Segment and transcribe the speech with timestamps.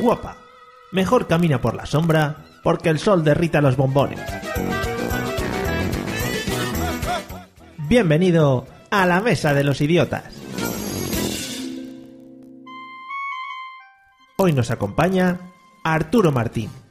[0.00, 0.36] Guapa.
[0.90, 4.20] Mejor camina por la sombra porque el sol derrita los bombones.
[7.88, 10.24] Bienvenido a la Mesa de los Idiotas.
[14.36, 15.38] Hoy nos acompaña
[15.84, 16.81] Arturo Martín.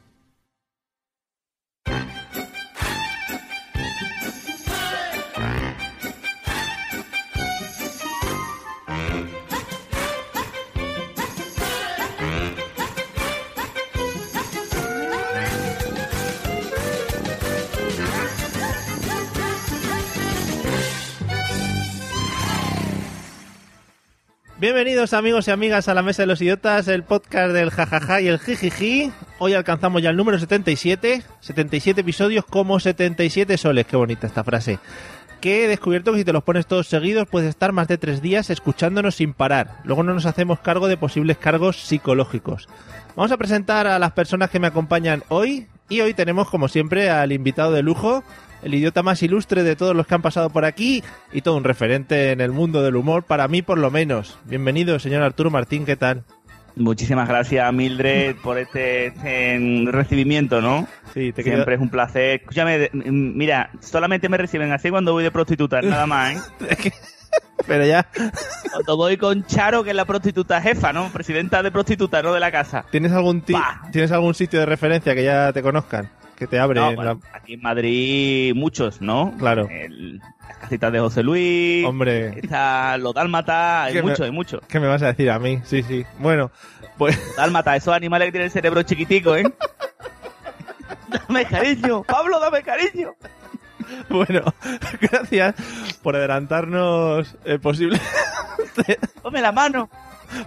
[24.62, 28.28] Bienvenidos amigos y amigas a la Mesa de los Idiotas, el podcast del jajaja y
[28.28, 29.10] el jijiji.
[29.40, 34.78] Hoy alcanzamos ya el número 77, 77 episodios como 77 soles, qué bonita esta frase.
[35.40, 38.22] Que he descubierto que si te los pones todos seguidos puedes estar más de tres
[38.22, 39.78] días escuchándonos sin parar.
[39.82, 42.68] Luego no nos hacemos cargo de posibles cargos psicológicos.
[43.16, 47.10] Vamos a presentar a las personas que me acompañan hoy y hoy tenemos como siempre
[47.10, 48.22] al invitado de lujo,
[48.62, 51.64] el idiota más ilustre de todos los que han pasado por aquí y todo un
[51.64, 54.38] referente en el mundo del humor, para mí por lo menos.
[54.44, 56.24] Bienvenido, señor Arturo Martín, ¿qué tal?
[56.74, 60.86] Muchísimas gracias, Mildred, por este, este recibimiento, ¿no?
[61.12, 62.40] Sí, te Siempre es un placer.
[62.40, 66.92] Escúchame, mira, solamente me reciben así cuando voy de prostituta, nada más, ¿eh?
[67.66, 68.08] Pero ya.
[68.72, 71.10] Cuando voy con Charo, que es la prostituta jefa, ¿no?
[71.12, 72.32] Presidenta de prostituta, ¿no?
[72.32, 72.86] De la casa.
[72.90, 73.42] ¿Tienes algún,
[73.92, 76.10] ¿Tienes algún sitio de referencia que ya te conozcan?
[76.42, 76.80] Que te abre.
[77.32, 79.32] Aquí en Madrid, muchos, ¿no?
[79.38, 79.68] Claro.
[79.70, 81.86] las casitas de José Luis.
[81.86, 82.36] Hombre.
[82.36, 84.60] Está los Dálmata, hay mucho, hay mucho.
[84.66, 85.60] ¿Qué me vas a decir a mí?
[85.62, 86.04] Sí, sí.
[86.18, 86.50] Bueno,
[86.98, 87.16] pues.
[87.36, 89.44] Dálmata, esos animales que tienen el cerebro chiquitico, ¿eh?
[91.28, 93.14] dame cariño, Pablo, dame cariño.
[94.08, 94.42] Bueno,
[95.00, 95.54] gracias
[96.02, 98.00] por adelantarnos eh, posibles.
[99.22, 99.88] Ponme la mano.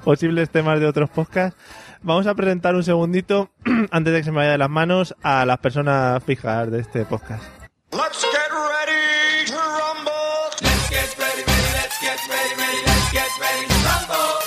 [0.03, 1.57] Posibles temas de otros podcasts.
[2.05, 3.49] Vamos a presentar un segundito,
[3.89, 7.03] antes de que se me vaya de las manos, a las personas fijas de este
[7.03, 7.43] podcast.
[7.91, 10.13] Let's get ready to rumble.
[10.61, 14.38] Let's get ready, ready, let's get ready, ready, let's get ready to rumble.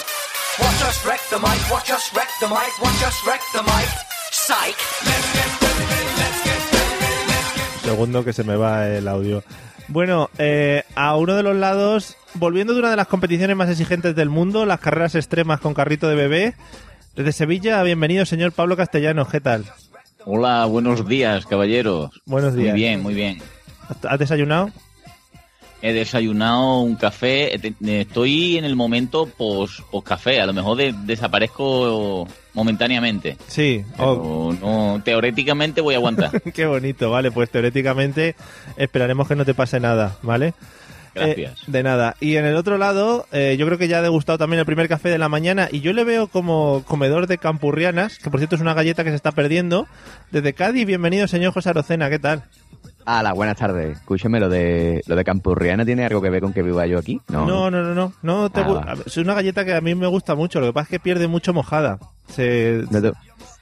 [0.61, 3.89] Watch us wreck the mic, watch us wreck the mic, watch us wreck the mic.
[4.31, 4.79] Psych.
[5.03, 8.87] Let's get ready, ready, let's get ready, ready, let's get Segundo que se me va
[8.87, 9.43] el audio.
[9.89, 14.15] Bueno, eh, a uno de los lados, volviendo de una de las competiciones más exigentes
[14.15, 16.55] del mundo, las carreras extremas con carrito de bebé,
[17.19, 19.27] desde Sevilla, bienvenido, señor Pablo Castellano.
[19.27, 19.65] ¿Qué tal?
[20.25, 22.23] Hola, buenos días, caballeros.
[22.27, 22.71] Buenos días.
[22.71, 23.39] Muy bien, muy bien.
[24.09, 24.71] ¿Has desayunado?
[25.83, 27.59] He desayunado un café.
[27.83, 30.41] Estoy en el momento post, café.
[30.41, 33.37] A lo mejor desaparezco momentáneamente.
[33.49, 33.85] Sí.
[33.99, 36.41] no, teóricamente voy a aguantar.
[36.55, 37.33] Qué bonito, vale.
[37.33, 38.37] Pues teóricamente
[38.77, 40.55] esperaremos que no te pase nada, ¿vale?
[41.19, 41.63] Gracias.
[41.63, 42.17] Eh, de nada.
[42.21, 44.89] Y en el otro lado, eh, yo creo que ya ha degustado también el primer
[44.89, 48.57] café de la mañana y yo le veo como comedor de campurrianas, que por cierto
[48.57, 49.87] es una galleta que se está perdiendo.
[50.31, 52.45] Desde Cádiz, bienvenido señor José Arocena, ¿qué tal?
[53.11, 53.97] Hola, buenas tardes.
[53.97, 57.19] Escúchame, lo de lo de Campurriana tiene algo que ver con que viva yo aquí.
[57.29, 58.13] No, no, no, no.
[58.21, 60.61] no, ah, Es una galleta que a mí me gusta mucho.
[60.61, 61.99] Lo que pasa es que pierde mucho mojada.
[62.29, 62.85] Se...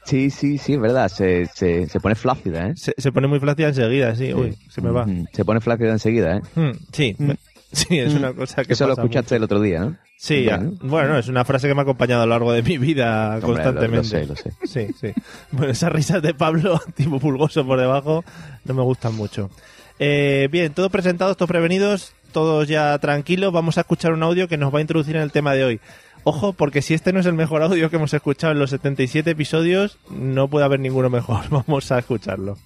[0.06, 1.08] Sí, sí, sí, es verdad.
[1.08, 2.74] Se, se, se pone flácida, ¿eh?
[2.76, 4.32] Se, pone muy flácida enseguida, sí.
[4.32, 5.04] Uy, se me va.
[5.32, 6.42] Se pone flácida enseguida, ¿eh?
[6.54, 7.30] Mm, sí, mm.
[7.72, 8.72] sí, es una cosa que.
[8.72, 9.96] Eso lo escuchaste el otro día, ¿no?
[10.16, 10.48] Sí,
[10.80, 11.18] bueno.
[11.18, 13.96] es una frase que me ha acompañado a lo largo de mi vida constantemente.
[13.96, 14.52] Lo, sé, lo sé.
[14.64, 15.12] Sí, sí.
[15.50, 18.24] Bueno, esas risas de Pablo, tipo pulgoso por debajo,
[18.64, 19.50] no me gustan mucho.
[19.98, 23.52] Eh, bien, todos presentados, todos prevenidos, todos ya tranquilos.
[23.52, 25.80] Vamos a escuchar un audio que nos va a introducir en el tema de hoy.
[26.28, 29.30] Ojo, porque si este no es el mejor audio que hemos escuchado en los 77
[29.30, 31.48] episodios, no puede haber ninguno mejor.
[31.50, 32.58] Vamos a escucharlo.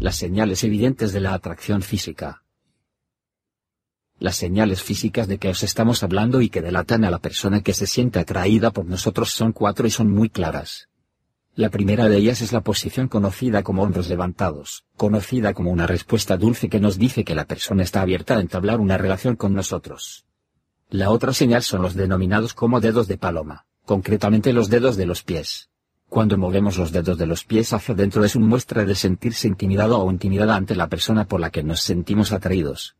[0.00, 2.42] Las señales evidentes de la atracción física.
[4.18, 7.74] Las señales físicas de que os estamos hablando y que delatan a la persona que
[7.74, 10.88] se siente atraída por nosotros son cuatro y son muy claras.
[11.54, 16.38] La primera de ellas es la posición conocida como hombros levantados, conocida como una respuesta
[16.38, 20.24] dulce que nos dice que la persona está abierta a entablar una relación con nosotros.
[20.92, 25.22] La otra señal son los denominados como dedos de paloma, concretamente los dedos de los
[25.22, 25.70] pies.
[26.10, 29.98] Cuando movemos los dedos de los pies hacia adentro es una muestra de sentirse intimidado
[29.98, 32.94] o intimidada ante la persona por la que nos sentimos atraídos.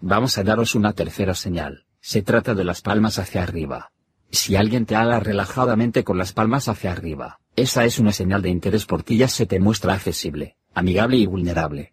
[0.00, 1.84] Vamos a daros una tercera señal.
[2.00, 3.92] Se trata de las palmas hacia arriba.
[4.30, 8.48] Si alguien te habla relajadamente con las palmas hacia arriba, esa es una señal de
[8.48, 11.92] interés por ti ya se te muestra accesible, amigable y vulnerable.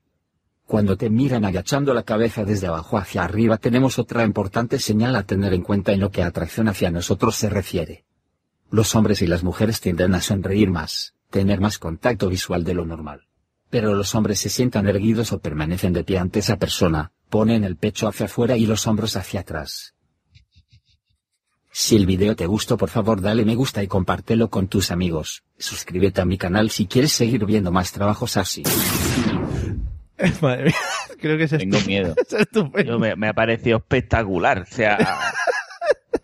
[0.68, 5.24] Cuando te miran agachando la cabeza desde abajo hacia arriba tenemos otra importante señal a
[5.24, 8.04] tener en cuenta en lo que atracción hacia nosotros se refiere.
[8.72, 12.84] Los hombres y las mujeres tienden a sonreír más, tener más contacto visual de lo
[12.84, 13.28] normal.
[13.70, 17.76] Pero los hombres se sientan erguidos o permanecen de pie ante esa persona, ponen el
[17.76, 19.94] pecho hacia afuera y los hombros hacia atrás.
[21.72, 25.44] Si el video te gustó por favor dale me gusta y compártelo con tus amigos.
[25.60, 28.64] Suscríbete a mi canal si quieres seguir viendo más trabajos así.
[30.42, 30.76] Madre mía,
[31.20, 32.14] creo que es Tengo miedo.
[32.28, 32.94] es estupendo.
[32.94, 34.60] Yo me, me ha parecido espectacular.
[34.60, 34.98] O sea,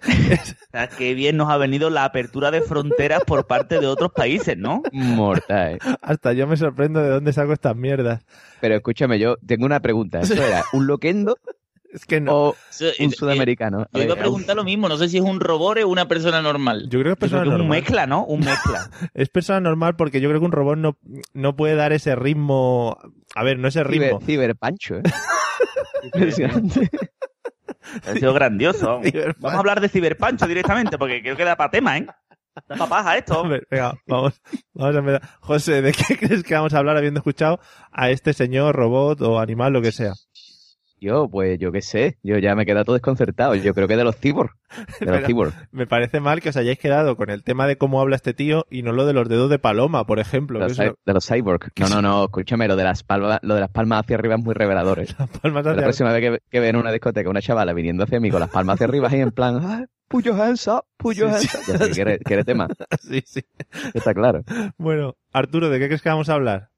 [0.08, 4.12] o sea, qué bien nos ha venido la apertura de fronteras por parte de otros
[4.14, 4.82] países, ¿no?
[4.92, 5.80] Mortal.
[6.02, 8.26] Hasta yo me sorprendo de dónde saco estas mierdas.
[8.62, 10.22] Pero escúchame, yo tengo una pregunta.
[10.22, 11.38] ¿Eso era un loquendo
[11.94, 12.34] Es que no.
[12.34, 13.86] o Eso- eh, un sudamericano?
[13.92, 16.42] Yo iba a preguntar lo mismo, no sé si es un robot o una persona
[16.42, 16.84] normal.
[16.90, 17.78] Yo creo que es persona que es un normal.
[17.80, 18.24] mezcla, ¿no?
[18.26, 18.90] Un mezcla.
[19.14, 20.98] Es persona normal porque yo creo que un robot no,
[21.34, 22.98] no puede dar ese ritmo.
[23.36, 24.20] A ver, no ese ritmo.
[24.20, 25.04] Ciber, ciberpancho, ¿eh?
[26.04, 26.90] Impresionante.
[28.08, 28.86] Ha sido grandioso.
[28.88, 29.06] vamos.
[29.08, 29.40] Ciberpancho.
[29.42, 32.06] Vamos a hablar de ciberpancho directamente, porque creo que da para tema, ¿eh?
[32.68, 33.40] Da para paja esto.
[33.40, 34.42] Hombre, venga, vamos,
[34.74, 35.22] vamos a empezar.
[35.40, 37.60] José, ¿de qué crees que vamos a hablar habiendo escuchado
[37.92, 40.14] a este señor, robot o animal, lo que sea?
[41.02, 43.56] Yo, pues yo qué sé, yo ya me he quedado todo desconcertado.
[43.56, 44.52] Yo creo que de los cyborg.
[45.00, 45.52] De los cyborg.
[45.72, 48.68] Me parece mal que os hayáis quedado con el tema de cómo habla este tío
[48.70, 50.60] y no lo de los dedos de paloma, por ejemplo.
[50.60, 51.72] De los, de cyborg.
[51.80, 54.44] No, no, no, escúchame, lo de las palmas, lo de las palmas hacia arriba es
[54.44, 55.00] muy revelador.
[55.00, 55.08] ¿eh?
[55.18, 58.20] las palmas La próxima vez que, que vea en una discoteca una chavala viniendo hacia
[58.20, 61.16] mí con las palmas hacia arriba y en plan, ah, put your hands up, put
[61.16, 62.46] your Sí, hands up.
[62.46, 62.68] Tema,
[63.02, 63.42] Sí, sí.
[63.96, 64.44] está claro.
[64.78, 66.70] Bueno, Arturo, ¿de qué crees que vamos a hablar?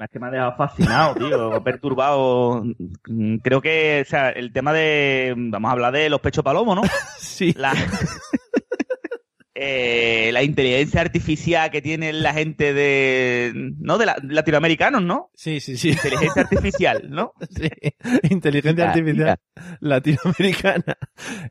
[0.00, 2.62] Es que me ha dejado fascinado, tío, perturbado.
[3.06, 5.34] Mm, Creo que, o sea, el tema de.
[5.36, 6.82] Vamos a hablar de los pechos palomos, ¿no?
[7.18, 7.52] Sí.
[7.56, 7.72] La,
[9.60, 13.52] eh, la inteligencia artificial que tiene la gente de.
[13.78, 13.98] ¿No?
[13.98, 15.30] De la- latinoamericanos, ¿no?
[15.34, 15.90] Sí, sí, sí.
[15.90, 17.32] Inteligencia artificial, ¿no?
[17.50, 17.68] Sí.
[18.30, 19.38] Inteligencia artificial
[19.80, 20.96] latinoamericana.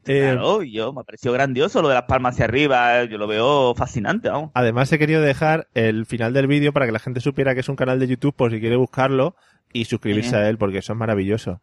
[0.06, 3.18] Eh, Claro, y yo me ha parecido grandioso lo de las palmas hacia arriba, yo
[3.18, 4.52] lo veo fascinante, vamos.
[4.54, 7.70] Además, he querido dejar el final del vídeo para que la gente supiera que es
[7.70, 9.36] un canal de YouTube por si quiere buscarlo
[9.74, 11.62] y suscribirse a él, porque eso es maravilloso.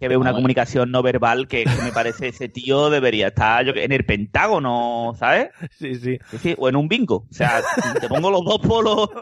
[0.00, 3.72] Que veo una comunicación no verbal que, que me parece ese tío debería estar yo,
[3.74, 5.48] en el Pentágono, ¿sabes?
[5.78, 6.18] Sí, sí.
[6.40, 7.26] Sí, o en un bingo.
[7.30, 7.62] O sea,
[8.00, 9.08] te pongo los dos polos.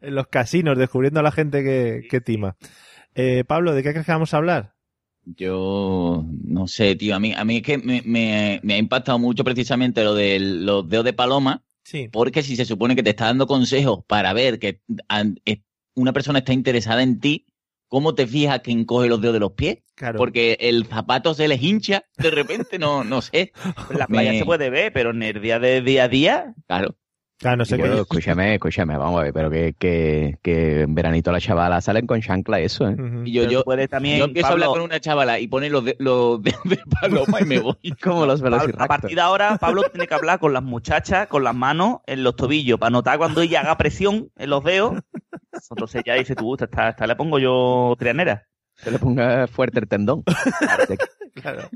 [0.00, 2.56] En los casinos, descubriendo a la gente que, que tima.
[3.14, 4.74] Eh, Pablo, ¿de qué crees que vamos a hablar?
[5.26, 7.14] Yo no sé, tío.
[7.14, 10.38] A mí, a mí es que me, me- me ha impactado mucho precisamente lo de
[10.40, 12.08] los dedos de paloma, Sí.
[12.10, 14.80] porque si se supone que te está dando consejos para ver que
[15.94, 17.46] una persona está interesada en ti,
[17.88, 19.78] ¿cómo te fijas que encoge los dedos de los pies?
[19.94, 20.18] Claro.
[20.18, 23.52] Porque el zapato se les hincha, de repente, no, no sé.
[23.90, 26.54] En la playa Me- se puede ver, pero en el día de día a día,
[26.66, 26.96] Claro.
[27.36, 27.82] Claro, no sé qué.
[28.00, 32.20] escúchame, escúchame, vamos a ver, pero que, que, que en veranito las chavalas salen con
[32.22, 32.94] chancla eso, ¿eh?
[32.94, 33.22] Ujú.
[33.24, 35.68] Y yo, yo, puedes también, yo empiezo a Pablo, hablar con una chavala y pone
[35.68, 37.74] los, de- los dedos de paloma y me voy.
[38.02, 38.88] Como los Pablo, a velociraptors.
[38.88, 42.36] partir de ahora, Pablo tiene que hablar con las muchachas, con las manos en los
[42.36, 44.94] tobillos, para notar cuando ella haga presión en los dedos.
[45.70, 48.46] Entonces ya dice, tú, esta, esta le pongo yo trianera.
[48.84, 50.22] Se le ponga fuerte el tendón.
[51.34, 51.68] Claro.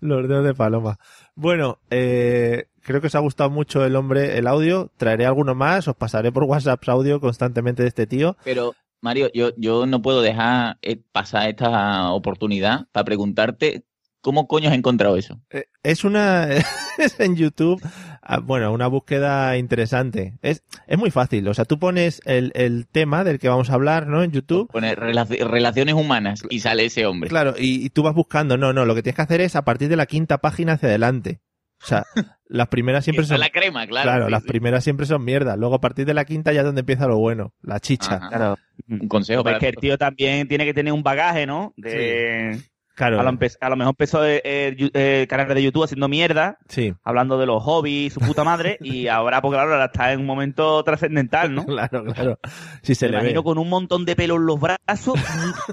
[0.00, 0.96] Los dedos de paloma.
[1.34, 4.92] Bueno, eh, creo que os ha gustado mucho el hombre, el audio.
[4.96, 8.36] Traeré alguno más, os pasaré por WhatsApp audio constantemente de este tío.
[8.44, 13.84] Pero, Mario, yo, yo no puedo dejar eh, pasar esta oportunidad para preguntarte
[14.22, 15.40] cómo coño has encontrado eso.
[15.50, 16.48] Eh, Es una,
[16.98, 17.82] es en YouTube,
[18.22, 20.38] ah, bueno, una búsqueda interesante.
[20.42, 21.46] Es, es muy fácil.
[21.48, 24.22] O sea, tú pones el, el tema del que vamos a hablar, ¿no?
[24.22, 24.70] En YouTube.
[24.72, 27.28] Pone relaci- relaciones humanas y sale ese hombre.
[27.28, 28.56] Claro, y, y tú vas buscando.
[28.56, 30.88] No, no, lo que tienes que hacer es a partir de la quinta página hacia
[30.88, 31.40] adelante.
[31.82, 32.04] O sea,
[32.46, 33.40] las primeras siempre son...
[33.40, 34.08] la crema, claro.
[34.08, 34.48] Claro, sí, las sí.
[34.48, 35.56] primeras siempre son mierda.
[35.56, 38.14] Luego a partir de la quinta ya es donde empieza lo bueno, la chicha.
[38.18, 38.28] Ajá.
[38.28, 38.58] Claro.
[38.88, 41.72] Un consejo Pero para es que el tío también tiene que tener un bagaje, ¿no?
[41.76, 42.60] De...
[42.94, 46.08] Claro, A, lo a lo mejor empezó el, el yu- el canal de YouTube haciendo
[46.08, 50.12] mierda, sí, hablando de los hobbies, su puta madre, y ahora, porque claro, ahora está
[50.12, 51.64] en un momento trascendental, ¿no?
[51.64, 52.38] claro, claro.
[52.82, 53.22] Si se Me le ve.
[53.24, 55.18] imagino con un montón de pelo en los brazos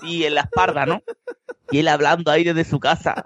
[0.04, 1.02] y en la espalda, ¿no?
[1.72, 3.26] Y él hablando ahí desde su casa.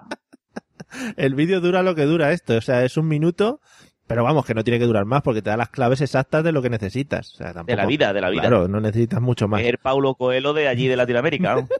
[1.16, 3.60] El vídeo dura lo que dura esto, o sea, es un minuto,
[4.06, 6.52] pero vamos, que no tiene que durar más porque te da las claves exactas de
[6.52, 7.32] lo que necesitas.
[7.32, 8.42] O sea, tampoco, De la vida, de la vida.
[8.42, 9.60] Claro, no necesitas mucho más.
[9.62, 11.68] Es el Paulo Coelho de allí de Latinoamérica, ¿no?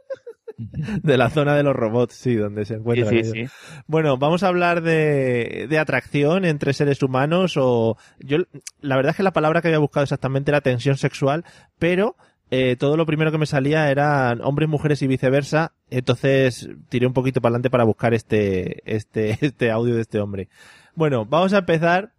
[1.03, 3.31] De la zona de los robots, sí, donde se Sí, encuentran sí, ellos.
[3.33, 3.47] sí.
[3.87, 8.39] Bueno, vamos a hablar de, de atracción entre seres humanos o yo
[8.81, 11.45] la verdad es que la palabra que había buscado exactamente era tensión sexual,
[11.79, 12.17] pero
[12.51, 17.13] eh, todo lo primero que me salía eran hombres, mujeres y viceversa, entonces tiré un
[17.15, 20.49] poquito para adelante para buscar este este este audio de este hombre.
[20.95, 22.13] Bueno, vamos a empezar.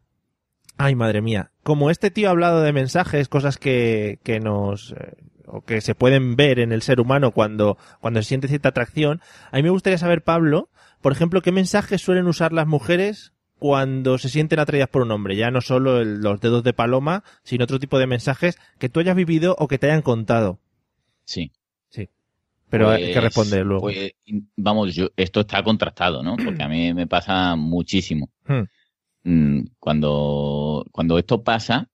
[0.78, 1.52] Ay, madre mía.
[1.64, 5.14] Como este tío ha hablado de mensajes, cosas que, que nos, eh,
[5.48, 9.22] o que se pueden ver en el ser humano cuando, cuando se siente cierta atracción,
[9.52, 10.70] a mí me gustaría saber, Pablo,
[11.02, 15.36] por ejemplo, qué mensajes suelen usar las mujeres cuando se sienten atraídas por un hombre,
[15.36, 19.00] ya no solo el- los dedos de paloma, sino otro tipo de mensajes que tú
[19.00, 20.60] hayas vivido o que te hayan contado.
[21.24, 21.52] Sí.
[22.68, 23.84] Pero hay que Pues- responder luego.
[23.84, 24.12] pues,
[24.58, 26.36] vamos, yo, esto está contrastado, ¿no?
[26.36, 28.32] Porque a mí me pasa muchísimo.
[28.48, 28.64] Hmm.
[29.24, 31.90] Mm, Cuando, cuando esto pasa,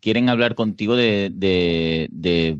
[0.00, 2.58] quieren hablar contigo de, de, de,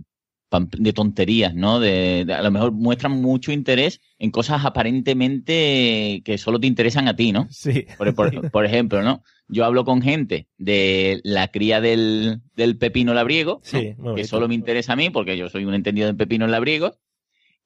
[0.50, 1.80] pam- de tonterías, ¿no?
[1.80, 7.08] De, de- a lo mejor muestran mucho interés en cosas aparentemente que solo te interesan
[7.08, 7.46] a ti, ¿no?
[7.50, 7.86] Sí.
[7.98, 9.22] Por, por- por ejemplo, ¿no?
[9.48, 13.60] Yo hablo con gente de la cría del, del pepino labriego.
[13.64, 16.92] Sí, que solo me interesa a mí porque yo soy un entendido del pepino labriego.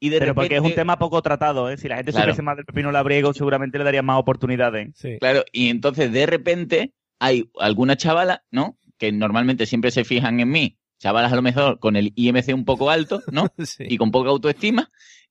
[0.00, 1.76] Y de Pero porque es un tema poco tratado, ¿eh?
[1.78, 2.26] Si la gente Claro.
[2.26, 4.90] supiese más del pepino labriego, seguramente le daría más oportunidades.
[4.96, 5.18] Sí.
[5.20, 8.76] Claro, y entonces de repente hay alguna chavala, ¿no?
[8.98, 12.64] Que normalmente siempre se fijan en mí, chavalas a lo mejor con el IMC un
[12.64, 13.48] poco alto, ¿no?
[13.64, 13.84] Sí.
[13.88, 14.88] Y con poca autoestima.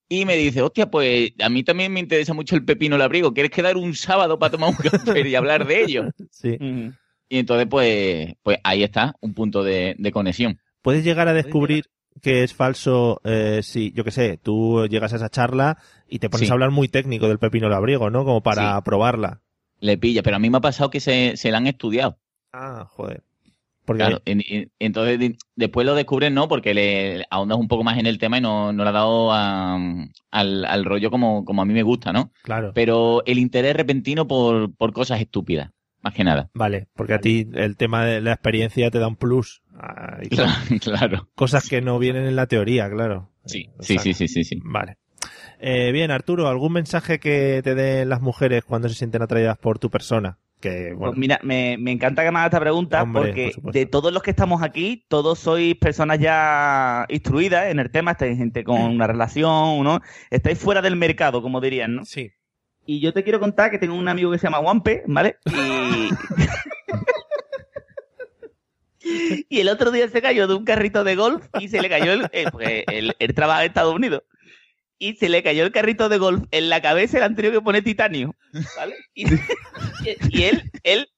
[0.09, 3.33] Y me dice, hostia, pues a mí también me interesa mucho el pepino labriego.
[3.33, 6.03] ¿Quieres quedar un sábado para tomar un café y hablar de ello?
[6.29, 6.57] Sí.
[7.29, 10.59] Y entonces, pues, pues ahí está un punto de, de conexión.
[10.83, 11.85] Puedes llegar a descubrir
[12.21, 15.77] que es falso eh, si, yo qué sé, tú llegas a esa charla
[16.07, 16.51] y te pones Sí.
[16.51, 18.23] a hablar muy técnico del pepino labriego, ¿no?
[18.23, 18.81] Como para Sí.
[18.85, 19.41] probarla.
[19.79, 22.19] Le pilla, pero a mí me ha pasado que se, se la han estudiado.
[22.51, 23.23] Ah, joder.
[23.85, 26.47] Porque Claro, en- en- entonces después lo descubren, ¿no?
[26.47, 29.31] Porque le ahondas un poco más en el tema y no, no le ha dado
[29.33, 29.75] a-
[30.31, 32.31] al, al rollo como, como a mí me gusta, ¿no?
[32.43, 32.71] claro.
[32.73, 35.71] Pero el interés repentino por, por cosas estúpidas,
[36.01, 36.49] más que nada.
[36.53, 39.61] Vale, porque a ti el tema de la experiencia te da un plus.
[39.75, 40.17] Ah,
[40.81, 41.27] claro.
[41.35, 43.31] Cosas que no vienen en la teoría, claro.
[43.45, 44.59] Sí, Eh, sí, sí, sí, sí, sí.
[44.63, 44.97] Vale.
[45.59, 49.79] Eh, bien, Arturo, ¿algún mensaje que te den las mujeres cuando se sienten atraídas por
[49.79, 50.37] tu persona?
[50.63, 53.73] Que, bueno, Pues mira, me, me encanta que me hagas esta pregunta Hombre, porque por
[53.73, 58.37] de todos los que estamos aquí, todos sois personas ya instruidas en el tema, estáis
[58.37, 59.99] gente con una relación, ¿no?
[60.29, 62.05] Estáis fuera del mercado, como dirían, ¿no?
[62.05, 62.31] sí.
[62.85, 65.35] Y yo te quiero contar que tengo un amigo que se llama Juanpe, ¿vale?
[65.45, 66.09] Y...
[69.49, 72.13] y el otro día se cayó de un carrito de golf y se le cayó
[72.13, 72.29] el...
[72.31, 74.23] eh, porque él, él trabaja en Estados Unidos.
[75.03, 77.53] Y se le cayó el carrito de golf en la cabeza y le han tenido
[77.53, 78.35] que poner titanio,
[78.77, 78.95] ¿vale?
[79.13, 79.25] Y,
[80.29, 81.09] y él, él,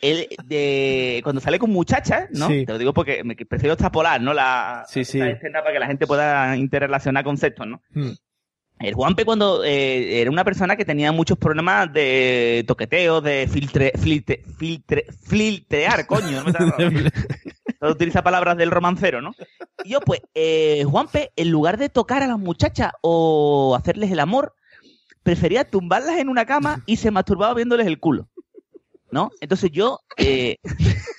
[0.00, 2.46] él de, cuando sale con muchachas, ¿no?
[2.46, 2.64] Sí.
[2.64, 4.32] Te lo digo porque me prefiero extrapolar, ¿no?
[4.32, 5.18] La, Sí, sí.
[5.18, 7.82] la escena para que la gente pueda interrelacionar conceptos, ¿no?
[7.90, 8.12] Hmm.
[8.78, 13.92] El Juanpe cuando eh, era una persona que tenía muchos problemas de toqueteo, de filtre,
[13.98, 16.44] filtre, filtre, filtrear, coño.
[16.44, 16.52] No
[17.80, 19.34] Todo utiliza palabras del romancero, ¿no?
[19.86, 24.54] Yo, pues, eh, Juanpe, en lugar de tocar a las muchachas o hacerles el amor,
[25.22, 28.28] prefería tumbarlas en una cama y se masturbaba viéndoles el culo.
[29.10, 29.30] ¿No?
[29.40, 30.00] Entonces yo...
[30.16, 30.56] Eh...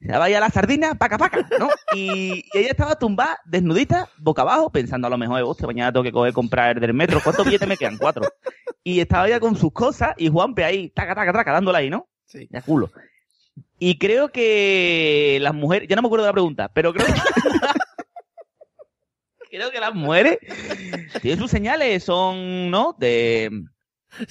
[0.00, 1.68] Se daba ya la sardina, paca, paca, ¿no?
[1.94, 6.02] Y, y ella estaba tumbada, desnudita, boca abajo, pensando a lo mejor, hostia, mañana tengo
[6.02, 7.20] que coger, comprar del metro.
[7.22, 7.98] ¿Cuántos billetes me quedan?
[7.98, 8.24] Cuatro.
[8.82, 12.08] Y estaba ella con sus cosas y Juanpe ahí, taca, taca, taca, dándola ahí, ¿no?
[12.26, 12.48] Sí.
[12.50, 12.90] De culo.
[13.84, 17.12] Y creo que las mujeres, ya no me acuerdo de la pregunta, pero creo que,
[19.50, 20.38] creo que las mujeres
[21.20, 22.94] tienen sus señales, son, ¿no?
[22.96, 23.50] De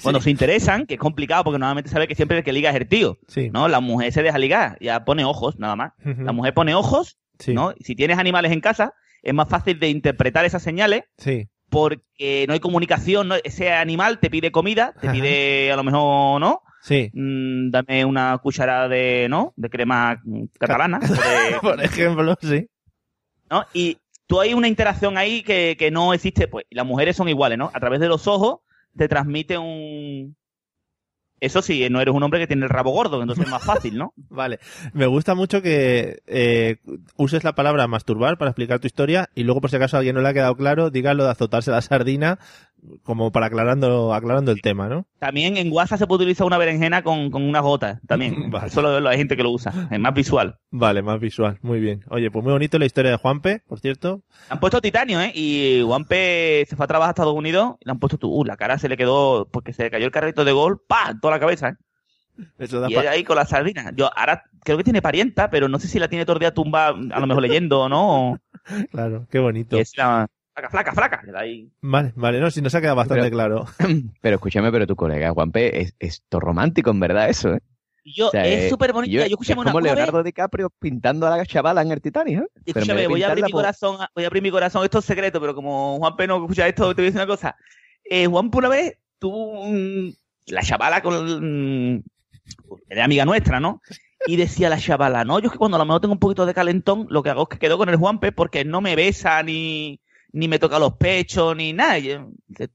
[0.02, 2.76] cuando se interesan, que es complicado porque normalmente sabe que siempre el que liga es
[2.76, 3.50] el tío, Sí.
[3.52, 3.68] ¿no?
[3.68, 5.92] La mujer se deja ligar, ya pone ojos, nada más.
[6.02, 7.52] La mujer pone ojos, Sí.
[7.52, 7.74] ¿no?
[7.80, 11.48] Si tienes animales en casa, es más fácil de interpretar esas señales Sí.
[11.68, 13.34] porque no hay comunicación, ¿no?
[13.44, 15.12] Ese animal te pide comida, te Ajá.
[15.14, 16.62] pide a lo mejor, ¿no?
[16.82, 17.10] Sí.
[17.14, 19.54] Mm, dame una cucharada de, ¿no?
[19.56, 20.20] De crema
[20.58, 20.98] catalana.
[21.00, 22.68] de- Por ejemplo, sí.
[23.48, 23.64] ¿no?
[23.72, 26.66] Y tú hay una interacción ahí que, que no existe, pues.
[26.68, 27.70] Y las mujeres son iguales, ¿no?
[27.72, 28.60] A través de los ojos
[28.96, 30.36] te transmite un...
[31.40, 33.98] Eso sí, no eres un hombre que tiene el rabo gordo, entonces es más fácil,
[33.98, 34.12] ¿no?
[34.28, 34.60] Vale.
[34.92, 36.76] Me gusta mucho que eh,
[37.16, 40.14] uses la palabra masturbar para explicar tu historia y luego, por si acaso a alguien
[40.14, 42.38] no le ha quedado claro, digas lo de azotarse la sardina
[43.02, 45.06] como para aclarando, aclarando el tema, ¿no?
[45.18, 48.34] También en WhatsApp se puede utilizar una berenjena con, con unas gotas, también.
[48.50, 48.70] Vale.
[48.70, 50.58] Solo hay gente que lo usa, es más visual.
[50.70, 51.58] Vale, más visual.
[51.62, 52.04] Muy bien.
[52.08, 54.22] Oye, pues muy bonito la historia de Juanpe, por cierto.
[54.48, 55.32] Han puesto titanio, ¿eh?
[55.34, 58.32] Y Juanpe se fue a trabajar a Estados Unidos y le han puesto tu...
[58.32, 61.14] Uh, la cara se le quedó porque se le cayó el carrito de gol, ¡pa!
[61.20, 61.76] Toda la cabeza, ¿eh?
[62.58, 63.92] Eso da Y él ahí con la sardina.
[63.94, 66.54] Yo ahora creo que tiene parienta, pero no sé si la tiene todo el día
[66.54, 68.38] tumba, a lo mejor leyendo o no.
[68.92, 69.76] Claro, qué bonito.
[69.76, 70.28] Y es la...
[70.54, 71.22] Flaca, flaca, flaca.
[71.24, 71.70] Le da ahí...
[71.80, 73.66] Vale, vale, no, si nos ha quedado bastante Pero- claro.
[74.20, 77.60] Pero escúchame, pero tu colega Juanpe es, es todo romántico, en verdad, eso, ¿eh?
[78.04, 79.12] Y yo, O sea, es eh, súper bonito.
[79.12, 81.92] yo- Yo, es escúchame una, como una vez- Leonardo DiCaprio pintando a la chavala en
[81.92, 82.46] el Titanic, ¿eh?
[82.66, 85.54] Escúchame, voy a abrir mi corazón, voy a abrir mi corazón, esto es secreto, pero
[85.54, 87.56] como Juan P no escucha esto, te voy a decir una cosa.
[88.04, 89.30] Eh, Juan P una vez tú,
[89.64, 90.08] mm,
[90.48, 92.02] la chavala con, mm,
[92.88, 93.80] era amiga nuestra, ¿no?
[94.26, 96.44] Y decía la chavala, no, yo es que cuando a lo mejor tengo un poquito
[96.44, 99.42] de calentón, lo que hago es que quedo con el Juanpe porque no me besa
[99.44, 100.00] ni,
[100.32, 101.98] ni me toca los pechos ni nada.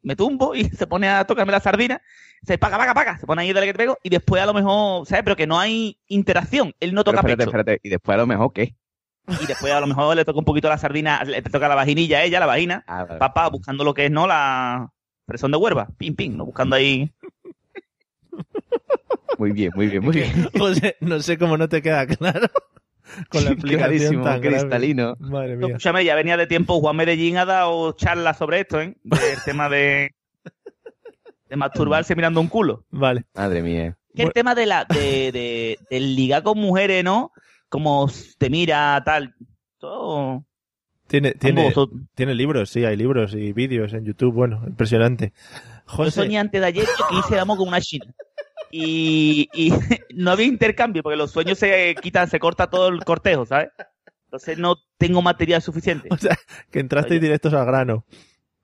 [0.04, 2.02] Me tumbo y se pone a tocarme la sardina,
[2.44, 4.46] se paga, paga, paga, se pone ahí de la que te pego y después a
[4.46, 5.24] lo mejor, ¿sabes?
[5.24, 7.58] Pero que no hay interacción, él no Pero toca espérate, pecho.
[7.58, 7.80] espérate.
[7.84, 8.76] Y después a lo mejor, ¿qué?
[9.42, 12.20] Y después a lo mejor le toca un poquito la sardina, le toca la vaginilla
[12.20, 14.26] a ella, la vagina, Ah, papá, buscando lo que es, ¿no?
[14.26, 14.90] La
[15.26, 16.46] fresón de huerva, pim, pim, ¿no?
[16.46, 17.12] Buscando ahí.
[19.38, 20.50] Muy bien, muy bien, muy bien.
[20.58, 22.48] José, no sé cómo no te queda claro
[23.30, 24.58] con la explicación Clarísimo, tan grave.
[24.58, 25.16] cristalino.
[25.20, 25.68] Madre No, mía.
[25.78, 28.96] escúchame, ya venía de tiempo, Juan Medellín ha dado charlas sobre esto, ¿eh?
[29.04, 30.14] Del tema de,
[31.50, 32.86] de masturbarse mirando un culo.
[32.92, 33.26] Vale.
[33.34, 33.98] Madre mía.
[34.16, 37.32] Que el tema de la, de, de, del ligar con mujeres, ¿no?
[37.70, 38.10] Como
[38.40, 39.36] te mira, tal.
[39.78, 40.44] Todo.
[41.06, 41.72] Tiene, tiene,
[42.16, 44.34] tiene libros, sí, hay libros y vídeos en YouTube.
[44.34, 45.32] Bueno, impresionante.
[45.34, 48.06] Yo José, soñé antes de ayer que hice amor con una china.
[48.72, 49.72] Y, y
[50.16, 53.70] no había intercambio, porque los sueños se quitan, se corta todo el cortejo, ¿sabes?
[54.26, 56.08] Entonces no tengo material suficiente.
[56.12, 56.38] o sea,
[56.72, 58.06] que entrasteis directos al grano.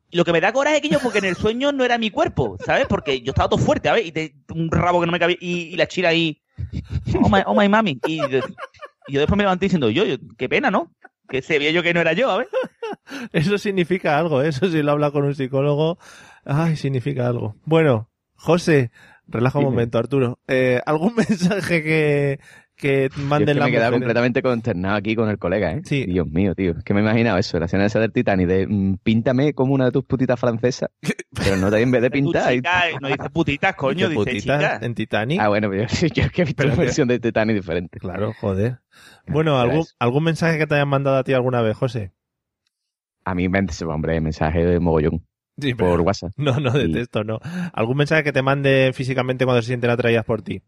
[0.09, 1.97] Y lo que me da coraje es que yo, porque en el sueño no era
[1.97, 2.85] mi cuerpo, ¿sabes?
[2.87, 4.05] Porque yo estaba todo fuerte, ¿sabes?
[4.05, 6.39] Y te- un rabo que no me cabía, y, y la china ahí,
[7.19, 7.99] oh my, oh my mami.
[8.05, 8.43] Y, de-
[9.07, 10.91] y yo después me levanté diciendo, yo, yo, qué pena, ¿no?
[11.27, 12.47] Que se veía yo que no era yo, ¿sabes?
[13.31, 14.49] Eso significa algo, ¿eh?
[14.49, 15.97] eso si lo habla con un psicólogo,
[16.45, 17.55] ay, significa algo.
[17.65, 18.91] Bueno, José,
[19.27, 19.75] relaja un Dime.
[19.75, 20.39] momento, Arturo.
[20.47, 22.39] Eh, ¿Algún mensaje que,
[22.75, 25.81] que Yo es manden que me he quedado completamente consternado aquí con el colega, ¿eh?
[25.85, 26.05] Sí.
[26.05, 26.71] Dios mío, tío.
[26.77, 29.73] Es que me he imaginado eso, la escena esa del Titanic, de mm, píntame como
[29.73, 30.89] una de tus putitas francesas.
[31.43, 32.53] Pero no te en vez de pintar.
[32.53, 35.39] chica, eh, no dice putitas, coño, Dice dice putitas en Titanic.
[35.41, 37.99] Ah, bueno, pero yo, yo es que he visto una versión de Titanic diferente.
[37.99, 38.79] Claro, joder.
[39.27, 39.83] Bueno, ¿algún.
[39.99, 42.11] ¿algún mensaje que te hayan mandado a ti alguna vez, José?
[43.25, 45.25] A mí me hombre, mensaje de mogollón
[45.59, 46.31] Sí, por WhatsApp.
[46.37, 46.91] No, no, de Sí.
[46.93, 47.39] texto, no.
[47.73, 50.61] ¿Algún mensaje que te mande físicamente cuando se sienten atraídas por ti?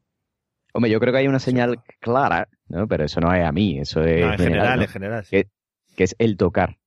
[0.73, 2.87] Hombre, yo creo que hay una señal clara, ¿no?
[2.87, 4.83] Pero eso no es a mí, eso es No, en general, ¿no?
[4.83, 5.25] en general.
[5.29, 6.77] que es el tocar.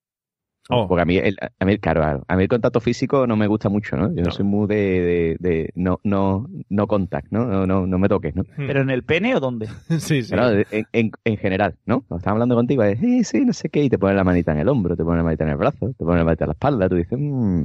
[0.71, 0.87] Oh.
[0.87, 3.71] Porque a mí, el, a mí, claro, a mí el contacto físico no me gusta
[3.71, 4.09] mucho, ¿no?
[4.11, 4.31] Yo no, No.
[4.31, 7.47] soy muy de, de, de no, no, no contact, ¿no?
[7.47, 8.43] No, no, no me toques, ¿no?
[8.55, 9.67] ¿Pero en el pene o dónde?
[9.99, 10.29] Sí, sí.
[10.29, 12.03] Pero en, en, en general, ¿no?
[12.03, 14.53] Cuando están hablando contigo, es, sí, sí, no sé qué, y te ponen la manita
[14.53, 16.49] en el hombro, te ponen la manita en el brazo, te ponen la manita en
[16.49, 17.65] la espalda, tú dices, mmm,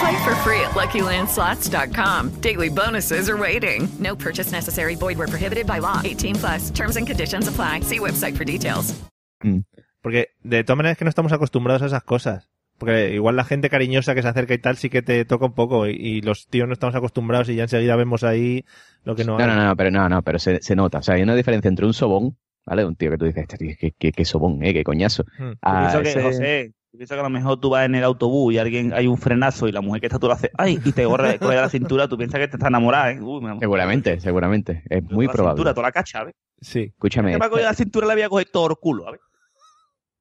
[0.00, 2.30] Play for free at LuckyLandSlots.com.
[2.40, 3.88] Daily bonuses are waiting.
[4.00, 4.94] No purchase necessary.
[4.96, 6.00] Void where prohibited by law.
[6.04, 6.70] 18 plus.
[6.70, 7.80] Terms and conditions apply.
[7.82, 8.94] See website for details.
[10.02, 12.48] Porque de todas maneras es que no estamos acostumbrados a esas cosas.
[12.78, 15.54] Porque igual la gente cariñosa que se acerca y tal sí que te toca un
[15.54, 18.64] poco y, y los tíos no estamos acostumbrados y ya enseguida vemos ahí
[19.04, 19.50] lo que no, No, hay.
[19.50, 20.98] no, no, no, pero no, no, pero se, se nota.
[20.98, 22.84] O sea, hay una diferencia entre un sobón, ¿vale?
[22.84, 24.72] Un tío que tú dices, este tío, qué, qué, qué sobón, ¿eh?
[24.74, 25.24] Qué coñazo.
[25.38, 25.52] Hmm.
[25.62, 28.52] Ah, que, ese- José, yo pienso que a lo mejor tú vas en el autobús
[28.52, 30.92] y alguien hay un frenazo y la mujer que está tú lo hace, ay, y
[30.92, 33.20] te corre, coge de la cintura, tú piensas que te está enamorada, ¿eh?
[33.20, 33.42] Uy.
[33.60, 34.82] Seguramente, seguramente.
[34.90, 35.56] Es muy la probable.
[35.56, 36.34] cintura, toda la cacha, ¿ves?
[36.60, 36.80] Sí.
[36.94, 39.20] Escúchame, Que me ha cogido la cintura le voy a coger todo el culo, ¿sabes?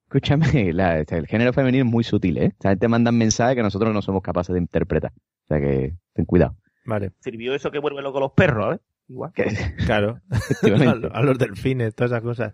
[0.08, 2.54] escúchame, la- este, el género femenino es muy sutil, ¿eh?
[2.60, 5.12] O sea, te mandan mensajes que nosotros no somos capaces de interpretar.
[5.14, 6.56] O sea que ten cuidado.
[6.86, 7.12] Vale.
[7.20, 8.80] Sirvió eso que vuelve loco los perros, ¿sabes?
[9.08, 9.32] Igual.
[9.34, 10.20] Que- Claro.
[11.14, 12.54] a los delfines, todas esas cosas.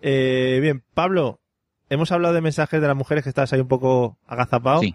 [0.00, 1.40] Eh, bien, Pablo,
[1.90, 4.80] hemos hablado de mensajes de las mujeres que estás ahí un poco agazapado.
[4.80, 4.94] Sí,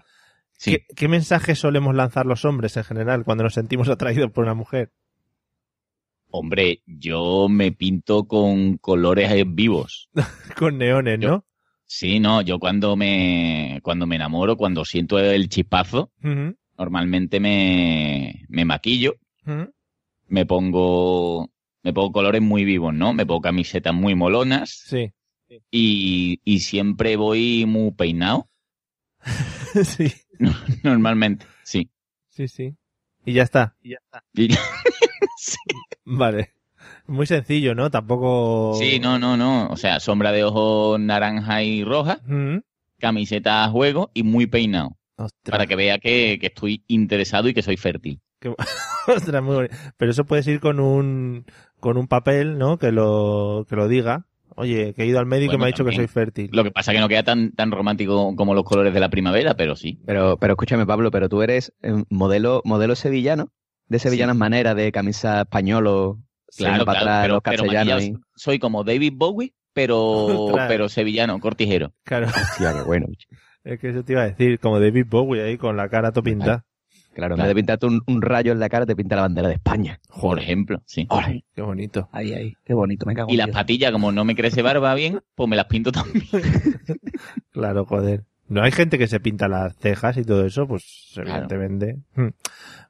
[0.52, 0.70] sí.
[0.72, 4.54] ¿Qué, qué mensajes solemos lanzar los hombres en general cuando nos sentimos atraídos por una
[4.54, 4.92] mujer?
[6.30, 10.08] Hombre, yo me pinto con colores vivos.
[10.58, 11.44] Con neones, Yo- ¿no?
[11.86, 16.10] Sí, no, yo cuando me, cuando me enamoro, cuando siento el chispazo,
[16.78, 19.16] normalmente me, me maquillo,
[20.26, 21.50] me pongo,
[21.82, 23.12] me pongo colores muy vivos, ¿no?
[23.12, 25.12] Me pongo camisetas muy molonas Sí.
[25.70, 28.48] Y, y siempre voy muy peinado,
[29.84, 30.12] sí,
[30.82, 31.90] normalmente, sí.
[32.28, 32.74] sí, sí.
[33.26, 33.76] Y ya está.
[34.34, 34.48] Y-
[36.04, 36.52] Vale.
[37.06, 37.90] Muy sencillo, ¿no?
[37.90, 38.74] Tampoco...
[38.78, 39.68] Sí, no, no, no.
[39.68, 42.58] O sea, sombra de ojos naranja y roja, Mm.
[42.98, 44.96] camiseta a juego y muy peinado.
[45.16, 48.20] Ostras, Para que vea que, que estoy interesado y que soy fértil.
[48.40, 48.54] qué-
[49.06, 49.74] ostras, muy bonito.
[49.96, 51.44] Pero eso puedes ir con un,
[51.80, 52.78] con un papel, ¿no?
[52.78, 54.26] Que lo, que lo diga.
[54.56, 56.50] Oye, que he ido al médico y me ha dicho que soy fértil.
[56.52, 59.54] Lo que pasa que no queda tan, tan romántico como los colores de la primavera,
[59.54, 60.00] pero sí.
[60.06, 63.52] Pero, pero escúchame, Pablo, pero tú eres eh, modelo, modelo sevillano,
[63.88, 66.20] de sevillanas maneras, de camisa españolo,
[66.56, 68.20] Claro, para claro, atrás, pero, los pero castellanos.
[68.36, 70.28] soy como David Bowie, pero,
[70.68, 71.92] pero sevillano, cortijero.
[72.04, 73.06] Claro, Hostia, qué bueno.
[73.64, 76.64] es que eso te iba a decir, como David Bowie ahí con la cara topinta.
[77.14, 79.48] Claro, en vez de pintarte un, un rayo en la cara, te pinta la bandera
[79.48, 80.00] de España.
[80.20, 81.06] Por ejemplo, sí.
[81.10, 81.44] Ole.
[81.54, 82.08] Qué bonito.
[82.12, 82.54] Ahí, ahí.
[82.64, 83.54] Qué bonito, me cago en Y las Dios.
[83.56, 86.24] patillas, como no me crece barba bien, pues me las pinto también.
[87.50, 88.24] Claro, joder.
[88.48, 91.30] No hay gente que se pinta las cejas y todo eso, pues Claro.
[91.30, 91.98] evidentemente.
[92.14, 92.28] Hmm.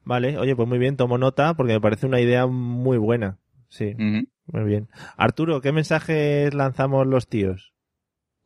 [0.04, 3.38] Vale, oye, pues muy bien, tomo nota porque me parece una idea muy buena.
[3.68, 4.88] Sí, muy bien.
[5.16, 7.72] Arturo, ¿qué mensajes lanzamos los tíos?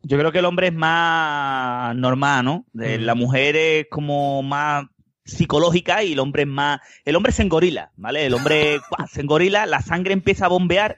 [0.01, 2.65] Yo creo que el hombre es más normal, ¿no?
[2.73, 3.01] De- Mm.
[3.01, 4.85] La mujer es como más
[5.29, 6.79] psicológica y el hombre es más...
[7.05, 8.25] El hombre se engorila, ¿vale?
[8.25, 9.07] El hombre ¡guau!
[9.07, 10.97] se engorila, la sangre empieza a bombear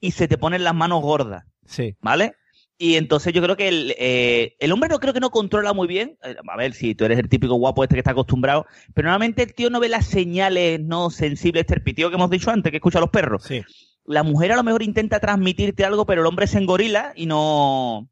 [0.00, 1.96] y se te ponen las manos gordas, Sí.
[2.00, 2.34] ¿vale?
[2.78, 5.86] Y entonces yo creo que el, eh, el hombre no creo que no controla muy
[5.86, 6.18] bien.
[6.24, 9.42] eh, A ver, si tú eres el típico guapo este que está acostumbrado, pero normalmente
[9.44, 12.78] el tío no ve las señales no sensibles, este el que hemos dicho antes, que
[12.78, 13.44] escucha a los perros.
[13.44, 13.62] Sí.
[14.04, 18.08] La mujer a lo mejor intenta transmitirte algo, pero el hombre se engorila y no.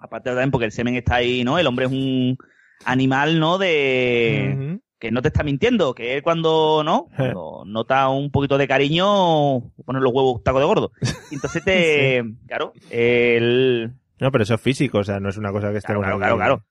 [0.00, 1.56] Aparte también porque el semen está ahí, ¿no?
[1.58, 2.36] El hombre es un
[2.84, 3.58] animal, ¿no?
[3.58, 4.80] De.
[5.00, 7.08] Que no te está mintiendo, que él cuando, ¿no?
[7.16, 10.92] Cuando nota un poquito de cariño, pone los huevos taco de gordo.
[11.30, 12.22] Y entonces te.
[12.46, 13.92] Claro, el.
[14.20, 16.18] No, pero eso es físico, o sea, no es una cosa que esté Claro, claro,
[16.18, 16.64] claro, claro.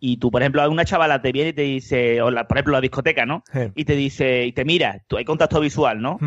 [0.00, 2.72] Y tú, por ejemplo, una chavala te viene y te dice, o la, por ejemplo,
[2.72, 3.44] la discoteca, ¿no?
[3.54, 3.72] Eh.
[3.74, 6.18] Y te dice, y te mira, tú hay contacto visual, ¿no?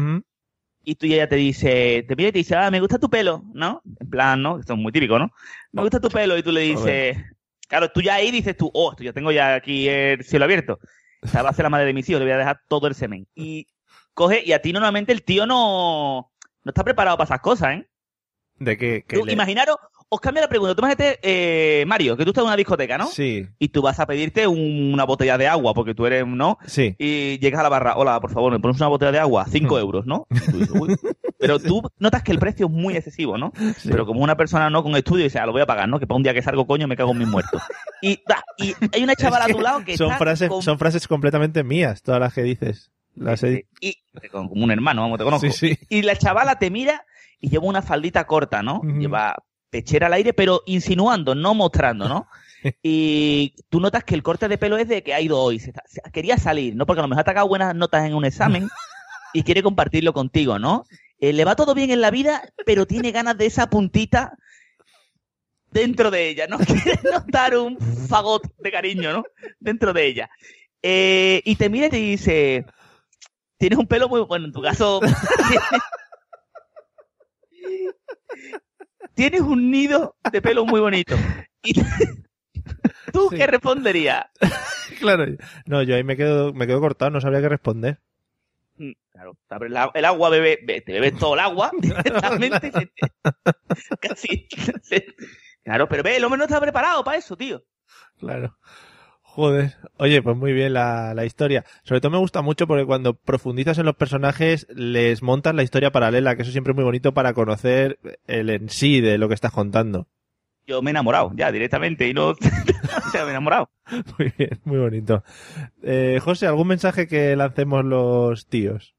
[0.84, 3.10] Y tú y ella te dice, te mira y te dice, ah, me gusta tu
[3.10, 3.82] pelo, ¿no?
[4.00, 4.60] En plan, ¿no?
[4.60, 5.32] Esto es muy típico, ¿no?
[5.74, 7.18] Me gusta tu pelo y tú le dices,
[7.68, 10.80] claro, tú ya ahí dices tú, oh, esto yo tengo ya aquí el cielo abierto.
[11.24, 12.88] O sea, va a ser la madre de mis hijos, le voy a dejar todo
[12.88, 13.28] el semen.
[13.36, 13.68] Y
[14.14, 16.32] coge, y a ti normalmente el tío no,
[16.64, 17.88] no está preparado para esas cosas, ¿eh?
[18.58, 19.78] De que, que Tú, le- Imaginaros,
[20.10, 20.76] os cambia la pregunta.
[20.76, 23.08] Tú imagínate, eh, Mario, que tú estás en una discoteca, ¿no?
[23.08, 26.58] Sí, Y tú vas a pedirte un- una botella de agua, porque tú eres, ¿no?
[26.66, 26.96] sí.
[27.00, 29.80] y llegas a la barra, hola, por favor, me pones una botella de agua, 5
[29.80, 30.28] euros, ¿no?
[30.30, 30.96] Y tú dices, "Uy".
[31.42, 33.52] Pero tú notas que el precio es muy excesivo, ¿no?
[33.84, 36.00] Pero como una persona no con estudio dice, ah, lo voy a pagar, ¿no?
[36.00, 37.62] Que para un día que salgo, coño, me cago en mis muertos.
[38.02, 38.20] Y,
[38.58, 41.64] y hay una chavala a tu lado que son está frases, con- son frases completamente
[41.64, 42.92] mías, todas las que dices.
[43.16, 43.98] Las he- y,
[44.32, 45.48] como un hermano, vamos, te conozco.
[45.52, 45.80] Sí, sí.
[45.90, 47.06] Y la chavala te mira
[47.40, 48.82] y lleva una faldita corta, ¿no?
[49.00, 49.36] Lleva
[49.70, 52.28] pechera al aire, pero insinuando, no mostrando, ¿no?
[52.84, 55.60] Y tú notas que el corte de pelo es de que ha ido hoy.
[55.60, 56.86] Se está- se- quería salir, ¿no?
[56.86, 58.70] Porque a lo mejor ha sacado buenas notas en un examen
[59.34, 60.86] y quiere compartirlo contigo, ¿no?
[61.22, 64.36] Eh, le va todo bien en la vida, pero tiene ganas de esa puntita
[65.72, 66.58] dentro de ella, ¿no?
[66.66, 67.78] Quiere notar un
[68.10, 69.24] fagot de cariño, ¿no?
[69.60, 70.30] Dentro de ella.
[70.82, 72.66] Eh, y te mira y te dice,
[73.58, 75.00] tienes un pelo muy bueno, en tu caso...
[79.14, 81.16] tienes un nido de pelo muy bonito.
[81.62, 81.74] Y
[83.14, 84.26] ¿Tú qué responderías?
[85.00, 85.26] Claro.
[85.66, 88.00] No, yo ahí me quedo, me quedo cortado, no sabría qué responder.
[89.12, 89.38] Claro,
[89.94, 92.72] el, agua- bebe, be- te bebes todo el agua directamente.
[94.02, 94.48] casi.
[95.64, 97.64] claro, pero ve, el hombre no está preparado para eso, tío.
[98.18, 98.58] Claro.
[99.22, 99.76] Joder.
[99.98, 101.64] Oye, pues muy bien la, la historia.
[101.84, 105.92] Sobre todo me gusta mucho porque cuando profundizas en los personajes les montas la historia
[105.92, 109.34] paralela, que eso siempre es muy bonito para conocer el en sí de lo que
[109.36, 110.08] estás contando.
[110.68, 112.36] Yo me he enamorado, ya, directamente, y no...
[113.14, 113.70] ya me he enamorado.
[114.18, 115.24] Muy bien, muy bonito.
[115.84, 118.96] Eh, José, ¿algún mensaje que lancemos los tíos?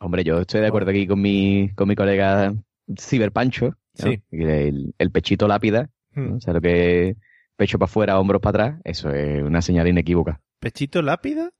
[0.00, 2.52] Hombre, yo estoy de acuerdo aquí con mi, con mi colega
[2.98, 3.66] Ciberpancho.
[3.66, 3.76] ¿no?
[3.94, 4.20] Sí.
[4.30, 5.90] El, el pechito lápida.
[6.12, 6.22] ¿no?
[6.22, 6.36] Hmm.
[6.36, 7.16] O sea, lo que
[7.56, 10.40] pecho para afuera, hombros para atrás, eso es una señal inequívoca.
[10.60, 11.50] ¿Pechito lápida?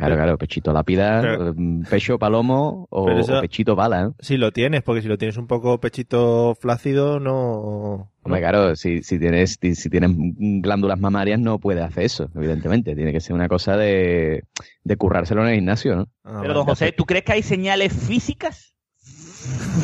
[0.00, 4.02] Claro, claro, pechito lápida, Pero- mm, pecho palomo o, Pero eso- o pechito bala.
[4.04, 4.14] ¿no?
[4.20, 8.10] Si lo tienes, porque si lo tienes un poco pechito flácido, no...
[8.22, 12.94] Hombre, claro, si, si tienes si, tienes glándulas mamarias no puedes hacer eso, evidentemente.
[12.94, 14.44] Tiene que ser una cosa de,
[14.84, 16.08] de currárselo en el gimnasio, ¿no?
[16.24, 18.74] Ah, Pero, don José, ¿tú crees que hay señales físicas?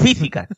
[0.03, 0.49] Físicas.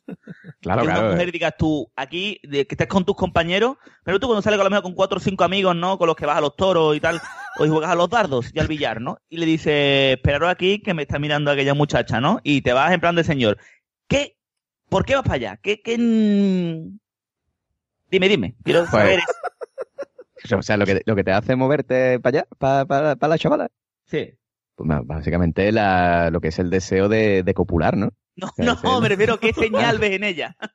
[0.60, 1.00] Claro, que claro.
[1.06, 4.58] una mujer digas tú, aquí, de que estés con tus compañeros, pero tú cuando sales
[4.58, 5.98] con lo mejor con cuatro o cinco amigos, ¿no?
[5.98, 7.20] Con los que vas a los toros y tal,
[7.58, 9.18] o y juegas a los dardos y al billar, ¿no?
[9.28, 12.40] Y le dices, esperaros aquí que me está mirando aquella muchacha, ¿no?
[12.42, 13.58] Y te vas en plan de señor.
[14.06, 14.36] ¿Qué?
[14.88, 15.56] ¿Por qué vas para allá?
[15.62, 15.96] ¿Qué, qué...
[18.10, 18.54] Dime, dime.
[18.64, 19.20] Quiero Pues- saber.
[20.56, 23.38] O sea, lo que, lo que te hace moverte para allá, para, para, para la
[23.38, 23.68] chavala.
[24.06, 24.32] Sí.
[24.76, 28.10] Pues básicamente la, lo que es el deseo de, de copular, ¿no?
[28.36, 29.02] No, Claro, no, sí.
[29.02, 30.56] me refiero qué señal ves en ella.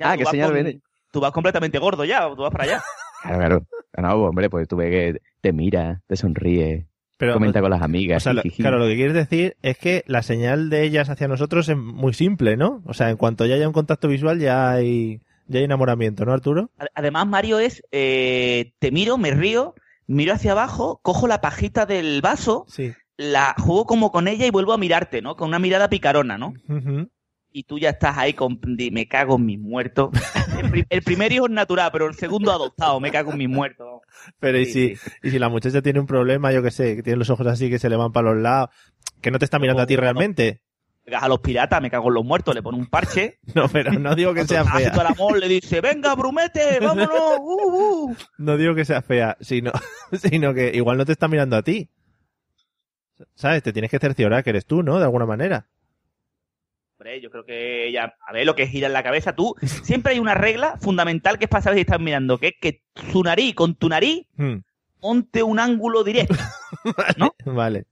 [0.00, 0.80] Ya, Ah, ¿qué señal con- ves en ella?
[1.10, 2.82] Tú vas completamente gordo ya, tú vas para allá.
[3.22, 3.66] Claro, claro.
[3.96, 7.84] No, hombre, pues tú ves que te mira, te sonríe, Pero, comenta con las o
[7.84, 8.22] amigas.
[8.22, 8.62] sea, lo- jijiji.
[8.62, 12.14] claro, lo que quieres decir es que la señal de ellas hacia nosotros es muy
[12.14, 12.82] simple, ¿no?
[12.86, 16.32] O sea, en cuanto ya haya un contacto visual ya hay, ya hay enamoramiento, ¿no,
[16.32, 16.70] Arturo?
[16.78, 19.74] Ad- Además, Mario es, eh, te miro, me río,
[20.06, 22.92] miro hacia abajo, cojo la pajita del vaso, Sí.
[23.16, 25.34] la juego como con ella y vuelvo a mirarte, ¿no?
[25.36, 26.54] Con una mirada picarona, ¿no?
[26.68, 27.08] Ujú.
[27.50, 28.60] Y tú ya estás ahí con,
[28.92, 30.10] me cago en mis muertos.
[30.58, 33.48] El, pri- el primer hijo es natural, pero el segundo adoptado, me cago en mis
[33.48, 34.00] muertos.
[34.40, 37.02] Pero y Sí, si, y si la muchacha tiene un problema, yo que sé, que
[37.04, 38.70] tiene los ojos así que se le van para los lados,
[39.20, 40.62] que no te está mirando a ti realmente.
[41.04, 43.38] Pegas a los piratas, me cago en los muertos, le pone un parche.
[43.54, 44.92] No, pero no digo que sea Hace fea.
[45.00, 47.08] el amor, le dice, venga, brumete, vámonos,
[47.38, 48.16] uh, uh.
[48.38, 49.70] No digo que sea fea, sino,
[50.12, 51.88] sino que igual no te está mirando a ti.
[53.36, 53.62] ¿Sabes?
[53.62, 54.98] Te tienes que cerciorar que eres tú, ¿no?
[54.98, 55.66] De alguna manera.
[56.98, 60.14] Hombre, yo creo que ella, a ver lo que gira en la cabeza, tú, siempre
[60.14, 62.82] hay una regla fundamental que es para saber si estás mirando, que es que
[63.12, 64.56] su nariz con tu nariz Hmm.
[65.00, 66.34] monte un ángulo directo.
[67.16, 67.34] ¿No?
[67.44, 67.84] Vale.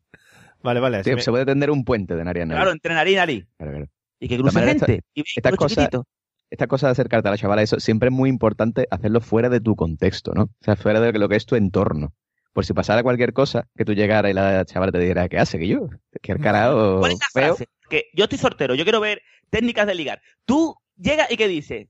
[0.62, 1.05] Vale, vale.
[1.05, 2.59] Sí, así me- Se puede tender un puente de nariz a nariz.
[2.59, 3.47] Claro, entre nariz y nariz.
[3.57, 3.87] Claro, claro.
[4.19, 5.03] Y que cruce gente.
[5.14, 6.05] Y estas los cosas- chiquititos.
[6.51, 9.61] Esta cosa de acercarte a la chavala, eso siempre es muy importante hacerlo fuera de
[9.61, 10.42] tu contexto, ¿no?
[10.45, 12.12] O sea, fuera de lo que es tu entorno.
[12.57, 15.59] Por si pasara cualquier cosa, que tú llegaras y la chavala te dijera, ¿qué hace?
[15.59, 15.90] Que yo,
[16.23, 17.55] que el carajo ¿Cuál es la feo.
[17.55, 17.69] frase?
[17.90, 20.23] Que yo estoy soltero, yo quiero ver técnicas de ligar.
[20.47, 21.88] Tú llegas y ¿qué dices?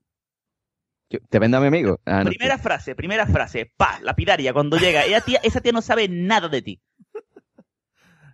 [1.09, 2.01] Yo- ¿Te vende a mi amigo?
[2.05, 2.31] Ah, no.
[2.31, 5.05] primera frase, primera frase, pa, lapidaria, cuando llega.
[5.05, 6.81] Ella tía, esa tía no sabe nada de ti.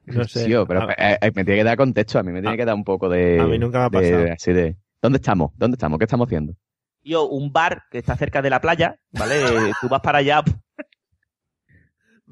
[0.06, 0.46] No sé.
[0.46, 2.54] Sí, oh, pero A- eh, eh, me tiene que dar contexto, a mí me tiene
[2.54, 3.40] a- que dar un poco de...
[3.40, 4.32] a mí nunca me ha de- pasado.
[4.32, 5.50] así de, ¿dónde estamos?
[5.56, 5.98] ¿Dónde estamos?
[5.98, 6.54] ¿Qué estamos haciendo?
[7.02, 9.34] Yo, un bar que está cerca de la playa, ¿vale?
[9.82, 10.42] Tú vas para allá,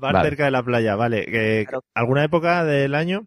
[0.01, 0.29] Bar Vale.
[0.29, 1.65] cerca de la playa, vale.
[1.67, 1.85] Claro.
[1.95, 3.27] ¿Alguna época del año?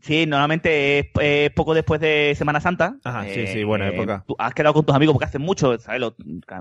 [0.00, 2.96] Sí, normalmente es, es poco después de Semana Santa.
[3.02, 4.22] Ajá, sí, sí, buena época.
[4.28, 6.00] Tú has quedado con tus amigos porque hacen mucho, ¿sabes?
[6.00, 6.14] Los-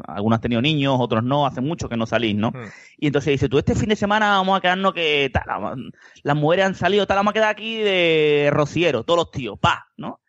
[0.08, 2.50] algunos han tenido niños, otros no, hacen mucho que no salís, ¿no?
[2.50, 2.66] Hmm.
[2.98, 5.92] Y entonces dice, tú este fin de semana vamos a quedarnos que tal,
[6.24, 9.86] las mujeres han salido, tal, vamos a quedar aquí de rociero, todos los tíos, pa,
[9.98, 10.20] ¿no?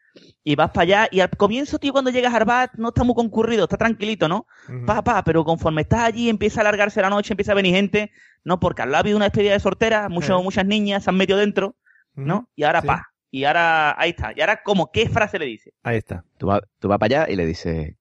[0.44, 3.14] Y vas para allá, y al comienzo, tío, cuando llegas al bar, no está muy
[3.14, 4.46] concurrido, está tranquilito, ¿no?
[4.84, 8.10] Pa, pa, pero conforme estás allí, empieza a alargarse la noche, empieza a venir gente,
[8.48, 8.58] ¿no?
[8.58, 10.42] Porque al lado ha habido una despedida de sortera, muchos, Sí.
[10.42, 11.76] muchas niñas se han metido dentro,
[12.14, 12.48] ¿no?
[12.56, 12.86] Y ahora, Sí.
[12.86, 14.32] pa, y ahora, ahí está.
[14.34, 14.90] Y ahora, ¿cómo?
[14.90, 15.72] ¿Qué frase le dice?
[15.82, 16.24] Ahí está.
[16.38, 17.94] Tú vas, tú vas para allá y le dices,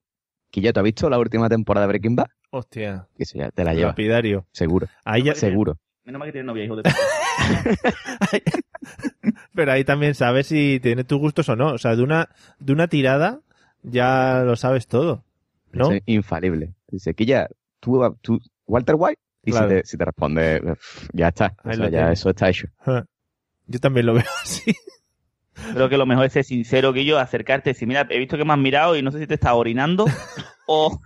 [0.50, 2.28] Quilla, ¿tú has visto la última temporada de Breaking Bad?
[2.50, 3.08] Hostia.
[3.18, 4.48] Y eso ya te la lleva, Lapidario.
[4.54, 5.78] seguro, Ahí ya- seguro.
[6.06, 6.84] Menos mal que tiene novia, hijo de
[9.54, 11.74] pero ahí también sabes si tiene tus gustos o no.
[11.74, 12.30] O sea, de una,
[12.60, 13.42] de una tirada
[13.84, 15.24] ya lo sabes todo.
[15.74, 15.86] ¿No?
[15.86, 16.74] Eso es infalible.
[16.88, 17.50] Dice, Quilla,
[17.82, 19.20] ¿tú, tú Walter White?
[19.48, 19.70] Y Claro.
[19.70, 22.68] si, te, si te responde, "Uf, ya está, o sea, ya eso está hecho.
[23.66, 24.76] Yo también lo veo así.
[25.74, 28.38] Creo que lo mejor es ser sincero, que yo, acercarte y decir, mira, he visto
[28.38, 30.06] que me has mirado y no sé si te estás orinando
[30.68, 31.00] o...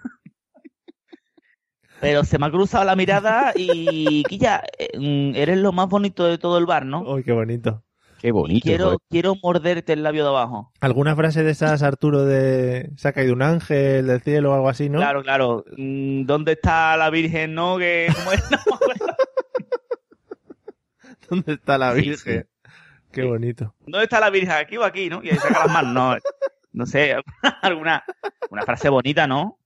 [2.00, 6.26] Pero se me ha cruzado la mirada y, Quilla, eh, mm, eres lo más bonito
[6.26, 7.02] de todo el bar, ¿no?
[7.04, 7.84] Uy, qué bonito.
[8.22, 8.64] Qué bonito.
[8.64, 9.00] Quiero, joder.
[9.10, 10.72] quiero morderte el labio de abajo.
[10.80, 14.70] ¿Alguna frase de esas, Arturo, de se ha caído un ángel del cielo o algo
[14.70, 15.00] así, no?
[15.00, 15.66] Claro, claro.
[15.76, 17.80] Mm, ¿Dónde está la Virgen, no?
[17.80, 18.14] Que.
[21.30, 22.48] ¿Dónde está la Sí, Virgen?
[23.12, 23.74] Qué bonito.
[23.88, 24.52] ¿Dónde está la Virgen?
[24.52, 25.24] ¿Aquí o aquí, no?
[25.24, 25.94] Y ahí saca las manos.
[25.94, 26.16] No,
[26.74, 27.16] no sé,
[27.64, 28.04] alguna
[28.52, 29.58] una frase bonita, ¿no?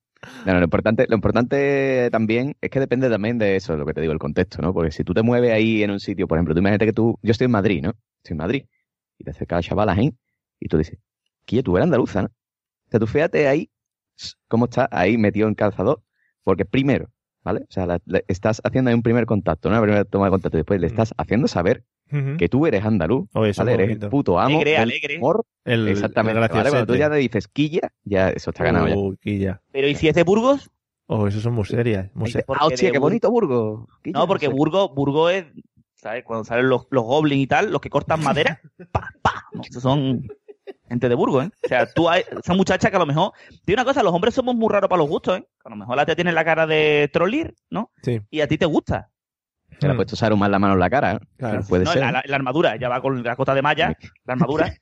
[0.46, 3.94] No, no, lo importante, lo importante también es que depende también de eso, lo que
[3.94, 4.74] te digo, el contexto, ¿no?
[4.74, 7.20] Porque si tú te mueves ahí en un sitio, por ejemplo, tú imagínate que tú,
[7.22, 7.94] yo estoy en Madrid, ¿no?
[8.25, 8.65] Estoy en Madrid.
[9.19, 10.11] Y te acerca la chavala ahí
[10.59, 10.97] y tú dices,
[11.45, 12.27] Quilla, tú eres andaluza, ¿no?
[12.27, 13.69] O sea, tú fíjate ahí
[14.47, 16.01] cómo está ahí metido en calzador.
[16.43, 17.09] Porque primero,
[17.43, 17.61] ¿vale?
[17.61, 19.75] O sea, la- la- estás haciendo ahí un primer contacto, ¿no?
[19.75, 20.57] Una primera toma de contacto.
[20.57, 21.83] y Después le estás haciendo saber
[22.38, 23.73] que tú eres andaluz, Oye, eso ¿vale?
[23.73, 25.17] es Eres el puto amo Alegre, alegre.
[25.17, 25.43] humor.
[25.65, 26.39] El, Exactamente.
[26.39, 26.69] el ¿vale?
[26.69, 27.15] Cuando tú ya graciosete.
[27.15, 29.17] le dices Quilla, ya eso está ganado ya.
[29.19, 29.61] Quilla.
[29.71, 30.69] Pero ¿y si es de Burgos?
[31.07, 32.09] Oh, eso son muy serias.
[32.15, 32.45] Muy serias.
[32.59, 33.88] ah, hostia, qué bonito Burgos.
[34.03, 34.51] Quilla, No, porque sé.
[34.53, 35.45] Burgos, Burgos es,
[36.06, 36.24] ¿sabes?
[36.24, 39.46] Cuando salen los, los goblins y tal, los que cortan madera, pa, pa.
[39.54, 40.22] No, esos son
[40.88, 41.50] gente de Burgos, ¿eh?
[41.63, 43.32] O sea, tú, hay, esa muchacha que a lo mejor,
[43.65, 45.48] tiene una cosa, los hombres somos muy raros para los gustos, ¿eh?
[45.63, 47.91] A lo mejor la tía tiene la cara de trollir, ¿no?
[48.04, 48.22] Sí.
[48.30, 49.10] Y a ti te gusta.
[49.80, 51.13] Se le ha puesto Saruman la mano en la cara.
[51.13, 51.20] ¿eh?
[51.38, 51.63] Claro.
[51.68, 52.02] Puede No, ser.
[52.02, 54.74] la, la- la armadura, ya va con la cota de malla, la armadura.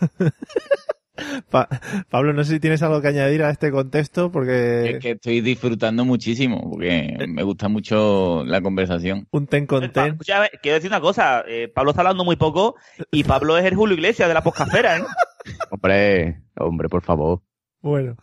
[1.50, 1.68] Pa-
[2.08, 5.40] Pablo, no sé si tienes algo que añadir a este contexto, porque Es que estoy
[5.42, 9.26] disfrutando muchísimo, porque me gusta mucho la conversación.
[9.30, 10.12] un ten con Pa- ten.
[10.12, 12.76] escucha, quiero decir una cosa, eh, Pablo está hablando muy poco
[13.10, 15.02] y Pablo es el Julio Iglesias de la poscafera, ¿eh?
[15.70, 17.42] Hombre, hombre, por favor.
[17.82, 18.16] Bueno.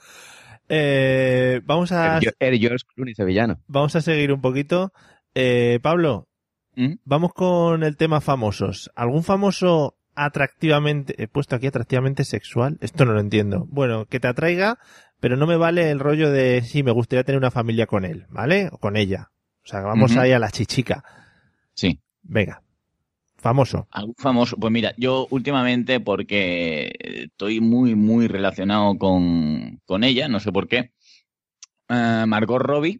[0.67, 3.60] Eh, vamos a El, el George Clooney sevillano.
[3.67, 4.93] vamos a seguir un poquito.
[5.36, 6.28] Eh, Pablo,
[6.75, 6.93] ¿Mm?
[7.04, 8.89] vamos con el tema famosos.
[8.95, 13.65] ¿Algún famoso atractivamente, he puesto aquí atractivamente sexual, esto no lo entiendo.
[13.69, 14.77] Bueno, que te atraiga,
[15.19, 18.25] pero no me vale el rollo de sí, me gustaría tener una familia con él,
[18.29, 18.69] ¿vale?
[18.71, 19.32] O con ella.
[19.63, 21.03] O sea, vamos ahí a la chichica.
[21.73, 21.99] Sí.
[22.23, 22.62] Venga.
[23.38, 23.88] Famoso.
[23.91, 24.58] Algún famoso.
[24.58, 30.67] Pues mira, yo últimamente, porque estoy muy, muy relacionado con, con ella, no sé por
[30.67, 30.91] qué.
[31.89, 32.99] eh, Margot Robbie,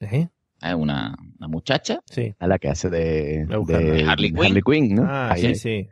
[0.00, 0.28] ¿Eh?
[0.62, 2.00] es una, una muchacha.
[2.10, 2.34] Sí.
[2.38, 3.92] A la que hace de, buscarla.
[3.92, 4.60] de Harley Quinn.
[4.64, 5.04] Quinn, ¿no?
[5.08, 5.88] Ah, Ahí sí, sí.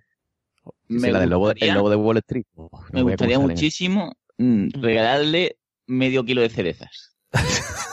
[0.89, 2.45] Sí, la del lobo, gustaría- el lobo de Wall Street.
[2.57, 7.17] Oh, no Me gustaría muchísimo mm, regalarle medio kilo de cerezas.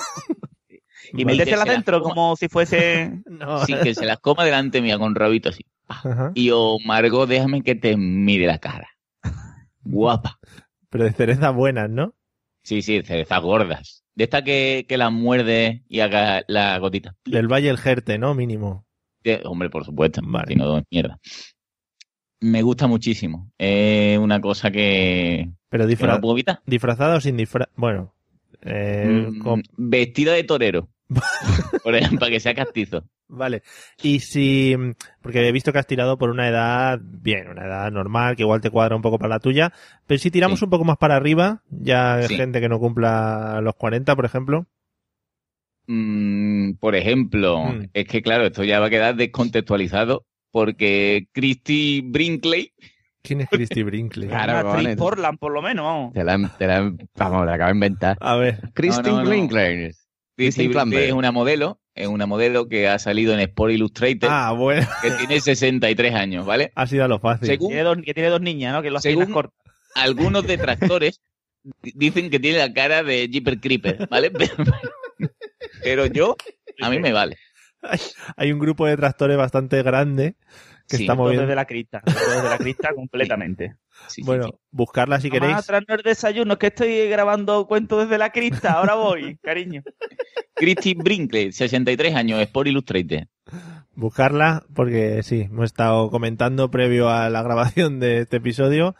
[1.17, 3.21] Y metérselas dentro como si fuese...
[3.25, 3.65] No.
[3.65, 5.65] Sí, que se las coma delante mía con rabito así.
[5.87, 6.31] Ajá.
[6.33, 8.89] Y yo, Margot, déjame que te mire la cara.
[9.83, 10.39] Guapa.
[10.89, 12.15] Pero de cerezas buenas, ¿no?
[12.63, 14.03] Sí, sí, cerezas gordas.
[14.15, 17.15] De esta que, que las muerde y haga la gotita.
[17.25, 18.33] Del Valle el Jerte, ¿no?
[18.33, 18.85] Mínimo.
[19.23, 20.21] De- hombre, por supuesto.
[20.23, 20.47] Vale.
[20.47, 21.19] Si no, mierda.
[22.41, 23.51] Me gusta muchísimo.
[23.57, 26.59] Es una cosa que, Pero que no disfra- puedo evitar.
[26.65, 27.69] disfrazada o sin disfraz.
[27.75, 28.13] Bueno.
[28.61, 30.89] Eh, Mm, con- Vestida de torero.
[31.83, 33.03] por ejemplo, para que sea castizo.
[33.27, 33.61] Vale.
[34.01, 34.75] Y si,
[35.21, 38.61] porque he visto que has tirado por una edad, bien, una edad normal, que igual
[38.61, 39.71] te cuadra un poco para la tuya,
[40.07, 40.65] pero si tiramos Sí.
[40.65, 42.35] un poco más para arriba, ya Sí.
[42.35, 44.65] gente que no cumpla los 40, por ejemplo.
[45.87, 47.89] Mm, por ejemplo, Mm.
[47.93, 52.71] es que claro, esto ya va a quedar descontextualizado porque Christy Brinkley,
[53.21, 54.29] ¿Quién es Christy Brinkley?
[54.29, 56.13] Claro, actriz Portland, por lo menos, vamos.
[56.13, 58.17] Te la, te la, vamos, la acabo de inventar.
[58.21, 59.29] A ver, Christine no, no.
[59.29, 59.91] Brinkley.
[60.37, 64.53] Christy Brinkley es una modelo, es una modelo que ha salido en Sport Illustrated, ah,
[64.53, 66.71] bueno, que tiene 63 años, ¿vale?
[66.73, 67.47] ha sido a lo fácil.
[67.47, 68.81] Según Tiene dos, que tiene dos niñas, ¿no?
[68.81, 69.59] Que lo hacen Según- cortas.
[69.95, 71.19] algunos detractores
[71.83, 74.31] di- dicen que tiene la cara de Jeeper Creeper, ¿vale?
[74.31, 74.53] Pero,
[75.83, 76.37] pero yo,
[76.81, 77.35] a mí me vale.
[78.37, 80.35] Hay un grupo de tractores bastante grande
[80.87, 81.41] que Sí, está moviendo.
[81.43, 82.01] desde la crista.
[82.05, 83.75] Desde la crista completamente.
[84.07, 84.51] Sí, sí, Bueno, sí.
[84.71, 85.55] buscarla si queréis.
[85.55, 88.73] a traernos el desayuno, es que estoy grabando cuentos desde la crista.
[88.73, 89.81] Ahora voy, cariño.
[90.53, 93.27] Christy Brinkley, 63 años, Sport Illustrated.
[93.95, 98.95] Buscarla, porque sí, hemos estado comentando previo a la grabación de este episodio.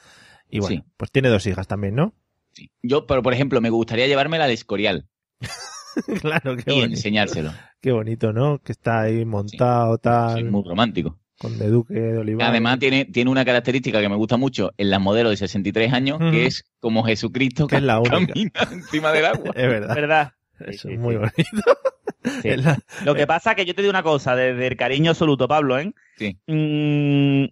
[0.49, 0.89] Y bueno, Sí.
[0.97, 2.13] pues tiene dos hijas también, ¿no?
[2.53, 2.71] Sí.
[2.81, 5.07] Yo, pero por ejemplo, me gustaría llevármela al Escorial
[6.21, 6.85] claro, qué y bonito.
[6.95, 7.51] enseñárselo.
[7.81, 8.59] Qué bonito, ¿no?
[8.59, 11.17] Que está ahí montado, tal, Soy muy romántico.
[11.37, 12.49] con de Duque de Olivar.
[12.49, 16.19] Además, tiene, tiene una característica que me gusta mucho en las modelos de 63 años,
[16.21, 16.31] Ujú.
[16.31, 18.27] que es como Jesucristo Que es la única.
[18.33, 19.51] camina encima del agua.
[19.55, 19.95] Es verdad.
[19.95, 20.31] ¿Verdad?
[20.59, 21.19] Eso Sí, es sí, muy sí.
[21.19, 21.77] bonito.
[22.41, 22.49] Sí.
[22.49, 25.11] Es la- Lo que pasa es que yo te digo una cosa, desde el cariño
[25.11, 25.93] absoluto, Pablo, ¿eh?
[26.17, 26.39] Sí.
[26.47, 27.45] Mm,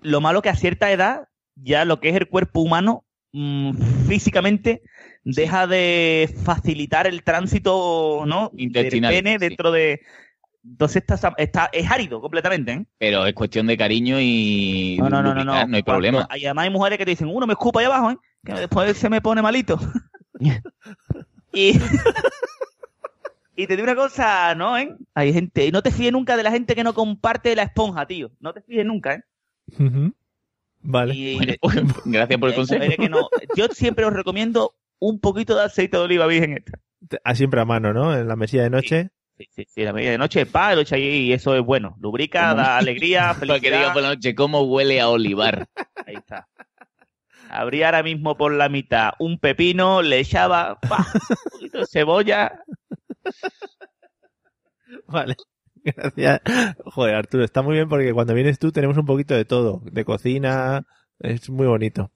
[0.00, 3.72] lo malo que a cierta edad, ya lo que es el cuerpo humano, mm,
[4.08, 4.80] físicamente,
[5.34, 8.50] deja de facilitar el tránsito, ¿no?
[8.52, 9.38] Del Intestinal, pene sí.
[9.38, 10.00] dentro de...
[10.64, 12.84] Entonces está, está, es árido completamente, ¿eh?
[12.98, 15.52] Pero es cuestión de cariño y No, no, no, no, no.
[15.54, 16.26] hay Cuando- problema.
[16.30, 18.16] hay- además hay mujeres que te dicen, uno me escupa ahí abajo, ¿eh?
[18.44, 19.78] Que después se me pone malito.
[21.52, 21.72] y...
[23.56, 24.94] y te digo una cosa, ¿no, eh?
[25.14, 25.66] Hay gente...
[25.66, 28.30] y No te fíes nunca de la gente que no comparte la esponja, tío.
[28.40, 29.22] No te fíes nunca, ¿eh?
[30.80, 31.14] Vale.
[31.14, 32.78] Y, Bueno, pues, gracias por el consejo.
[32.78, 36.80] mujeres que no- Yo siempre os recomiendo un poquito de aceite de oliva virgen extra.
[37.24, 38.14] Ah, siempre a mano, ¿no?
[38.16, 39.10] En la mesilla de noche.
[39.36, 41.96] Sí, sí, sí, la medida de noche, pa, lo echa ahí y eso es bueno.
[42.00, 43.92] Lubrica, da alegría, Para que diga felicidad.
[43.92, 45.68] por la noche cómo huele a olivar.
[46.06, 46.48] Ahí está.
[47.48, 52.60] Abría ahora mismo por la mitad un pepino, le echaba pa, un poquito de cebolla.
[55.06, 55.36] Vale.
[55.84, 56.40] Gracias.
[56.84, 59.80] Joder, Arturo, está muy bien porque cuando vienes tú tenemos un poquito de todo.
[59.84, 60.84] De cocina.
[61.20, 62.12] Es muy bonito.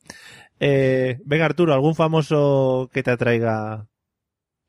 [0.65, 3.89] Eh, venga, Arturo, ¿algún famoso que te atraiga?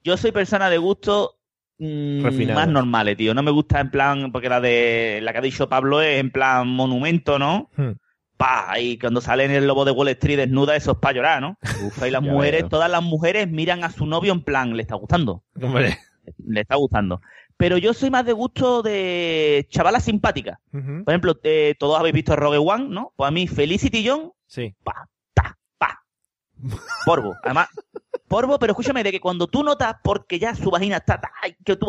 [0.03, 1.36] Yo soy persona de gusto
[1.77, 3.36] mm, más normales, tío.
[3.36, 6.32] No me gusta en plan, porque la de la que ha dicho Pablo es en
[6.32, 7.69] plan monumento, ¿no?
[7.77, 7.91] Hmm.
[8.38, 11.41] Pa, y cuando sale en el lobo de Wall Street desnuda, eso es para llorar,
[11.41, 11.60] ¿no?
[12.01, 14.95] Ahí las ya mujeres, todas las mujeres miran a su novio en plan, le está
[14.95, 15.43] gustando.
[15.62, 15.99] Hombre.
[16.43, 17.21] Le está gustando.
[17.56, 20.58] Pero yo soy más de gusto de chavalas simpáticas.
[20.71, 23.13] Por ejemplo, eh, todos habéis visto Rogue One, ¿no?
[23.15, 24.75] Pues a mí Felicity John, Sí.
[27.06, 27.36] Porvo.
[27.43, 27.67] Además,
[28.27, 31.21] porvo, pero escúchame, de que cuando tú notas, porque ya su vagina está,
[31.65, 31.88] que tú,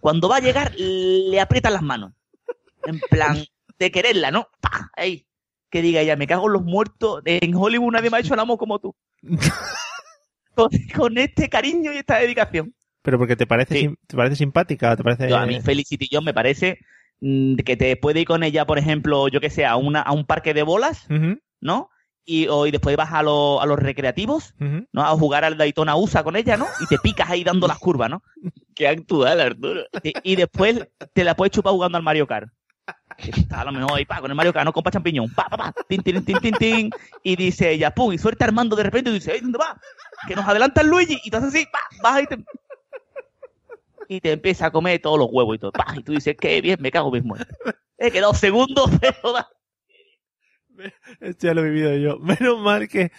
[0.00, 2.12] cuando va a llegar, le aprietas las manos.
[2.84, 3.44] En plan,
[3.78, 4.48] de quererla, ¿no?
[4.60, 5.26] Pa, ahí.
[5.70, 7.20] Que diga ella, me cago en los muertos.
[7.26, 8.94] En Hollywood nadie me ha hecho el amor como tú.
[10.54, 12.74] con, con este cariño y esta dedicación.
[13.02, 13.94] Pero porque te parece, Sí.
[14.06, 15.28] te parece simpática, te parece.
[15.28, 16.78] Yo, a mí Felicity John me parece
[17.20, 20.12] mm, que te puede ir con ella, por ejemplo, yo que sé, a, una, a
[20.12, 21.06] un parque de bolas,
[21.60, 21.90] ¿no?
[22.30, 24.52] Y, o- y después vas a, lo- a los recreativos.
[24.92, 25.02] ¿no?
[25.02, 26.66] A jugar al Daytona USA con ella, ¿no?
[26.82, 28.22] Y te picas ahí dando las curvas, ¿no?
[28.74, 29.84] Qué actual, Arturo.
[30.02, 32.50] Y, y después te la puedes chupar jugando al Mario Kart.
[33.50, 36.02] a lo mejor ahí, pa, con el Mario Kart, compa champiñón, pa, pa, pa, tin,
[36.02, 36.90] tin, tin, tin, tin,
[37.22, 39.80] y dice ella, pum, y suelta Armando de repente y dice, "Ey, ¿dónde va?
[40.26, 42.38] Que nos adelanta el Luigi, y tú haces así, pa, vas y te...
[44.10, 46.60] Y te empieza a comer todos los huevos y todo, pa, y tú dices, qué
[46.60, 47.36] bien, me cago mismo.
[47.98, 49.48] He quedado segundo, pero da-
[51.20, 52.18] Esto ya lo he vivido yo.
[52.20, 53.12] Menos mal que...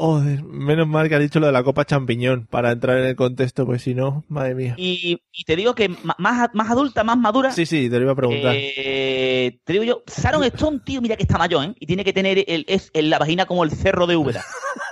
[0.00, 3.16] Joder, menos mal que ha dicho lo de la copa champiñón para entrar en el
[3.16, 4.74] contexto, pues si no, madre mía.
[4.78, 8.12] Y, y te digo que más, más adulta, más madura, Sí, sí, te lo iba
[8.12, 8.54] a preguntar.
[8.56, 11.74] Eh, te digo yo, Sharon Stone, tío, mira que está mayor, ¿eh?
[11.80, 14.44] Y tiene que tener el, es, en la vagina como el cerro de Úbeda.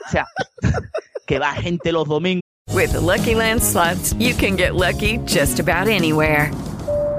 [0.09, 0.26] O sea,
[1.28, 2.42] que va gente los domingos.
[2.74, 6.50] With the Lucky Land slots, you can get lucky just about anywhere.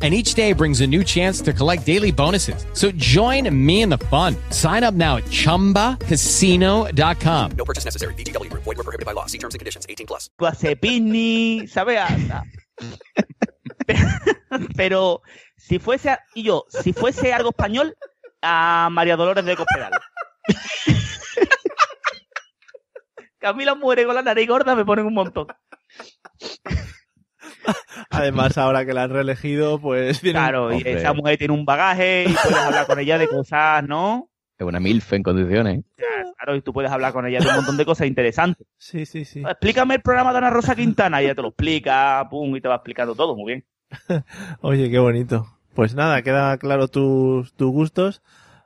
[0.00, 2.64] And each day brings a new chance to collect daily bonuses.
[2.72, 4.36] So join me in the fun.
[4.50, 7.50] Sign up now at chumbacasino.com.
[7.56, 8.14] No purchase necessary.
[8.14, 8.62] VGW Group.
[8.62, 9.26] Void were prohibited by law.
[9.26, 9.86] See terms and conditions.
[9.88, 10.30] 18 plus.
[10.38, 11.98] Tú haces picnic, ¿sabes?
[11.98, 12.42] Ah, ah.
[13.88, 15.22] A- a- Pero
[15.56, 17.96] si fuese, a- y yo, si fuese algo español,
[18.42, 19.90] a María Dolores de Cospedal.
[23.38, 25.46] Camila muere con la nariz gorda, me ponen un montón.
[28.10, 30.20] Además, ahora que la han reelegido, pues...
[30.20, 30.92] tiene un- Claro, y Hombre.
[30.94, 34.28] esa mujer tiene un bagaje y puedes hablar con ella de cosas, ¿no?
[34.58, 35.84] Es una MILF en condiciones.
[36.36, 38.66] Claro, y tú puedes hablar con ella de un montón de cosas interesantes.
[38.76, 39.40] Sí, sí, sí.
[39.46, 42.68] Explícame el programa de Ana Rosa Quintana y ella te lo explica, pum, y te
[42.68, 43.64] va explicando todo, muy bien.
[44.60, 45.46] Oye, qué bonito.
[45.74, 48.22] Pues nada, queda claro tus, tus gustos.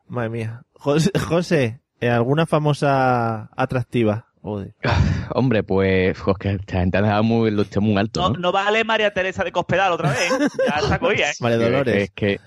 [0.07, 0.63] Madre mía.
[0.75, 4.32] José, José, ¿eh, ¿alguna famosa atractiva?
[4.43, 4.75] Joder.
[5.35, 8.39] Hombre, pues, jo, que esta gente ha dejado muy, lo muy alto, No, ¿no?
[8.41, 10.49] no vale María Teresa de Cospedal otra vez, ¿eh?
[10.69, 11.35] Ya está cogida, ¿eh?
[11.41, 11.97] María Que- Dolores.
[12.03, 12.41] Es que,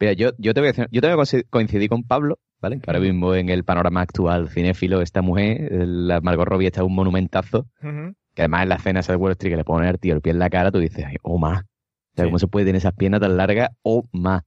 [0.00, 2.38] mira, yo, yo te voy a decir, yo te voy a coinci- coincidir con Pablo,
[2.60, 2.80] ¿vale?
[2.80, 6.94] Que ahora mismo en el panorama actual cinéfilo, esta mujer, la Margot Robbie está un
[6.94, 10.20] monumentazo, que además en la escena de Wall Street que le pone al tío el
[10.20, 11.62] pie en la cara, tú dices, oh más.
[11.62, 12.30] O sea, Sí.
[12.30, 13.70] ¿cómo se puede tener esas piernas tan largas?
[13.82, 14.42] Oh más.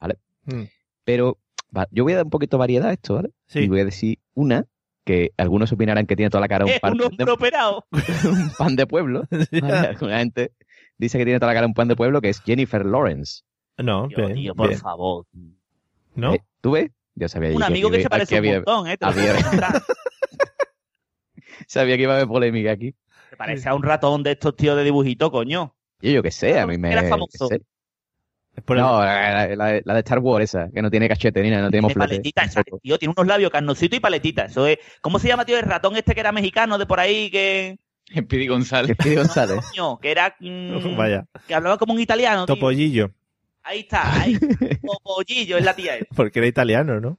[0.00, 0.16] ¿Vale?
[0.46, 0.62] Mm.
[1.04, 1.36] Pero
[1.76, 3.28] va, yo voy a dar un poquito de variedad a esto, ¿vale?
[3.46, 3.58] Sí.
[3.60, 4.64] Y voy a decir una
[5.08, 7.86] que algunos opinarán que tiene toda la cara un Es pan, un hombre de, operado.
[8.24, 9.22] un pan de pueblo.
[9.88, 10.52] Alguna gente
[10.98, 13.42] dice que tiene toda la cara un pan de pueblo, que es Jennifer Lawrence.
[13.78, 14.78] No, Tío, bien, tío, por bien.
[14.80, 15.24] favor.
[16.14, 16.34] ¿No?
[16.34, 16.90] Eh, ¿Tú ves?
[17.14, 18.96] Yo sabía Un que- amigo que que se parece un había- montón, ¿eh?
[18.98, 19.34] Te había-.
[21.66, 22.94] Sabía que iba a haber polémica aquí.
[23.30, 25.74] Se parece a un ratón de estos tíos de dibujito, coño.
[26.00, 26.92] Yo, yo que sé, a mí me.
[26.92, 27.48] Era famoso.
[27.48, 27.60] sé.
[28.58, 31.40] Es por el- No, la, la- la de Star Wars esa, que no tiene cachete
[31.42, 34.46] ni nada, no tiene paletita, esa, tío, tiene unos labios carnositos y paletita.
[34.46, 34.78] Eso es.
[35.00, 35.56] ¿Cómo se llama, tío?
[35.58, 37.78] El ratón este que era mexicano de por ahí que.
[38.12, 38.96] Speedy González.
[38.98, 39.60] Speedy González.
[39.70, 40.34] Coño, que era.
[40.40, 41.26] mm, Vaya.
[41.46, 42.46] Que hablaba como un italiano.
[42.46, 42.54] tío.
[42.56, 43.10] Topollillo.
[43.62, 44.36] Ahí está, ahí.
[44.82, 45.92] Topollillo es la tía.
[46.16, 47.18] Porque era italiano, ¿no?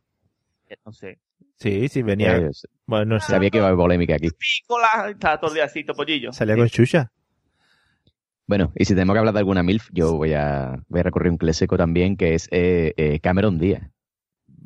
[0.86, 1.20] No sé.
[1.58, 2.52] Sí, sí, venía.
[2.52, 2.68] Sé.
[2.86, 3.32] Bueno, no sé.
[3.32, 4.30] Sabía que iba a haber polémica aquí.
[4.32, 5.10] Pícola.
[5.10, 6.34] Está todo el día así, Topollillo.
[6.34, 7.12] Salía con Xuxa.
[8.50, 11.32] Bueno, y si tenemos que hablar de alguna MILF, yo voy a, voy a recurrir
[11.32, 13.84] un clásico también, que es eh, eh, Cameron Díaz.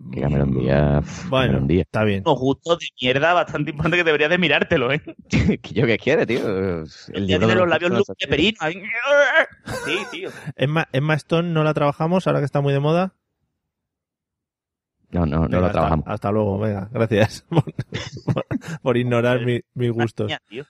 [0.09, 0.99] Que Cameron Díaz.
[1.05, 1.85] uf, Bueno, Cameron Díaz.
[1.87, 2.23] está bien.
[2.25, 5.01] Unos gustos de mierda bastante importante que deberías de mirártelo, ¿eh?
[5.73, 6.39] Yo qué quiere, tío.
[6.47, 8.57] El libro tiene los labios luz de perino.
[8.61, 8.75] ahí.
[9.85, 10.29] Sí, tío.
[10.55, 13.15] Emma, Emma Stone no la trabajamos ahora que está muy de moda.
[15.11, 16.05] No, no, no Venga, lo hasta- trabajamos.
[16.07, 17.63] Hasta, luego, venga, gracias por,
[18.33, 18.45] por-
[18.81, 20.31] por ignorar mi- mis gustos.
[20.47, 20.63] Tío.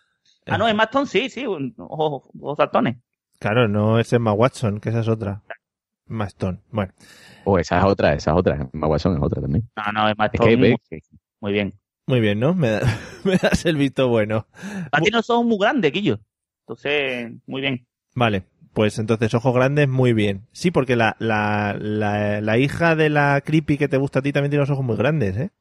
[0.47, 1.45] Ah, no, es Maston, sí, sí.
[1.45, 2.97] Ojos ojos saltones.
[3.39, 5.41] Claro, no es Emma Watson, que esa es otra.
[6.09, 6.59] Emma Stone.
[6.71, 6.91] Bueno,
[7.45, 8.69] O esa es otra, esa es otra.
[8.73, 9.69] Maguasón es otra también.
[9.75, 10.47] No, no, es Es Maston.
[10.47, 11.73] que muy, bien.
[12.07, 12.53] muy bien, ¿no?
[12.53, 12.81] Me, da-
[13.23, 14.47] me das el visto bueno.
[14.91, 16.19] A ti no son muy grandes, Quillo.
[16.61, 17.85] Entonces, muy bien.
[18.15, 20.47] Vale, pues entonces ojos grandes, muy bien.
[20.51, 24.31] Sí, porque la, la, la, la hija de la creepy que te gusta a ti
[24.31, 25.51] también tiene los ojos muy grandes, ¿eh?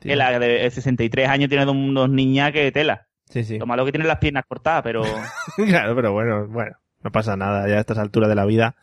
[0.00, 3.06] Que la de 63 años tiene unos niñas que tela.
[3.30, 3.58] Sí, sí.
[3.58, 5.02] Lo malo que tiene las piernas cortadas, pero.
[5.56, 8.76] claro, pero bueno, bueno, no pasa nada ya a estas alturas de la vida.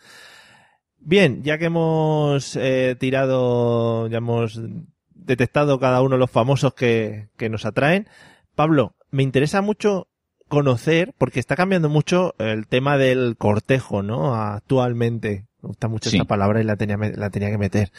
[0.99, 4.61] Bien, ya que hemos eh, tirado, ya hemos
[5.09, 8.07] detectado cada uno los famosos que, que nos atraen,
[8.55, 10.07] Pablo, me interesa mucho
[10.47, 14.35] conocer, porque está cambiando mucho el tema del cortejo, ¿no?
[14.35, 15.45] Actualmente.
[15.61, 16.17] Me gusta mucho Sí.
[16.17, 17.91] esta palabra y la tenía, la tenía que meter.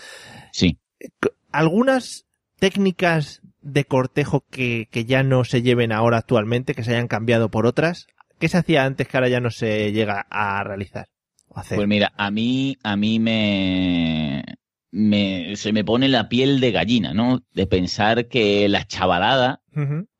[0.52, 0.78] Sí.
[1.50, 2.26] Algunas
[2.58, 7.50] técnicas de cortejo que, que ya no se lleven ahora actualmente, que se hayan cambiado
[7.50, 8.06] por otras,
[8.38, 11.08] ¿qué se hacía antes que ahora ya no se llega a realizar?
[11.48, 11.76] O hacer?
[11.76, 14.44] Pues mira, a mí, a mí me,
[14.90, 17.42] me, se me pone la piel de gallina, ¿no?
[17.52, 19.62] De pensar que la chavalada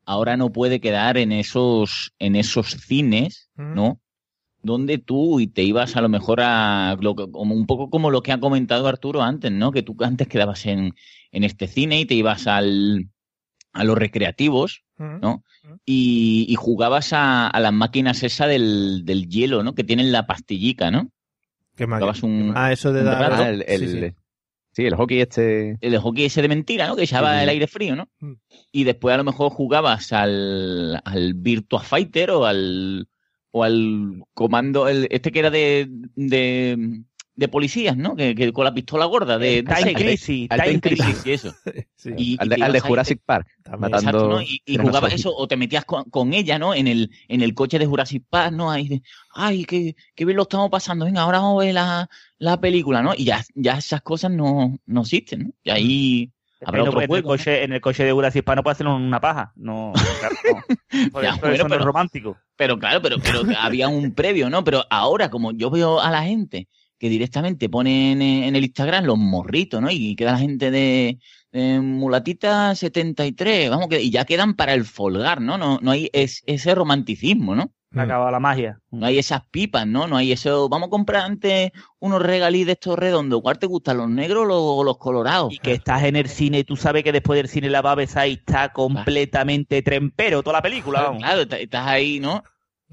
[0.05, 3.99] ahora no puede quedar en esos, en esos cines, ¿no?
[4.61, 8.21] Donde tú y te ibas a lo mejor a, lo como un poco como lo
[8.21, 9.71] que ha comentado Arturo antes, ¿no?
[9.71, 10.95] Que tú antes quedabas en,
[11.31, 13.09] en este cine y te ibas al,
[13.73, 15.43] a los recreativos, ¿no?
[15.85, 19.73] Y, y jugabas a, a las máquinas esa del, del hielo, ¿no?
[19.75, 21.09] Que tienen la pastillica, ¿no?
[21.75, 21.85] ¿Qué?
[21.85, 23.33] Jugabas un, Ah, eso de un dar-.
[23.33, 24.13] Ah, el, el- Sí, sí.
[24.71, 25.77] sí, el hockey este.
[25.81, 26.95] el hockey ese de mentira, ¿no?
[26.95, 27.43] Que echaba Sí, sí.
[27.43, 28.09] el aire frío, ¿no?
[28.19, 28.33] Mm.
[28.71, 33.07] Y después a lo mejor jugabas al, al Virtua Fighter o al
[33.55, 37.03] o al comando, el, este que era de, de,
[37.35, 38.15] de policías, ¿no?
[38.15, 39.93] Que, que con la pistola gorda de, El de Time.
[39.95, 41.21] Crisis, Al Time Crisis.
[41.25, 41.53] Y eso.
[42.15, 43.47] Y- al y de, te al de ibas ahí, Jurassic Park,
[43.79, 43.97] matando.
[43.97, 44.41] Exacto, ¿no?
[44.41, 46.75] Y, y jugabas eso, o te metías con, con ella, ¿no?
[46.75, 48.69] En el, en el coche de Jurassic Park, ¿no?
[48.69, 49.01] Ahí de,
[49.33, 53.01] ay, qué, qué bien lo estamos pasando, venga, ahora vamos a ver la, la película,
[53.01, 53.13] ¿no?
[53.15, 55.49] Y ya, ya esas cosas no, no existen, ¿no?
[55.63, 56.31] Y ahí
[56.65, 57.27] habrá En el- otro en, el juego.
[57.29, 57.33] ¿no?
[57.37, 59.53] coche, en el coche de Jurassic Park no puede hacer una paja.
[59.55, 61.09] No, claro, no.
[61.11, 62.37] Por Ya, eso, bueno, eso no es pero- romántico.
[62.55, 64.63] Pero claro, pero, pero había un previo, ¿no?
[64.63, 66.67] Pero ahora, como yo veo a la gente
[67.03, 69.89] que directamente ponen en, el Instagram los morritos, ¿no?
[69.91, 71.19] Y queda la gente de,
[71.51, 75.57] de mulatita 73, vamos, que, y ya quedan para el folgar, ¿no?
[75.57, 77.73] No, no hay es- ese romanticismo, ¿no?
[77.91, 78.79] Se ha acabado la magia.
[78.89, 80.07] No hay esas pipas, ¿no?
[80.07, 80.69] No hay eso.
[80.69, 83.41] Vamos a comprar antes unos regalís de estos redondos.
[83.41, 85.53] ¿Cuál te gustan, los negros o los, los colorados?
[85.53, 87.91] Y que estás en el cine y tú sabes que después del cine la va
[87.91, 90.99] a besar y está completamente trempero toda la película.
[90.99, 91.23] Claro, vamos.
[91.23, 92.41] claro, está- estás ahí, ¿no?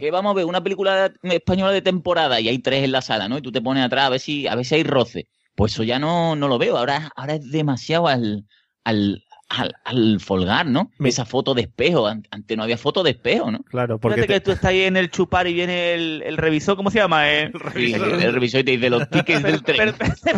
[0.01, 3.28] Que vamos a ver una película española de temporada y hay tres en la sala,
[3.28, 3.36] ¿no?
[3.36, 5.28] Y tú te pones atrás a ver si, a ver si hay roce.
[5.55, 6.78] Pues eso ya no, no lo veo.
[6.78, 8.46] Ahora, ahora es demasiado al,
[8.82, 10.90] al, al, al folgar, ¿no?
[11.01, 12.07] Esa foto de espejo.
[12.07, 13.59] An- Antes no había foto de espejo, ¿no?
[13.64, 16.36] Claro, porque Fíjate te- que tú estás ahí en el chupar y viene el, el
[16.36, 17.28] revisor, ¿cómo se llama?
[17.28, 19.94] El, Sí, el revisor y te dice los tickets del tren.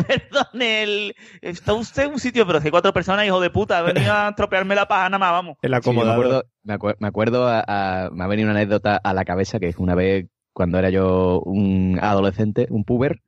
[0.07, 3.79] Perdón, el, está usted en un sitio, pero si hay cuatro personas, hijo de puta,
[3.79, 5.57] ha venido a estropearme la paja nada más, vamos.
[5.63, 6.15] el Sí, me acomodador.
[6.25, 9.61] acuerdo, me acuer- me acuerdo a- a- me ha venido una anécdota a la cabeza
[9.61, 13.21] que es una vez cuando era yo un adolescente, un puber,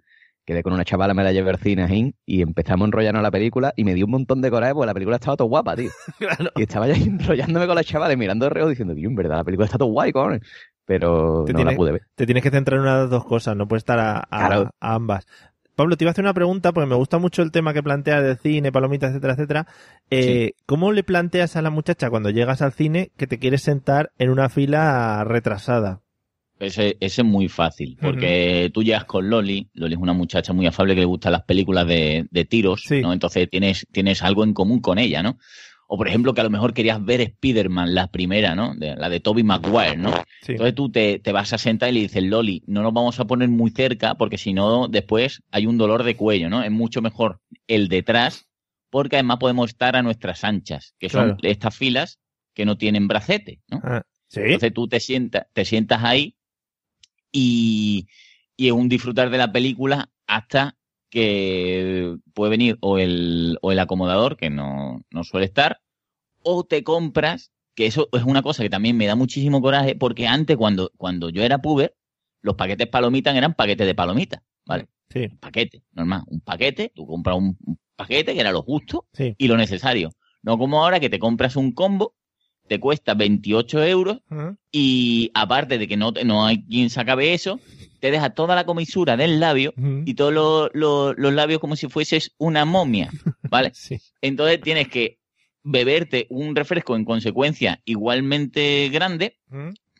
[0.45, 3.31] quedé con una chavala, me la llevé al cine ajín, y empezamos a enrollarnos la
[3.31, 5.91] película y me dio un montón de coraje porque la película estaba todo guapa, tío.
[6.57, 9.37] Y estaba ya enrollándome con la chavala y mirando de reo diciendo, tío, en verdad
[9.37, 10.41] la película está todo guay, cojones.
[10.87, 12.03] Pero Te no tiene- la pude ver.
[12.15, 14.47] Te tienes que centrar en una de las dos cosas, no puedes estar a, a-
[14.49, 14.71] Claro.
[14.81, 15.27] a ambas.
[15.77, 18.23] Pablo, te iba a hacer una pregunta porque me gusta mucho el tema que planteas
[18.23, 19.67] del cine, palomitas, etcétera, etcétera.
[20.11, 24.13] Eh, ¿Cómo le planteas a la muchacha cuando llegas al cine que te quieres sentar
[24.19, 26.01] en una fila retrasada?
[26.61, 30.67] Ese, ese es muy fácil, porque tú llegas con Loli, Loli es una muchacha muy
[30.67, 33.13] afable que le gustan las películas de, de tiros, ¿no?
[33.13, 35.37] Entonces tienes, tienes algo en común con ella, ¿no?
[35.89, 38.75] O por ejemplo que a lo mejor querías ver Spider-Man, la primera, ¿no?
[38.77, 40.13] De- la de Tobey Maguire, ¿no?
[40.53, 43.27] Entonces tú te, te vas a sentar y le dices, Loli, no nos vamos a
[43.27, 46.63] poner muy cerca porque si no después hay un dolor de cuello, ¿no?
[46.63, 48.47] Es mucho mejor el detrás
[48.91, 51.39] porque además podemos estar a nuestras anchas, que son Claro.
[51.43, 52.21] estas filas
[52.55, 53.81] que no tienen bracete, ¿no?
[53.83, 54.41] Ah, ¿Sí?
[54.41, 56.37] Entonces tú te sientas, te sientas ahí
[57.35, 58.07] y,
[58.57, 60.77] y es un disfrutar de la película hasta
[61.11, 65.81] que puede venir o el, o el acomodador, que no, no suele estar,
[66.43, 70.27] o te compras, que eso es una cosa que también me da muchísimo coraje, porque
[70.27, 71.95] antes cuando, cuando yo era puber,
[72.41, 74.89] los paquetes palomitas eran paquetes de palomitas, ¿vale?
[75.09, 75.29] Sí.
[75.41, 79.35] Paquete, normal, un paquete, tú compras un, un paquete que era lo justo Sí.
[79.39, 80.11] y lo necesario.
[80.43, 82.15] No como ahora que te compras un combo,
[82.67, 84.21] te cuesta 28 euros
[84.73, 87.61] y aparte de que no, no hay quien se acabe eso,
[88.01, 89.73] te deja toda la comisura del labio
[90.07, 93.11] y todos los, los- los labios como si fueses una momia,
[93.51, 93.73] ¿vale?
[94.23, 95.19] Entonces tienes que
[95.63, 99.39] beberte un refresco en consecuencia igualmente grande,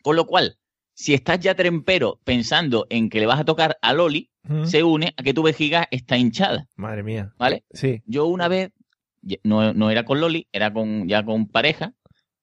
[0.01, 0.57] con lo cual,
[0.93, 4.29] si estás ya trempero pensando en que le vas a tocar a Loli,
[4.65, 7.33] se une a que tu vejiga está hinchada, Madre mía.
[7.37, 7.63] ¿vale?
[7.71, 8.01] Sí.
[8.05, 8.71] Yo una vez,
[9.43, 11.93] no, no era con Loli, era con ya con pareja,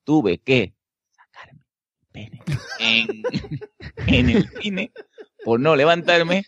[0.05, 0.74] tuve que
[1.11, 1.62] sacarme
[2.00, 2.42] el pene
[2.78, 3.22] en,
[4.07, 4.92] en el cine
[5.44, 6.44] por no levantarme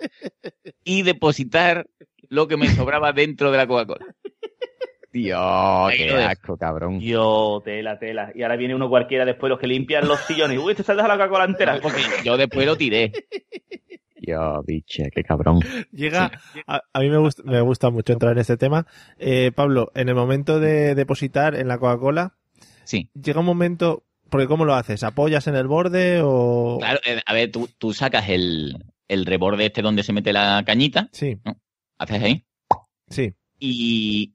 [0.85, 1.87] y depositar
[2.29, 4.07] lo que me sobraba dentro de la Coca-Cola.
[5.13, 6.99] Dios, Ahí qué asco, cabrón.
[6.99, 8.33] Yo, tela, tela.
[8.35, 10.59] Y ahora viene uno cualquiera después, los que limpian los sillones.
[10.59, 11.79] Uy, se ha dejado la Coca-Cola entera.
[11.81, 13.13] Porque yo después lo tiré.
[14.17, 15.61] Dios, biche, qué cabrón.
[15.93, 16.33] Llega,
[16.67, 18.87] a, a mí me gusta, me gusta mucho entrar en este tema.
[19.19, 22.35] Eh, Pablo, en el momento de depositar en la Coca-Cola,
[22.85, 23.11] Sí.
[23.15, 25.03] llega un momento, porque ¿cómo lo haces?
[25.05, 26.79] ¿Apoyas en el borde o...?
[26.81, 30.63] Claro, eh, a ver, tú, tú sacas el, el reborde este donde se mete la
[30.67, 31.39] cañita, Sí.
[31.45, 31.57] ¿no?
[31.99, 32.45] haces ahí.
[33.09, 33.35] Sí.
[33.59, 34.35] Y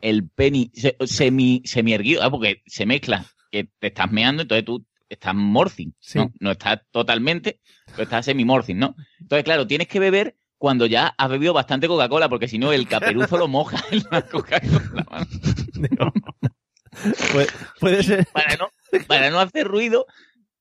[0.00, 4.64] el penny se- semi, semi erguido, ah, porque se mezcla, que te estás meando, entonces
[4.64, 6.18] tú estás morcing, Sí.
[6.18, 6.32] ¿no?
[6.40, 8.94] No estás totalmente, pero estás semi morcing, ¿no?
[9.20, 12.86] Entonces, claro, tienes que beber cuando ya has bebido bastante Coca-Cola, porque si no el
[12.88, 15.26] caperuzo lo moja en la Coca-Cola.
[17.32, 17.46] Puede,
[17.80, 18.26] puede ser.
[18.32, 18.68] Para no,
[19.06, 20.06] para no hacer ruido,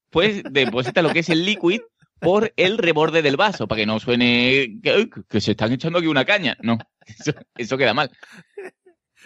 [0.10, 1.82] pues deposita lo que es el liquid
[2.20, 6.08] por el reborde del vaso, para que no suene que, que se están echando aquí
[6.08, 6.56] una caña.
[6.62, 8.12] No, eso, eso queda mal.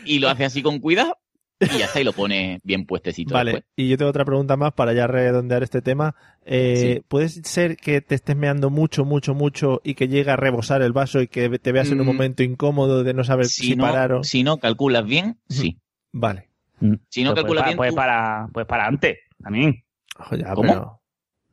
[0.06, 1.18] Y lo hace así con cuidado
[1.60, 3.72] y ya está, y lo pone bien puestecito Vale, después.
[3.78, 6.14] y yo tengo otra pregunta más para ya redondear este tema.
[6.46, 10.82] Eh, ¿Puede ser que te estés meando mucho, mucho, mucho y que llegue a rebosar
[10.82, 12.10] el vaso y que te veas en un Mm.
[12.10, 14.24] momento incómodo de no saber si, Si no, parar o...
[14.24, 15.80] si no calculas bien, sí.
[16.12, 16.50] Vale.
[17.10, 19.84] Si no Pues calculas para- bien, pues tú- para, pues para antes, también.
[20.20, 20.68] Ojo, ya, ¿Cómo?
[20.74, 21.02] pero-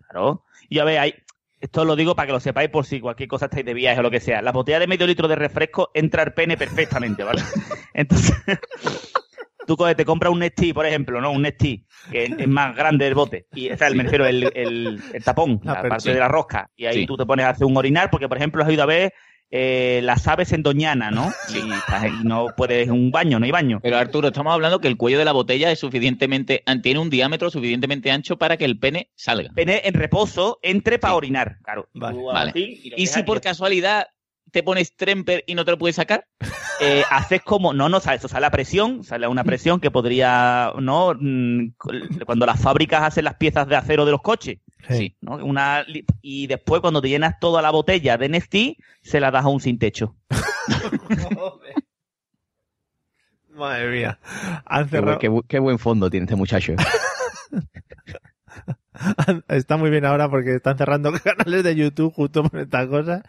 [0.08, 0.44] Claro.
[0.68, 1.14] Y a ver, hay,
[1.60, 4.02] esto lo digo para que lo sepáis por si cualquier cosa estáis de viaje o
[4.02, 4.42] lo que sea.
[4.42, 7.40] La botella de medio litro de refresco entra al pene perfectamente, ¿vale?
[7.94, 8.34] Entonces,
[9.66, 11.30] tú coges, te compras un Nestí, por ejemplo, ¿no?
[11.30, 13.46] Un Nestí, que es más grande el bote.
[13.54, 16.12] Y, o sea, el, me refiero, el, el, el tapón, La parte sí.
[16.12, 16.68] de la rosca.
[16.76, 17.06] Y ahí Sí.
[17.06, 19.14] tú te pones a hacer un orinar, porque, por ejemplo, has ido a ver
[19.52, 21.30] eh, las aves en Doñana, ¿no?
[21.54, 23.78] Y, estás- y no puedes un baño, no hay baño.
[23.82, 27.50] Pero Arturo, estamos hablando que el cuello de la botella es suficientemente, tiene un diámetro
[27.50, 29.50] suficientemente ancho para que el pene salga.
[29.54, 31.88] Pene en reposo, entre para orinar, claro.
[31.92, 32.52] Y Vale.
[32.54, 34.06] y si por casualidad
[34.52, 36.26] te pones tremper y no te lo puedes sacar,
[36.80, 39.90] eh, haces como, no, no, sale, eso sale a presión, sale a una presión que
[39.90, 41.14] podría, ¿no?
[41.18, 41.72] Mm,
[42.24, 45.16] Cuando las fábricas hacen las piezas de acero de los coches, Sí.
[45.20, 45.36] ¿no?
[45.36, 45.84] Una,
[46.22, 49.60] y después cuando te llenas toda la botella de Nestí, se la das a un
[49.60, 50.16] sin techo.
[53.54, 54.18] Madre mía.
[54.64, 56.74] Han Qué, qué qué buen fondo tiene este muchacho.
[59.48, 63.22] Está muy bien ahora porque están cerrando canales de YouTube justo por estas cosas.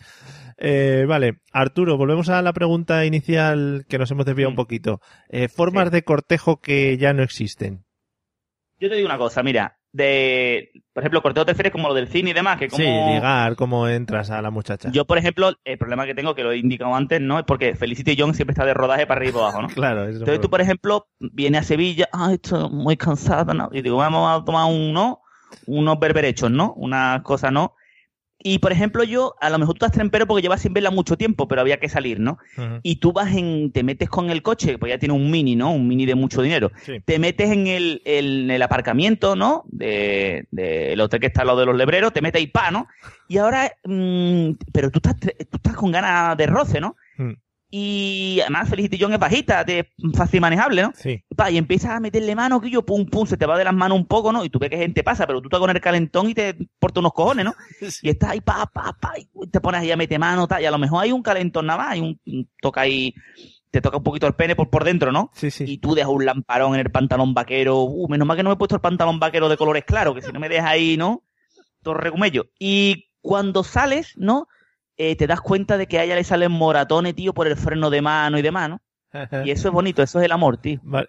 [0.57, 4.99] Eh, vale, Arturo, volvemos a la pregunta inicial que nos hemos desviado un poquito.
[5.29, 7.85] Eh, formas de cortejo que ya no existen.
[8.79, 12.07] Yo te digo una cosa, mira, de, por ejemplo, corteo te refieres como lo del
[12.07, 12.83] cine y demás, que como...
[12.83, 14.89] Sí, ligar, cómo entras a la muchacha.
[14.91, 17.37] Yo, por ejemplo, el problema que tengo, que lo he indicado antes, ¿no?
[17.39, 19.67] Es porque Felicity Jones siempre está de rodaje para arriba y para abajo, ¿no?
[19.73, 23.69] Claro, eso Entonces tú, por ejemplo, vienes a Sevilla, ay, estoy muy cansada, ¿no?
[23.71, 25.21] Y digo, vamos a tomar uno,
[25.65, 26.73] unos berberechos, ¿no?
[26.73, 27.75] Unas cosas, ¿no?
[28.45, 31.17] Y, por ejemplo, yo, a lo mejor tú estás trempero porque llevas sin verla mucho
[31.17, 32.37] tiempo, pero había que salir, ¿no?
[32.81, 35.71] Y tú vas en, te metes con el coche, pues ya tiene un mini, ¿no?
[35.71, 36.69] Un mini de mucho dinero.
[36.81, 36.99] Sí.
[37.05, 39.63] Te metes en el, en el aparcamiento, ¿no?
[39.67, 42.87] De, del hotel que está al lado de los lebreros, te metes ahí, pa, ¿no?
[43.29, 46.97] Y ahora, mm, pero tú estás, tú estás con ganas de roce, ¿no?
[47.17, 47.33] Mm.
[47.75, 50.91] Y además Felicity Jones es bajita, es fácil manejable, ¿no?
[50.95, 51.23] Sí.
[51.35, 53.73] Pa, y empiezas a meterle mano, que yo, pum, pum, se te va de las
[53.73, 54.45] manos un poco, ¿no?
[54.45, 56.99] Y tú ves que gente pasa, pero tú estás con el calentón y te porta
[56.99, 57.55] unos cojones, ¿no?
[58.03, 60.65] Y estás ahí, pa, pa, pa, y te pones ahí a meter mano, tal, y
[60.65, 63.11] a lo mejor hay un calentón nada más, hay un, un- toca ahí,
[63.71, 65.31] te toca un poquito el pene por, por dentro, ¿no?
[65.33, 65.63] Sí, sí.
[65.67, 68.53] Y tú dejas un lamparón en el pantalón vaquero, uh, menos mal que no me
[68.53, 71.23] he puesto el pantalón vaquero de colores claros, que si no me dejas ahí, ¿no?
[71.81, 72.51] Todo regumello.
[72.59, 74.47] Y cuando sales, ¿no?
[74.97, 77.89] Eh, te das cuenta de que a ella le salen moratones, tío, por el freno
[77.89, 78.81] de mano y demás, ¿no?
[79.45, 80.79] Y eso es bonito, eso es el amor, tío.
[80.83, 81.07] Vale.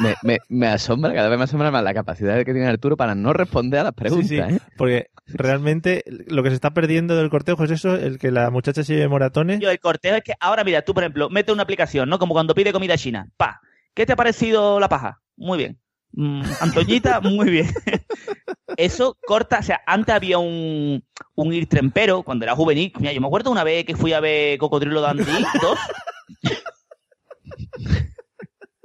[0.00, 3.14] me, me- me asombra, cada vez me asombra más la capacidad que tiene Arturo para
[3.14, 4.28] no responder a las preguntas.
[4.28, 4.58] Sí, sí, ¿eh?
[4.76, 8.82] porque realmente lo que se está perdiendo del cortejo es eso, el que la muchacha
[8.84, 9.60] se lleve moratones.
[9.60, 12.18] Yo, el corteo es que ahora, mira, tú, por ejemplo, mete una aplicación, ¿no?
[12.18, 13.28] Como cuando pide comida china.
[13.36, 13.60] Pa,
[13.94, 15.20] ¿qué te ha parecido la paja?
[15.36, 15.78] Muy bien.
[16.14, 17.68] Mm, Antoñita, muy bien.
[18.76, 21.02] Eso corta, o sea, antes había un,
[21.34, 22.92] un ir trempero cuando era juvenil.
[22.98, 25.78] Mira, yo me acuerdo una vez que fui a ver Cocodrilo Dandy 2.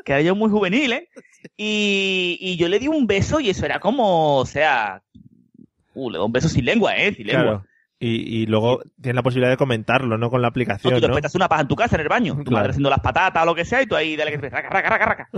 [0.05, 1.09] que era yo muy juvenil, ¿eh?
[1.55, 5.01] Y, y yo le di un beso y eso era como, o sea,
[5.93, 7.13] uh, le doy un beso sin lengua, ¿eh?
[7.13, 7.43] Sin lengua.
[7.43, 7.65] Claro.
[7.99, 10.29] Y, y luego tienes la posibilidad de comentarlo, ¿no?
[10.29, 11.13] Con la aplicación, tú ¿no?
[11.15, 12.35] después te una paja en tu casa, en el baño.
[12.35, 12.57] Tu Claro.
[12.57, 14.89] madre haciendo las patatas o lo que sea, y tú ahí dale que raca, raca,
[14.89, 15.29] raca, raca.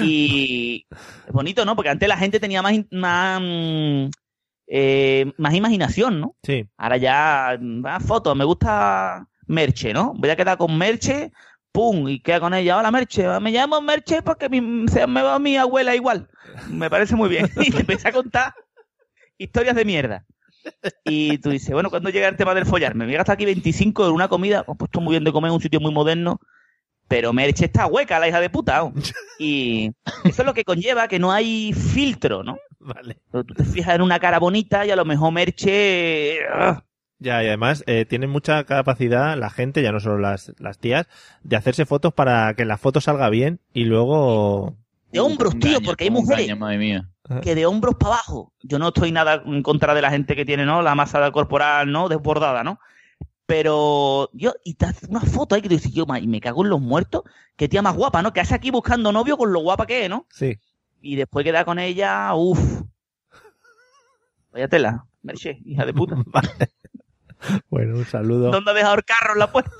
[0.00, 0.86] Y
[1.26, 1.76] es bonito, ¿no?
[1.76, 4.06] Porque antes la gente tenía más, más, mm,
[4.68, 6.36] eh, más imaginación, ¿no?
[6.42, 6.66] Sí.
[6.76, 10.12] Ahora ya, más fotos, me gusta Merche, ¿no?
[10.16, 11.32] Voy a quedar con Merche,
[11.72, 12.78] pum, y queda con ella.
[12.78, 16.28] Hola Merche, me llamo Merche porque mi- se me va mi abuela igual.
[16.70, 17.48] Me parece muy bien.
[17.56, 18.54] Y te empieza a contar
[19.38, 20.24] historias de mierda.
[21.04, 22.94] Y tú dices, bueno, ¿cuándo llega el tema del follar?
[22.94, 25.50] Me voy a gastar aquí 25 en una comida, he puesto muy bien de comer
[25.50, 26.40] en un sitio muy moderno,
[27.08, 28.84] pero Merche está hueca, la hija de puta.
[28.84, 28.92] ¿o?
[29.38, 29.90] Y
[30.24, 32.56] eso es lo que conlleva que no hay filtro, ¿no?
[32.78, 33.18] Vale.
[33.32, 36.38] Pero tú te fijas en una cara bonita y a lo mejor Merche...
[37.18, 41.06] Ya, y además eh, tienen mucha capacidad la gente, ya no solo las, las tías,
[41.42, 44.76] de hacerse fotos para que la foto salga bien y luego...
[45.10, 47.08] De hombros, tío, porque hay mujeres madre mía.
[47.40, 48.52] que de hombros para abajo.
[48.62, 50.82] Yo no estoy nada en contra de la gente que tiene, ¿no?
[50.82, 52.08] La masa corporal, ¿no?
[52.08, 52.80] Desbordada, ¿no?
[53.46, 56.64] Pero yo, y te hace una foto ahí que te dices, yo, y me cago
[56.64, 57.24] en los muertos,
[57.56, 58.32] qué tía más guapa, ¿no?
[58.32, 60.26] Que hace aquí buscando novio con lo guapa que es, ¿no?
[60.30, 60.58] Sí.
[61.02, 62.82] Y después queda con ella, uff.
[64.50, 66.16] Vaya tela, Merche, hija de puta.
[67.68, 68.50] Bueno, un saludo.
[68.50, 69.70] ¿Dónde ha dejado el carro en la puerta?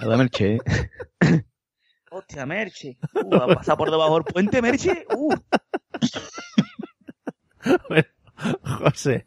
[0.00, 0.58] Nada, Merche.
[2.10, 2.98] Hostia, Merche.
[3.14, 5.06] Uh, ha pasado por debajo del puente, Merche.
[5.14, 5.32] Uh.
[8.82, 9.26] José.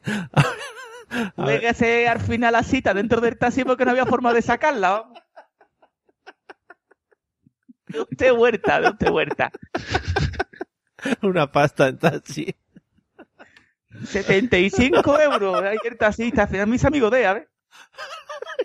[1.69, 5.05] Hacer al final la cita dentro del taxi porque no había forma de sacarla.
[7.87, 9.51] De usted huerta, de usted huerta.
[11.21, 12.55] Una pasta en taxi.
[14.05, 15.63] 75 euros.
[15.63, 16.43] Ahí el taxista.
[16.43, 17.49] Al final mis amigos de, a ver.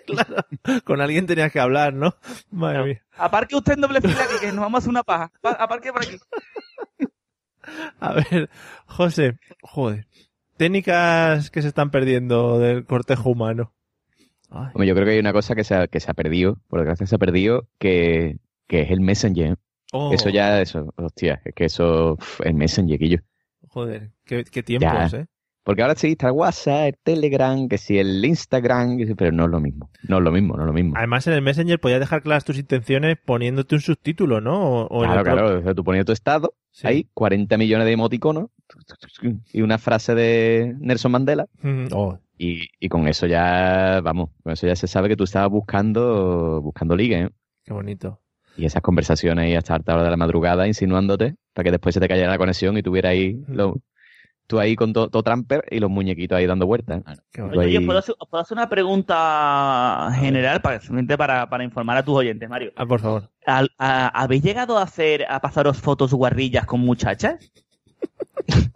[0.83, 2.15] Con alguien tenías que hablar, ¿no?
[2.49, 3.03] Madre mía.
[3.17, 5.31] Aparque usted en doble fila aquí, que nos vamos a hacer una paja.
[5.41, 6.17] Pa- Aparque por aquí.
[7.99, 8.49] A ver,
[8.87, 10.07] José, joder.
[10.61, 13.73] Técnicas que se están perdiendo del cortejo humano.
[14.51, 16.81] Hombre, yo creo que hay una cosa que se ha, que se ha perdido, por
[16.81, 18.37] desgracia se ha perdido, que,
[18.67, 19.57] que es el Messenger.
[19.91, 20.13] Oh.
[20.13, 23.23] Eso ya, eso, hostia, es que eso, el Messenger.
[23.69, 25.17] Joder, qué, qué tiempos, Ya.
[25.21, 25.25] ¿eh?
[25.63, 29.31] Porque ahora sí está el WhatsApp, el Telegram, que si el Instagram, que sí, pero
[29.31, 29.91] no es lo mismo.
[30.07, 30.93] No es lo mismo, no es lo mismo.
[30.95, 34.59] Además, en el Messenger podías dejar claras tus intenciones poniéndote un subtítulo, ¿no?
[34.59, 38.47] O, o Claro, claro, o sea, tú ponías tu estado, hay 40 millones de emoticonos
[39.53, 41.45] y una frase de Nelson Mandela.
[41.61, 45.25] Mm, oh, Y, y con eso ya, vamos, con eso ya se sabe que tú
[45.25, 47.29] estabas buscando, buscando liga, ¿eh?
[47.63, 48.19] qué bonito.
[48.57, 52.01] Y esas conversaciones ahí hasta alta hora de la madrugada insinuándote para que después se
[52.01, 53.75] te cayera la conexión y tuviera ahí lo-
[54.51, 57.01] tú ahí con todo to tramper y los muñequitos ahí dando vueltas.
[57.31, 61.97] Tú Oye, ahí- ¿puedo hacer, puedo hacer una pregunta general para, simplemente para, para informar
[61.97, 62.73] a tus oyentes, Mario?
[62.75, 63.29] Ah, por favor.
[63.45, 67.51] ¿Al- a- ¿Habéis llegado a hacer, a pasaros fotos guarrillas con muchachas?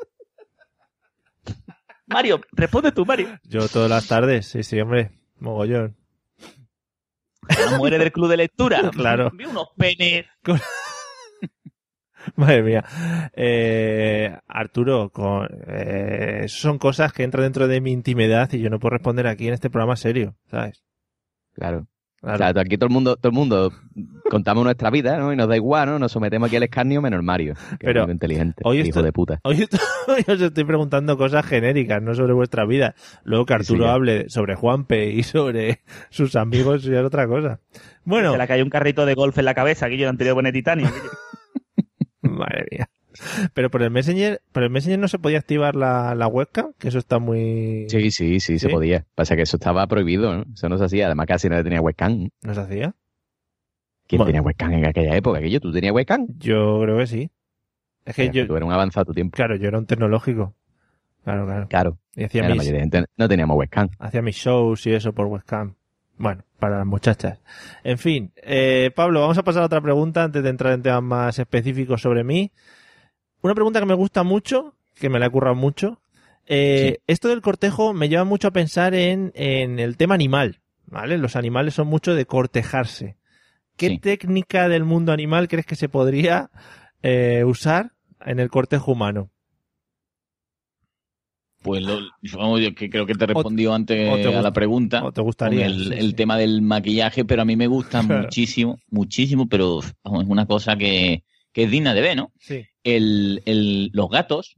[2.08, 3.38] Mario, responde tú, Mario.
[3.44, 5.12] Yo todas las tardes, sí, sí, hombre.
[5.40, 5.96] Mogollón.
[7.50, 8.90] La muere del club de lectura.
[8.94, 9.32] Claro.
[9.34, 10.26] Vi unos penes.
[12.38, 12.84] Madre mía.
[13.34, 18.80] Eh, Arturo, con, eh, son cosas que entran dentro de mi intimidad y yo no
[18.80, 20.84] puedo responder aquí en este programa serio, ¿sabes?
[21.54, 21.88] Claro.
[22.26, 22.36] Claro.
[22.36, 23.72] O sea, aquí todo el mundo, todo el mundo
[24.32, 25.32] contamos nuestra vida, ¿no?
[25.32, 26.00] Y nos da igual, ¿no?
[26.00, 29.14] Nos sometemos aquí al escarnio menos Mario, que Pero es muy inteligente, hoy hijo de
[29.14, 29.40] puta.
[29.44, 29.68] Hoy,
[30.28, 32.96] os estoy preguntando cosas genéricas, no sobre vuestra vida.
[33.24, 37.60] Luego que Arturo hable sobre Juanpe y sobre sus amigos, es otra cosa.
[38.04, 40.52] Bueno, Se le cayó un carrito de golf en la cabeza, que yo anterior pone
[40.52, 40.88] titanio.
[42.30, 42.90] Madre mía.
[43.54, 46.90] Pero por el Messenger, por el Messenger no se podía activar la, la webcam, que
[46.90, 47.86] eso está muy...
[47.90, 49.06] Sí, sí, sí, se podía.
[49.16, 50.44] Pasa que eso estaba prohibido, ¿no?
[50.54, 51.06] Eso no se hacía.
[51.06, 52.30] Además, casi nadie tenía webcam.
[52.42, 52.94] ¿No se hacía?
[54.08, 54.26] ¿Quién Bueno.
[54.28, 55.40] tenía webcam en aquella época?
[55.40, 55.60] ¿Que yo?
[55.62, 56.28] ¿Tú tenías webcam?
[56.40, 57.32] Yo creo que sí.
[58.04, 59.36] Es que yo, Tú eras un avanzado tu tiempo.
[59.36, 60.54] claro, yo era un tecnológico.
[61.24, 61.68] Claro, claro.
[61.70, 61.98] Claro.
[62.16, 63.90] Y hacía La mis, mayoría de gente no teníamos webcam.
[63.98, 65.74] hacía mis shows y eso por webcam.
[66.18, 67.40] Bueno, para las muchachas.
[67.84, 71.04] En fin, eh, Pablo, vamos a pasar a otra pregunta antes de entrar en temas
[71.04, 72.52] más específicos sobre mí.
[73.42, 76.00] Una pregunta que me gusta mucho, que me la he currado mucho.
[76.48, 81.18] Eh, Esto del cortejo me lleva mucho a pensar en, en el tema animal, ¿vale?
[81.18, 83.18] Los animales son mucho de cortejarse.
[83.76, 84.00] ¿Qué Sí.
[84.00, 86.50] técnica del mundo animal crees que se podría
[87.04, 87.92] eh, usar
[88.26, 89.30] en el cortejo humano?
[91.66, 91.98] Pues lo,
[92.38, 95.04] vamos, yo que creo que te respondió antes a la pregunta.
[95.04, 96.14] o te gustaría, con el, sí, el sí.
[96.14, 100.78] tema del maquillaje, pero a mí me gusta muchísimo, muchísimo, pero vamos, es una cosa
[100.78, 102.32] que, que es digna de ver, ¿no?
[102.40, 102.68] Sí.
[102.84, 104.58] El, el, los gatos.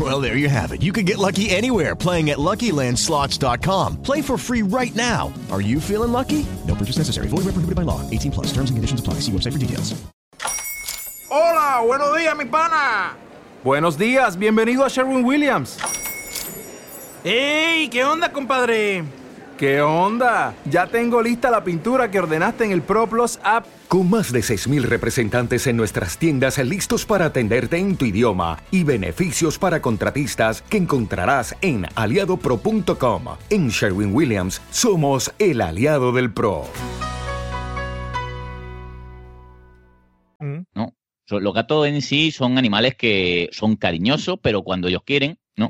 [0.00, 0.82] Well, there you have it.
[0.82, 4.02] You can get lucky anywhere playing at LuckyLandSlots.com.
[4.02, 5.30] Play for free right now.
[5.50, 6.46] Are you feeling lucky?
[6.66, 7.28] No purchase necessary.
[7.28, 8.00] Void where prohibited by law.
[8.10, 8.46] 18 plus.
[8.46, 9.20] Terms and conditions apply.
[9.20, 9.94] See website for details.
[11.28, 13.16] Hola, buenos días, mi pana.
[13.64, 15.78] Buenos días, bienvenido a Sherwin Williams.
[17.24, 17.88] ¡Ey!
[17.88, 19.04] ¿Qué onda, compadre?
[19.56, 20.54] ¿Qué onda?
[20.64, 23.64] Ya tengo lista la pintura que ordenaste en el ProPlus app.
[23.92, 28.84] Con más de 6.000 representantes en nuestras tiendas listos para atenderte en tu idioma y
[28.84, 33.24] beneficios para contratistas que encontrarás en aliadopro.com.
[33.50, 36.64] En Sherwin Williams somos el aliado del PRO.
[40.74, 40.94] ¿no?
[41.26, 45.68] So- Los gatos en sí son animales que son cariñosos, pero cuando ellos quieren, ¿no?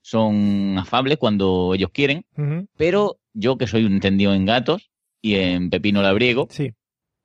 [0.00, 2.24] Son afables cuando ellos quieren,
[2.78, 4.90] pero yo que soy un entendido en gatos
[5.20, 6.72] y en pepino labriego, Sí.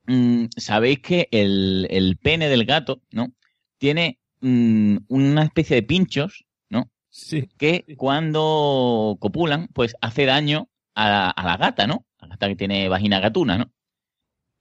[0.08, 3.32] Mm, sabéis que el, el pene del gato, ¿no?
[3.78, 6.90] Tiene mm, una especie de pinchos, ¿no?
[7.10, 7.48] Sí.
[7.56, 12.04] que cuando copulan, pues hace daño a la, a la gata, ¿no?
[12.18, 13.70] A la gata que tiene vagina gatuna, ¿no?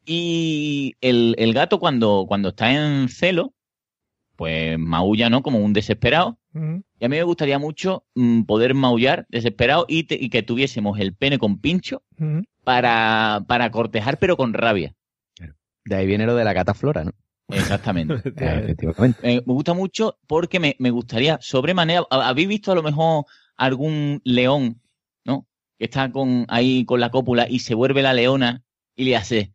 [0.06, 3.54] Y el, el gato cuando, cuando está en celo,
[4.36, 5.42] pues maulla, ¿no?
[5.42, 6.38] Como un desesperado.
[7.00, 11.00] Y a mí me gustaría mucho mm, poder maullar desesperado y, te- y que tuviésemos
[11.00, 12.04] el pene con pincho
[12.64, 14.94] para, para cortejar, pero con rabia.
[15.88, 17.12] De ahí viene lo de la gata flora, ¿no?
[17.50, 18.14] Exactamente.
[18.26, 19.20] Efectivamente.
[19.24, 22.04] Eh, me gusta mucho porque me, me gustaría sobremanera.
[22.10, 23.26] ¿ha- ¿Habéis visto a lo mejor
[23.56, 24.82] algún león,
[25.26, 25.48] ¿no?
[25.80, 28.64] Que está con ahí con la cópula y se vuelve la leona
[28.96, 29.54] y le hace.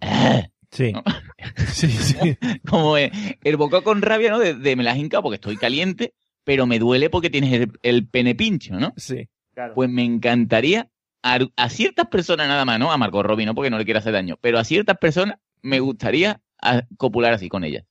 [0.00, 0.92] "Ah", Sí.
[0.92, 1.02] ¿no?
[1.68, 2.16] Sí, sí.
[2.68, 3.10] Como eh,
[3.44, 4.38] el bocado con rabia, ¿no?
[4.38, 6.12] De, de me la has hincado porque estoy caliente,
[6.44, 8.92] pero me duele porque tienes el, el pene pincho, ¿no?
[8.96, 9.28] Sí.
[9.74, 10.88] Pues me encantaría
[11.22, 12.90] a, a ciertas personas nada más, ¿no?
[12.92, 15.80] A Marco Robbie, no porque no le quiera hacer daño, pero a ciertas personas me
[15.80, 17.84] gustaría a- copular así con ellas.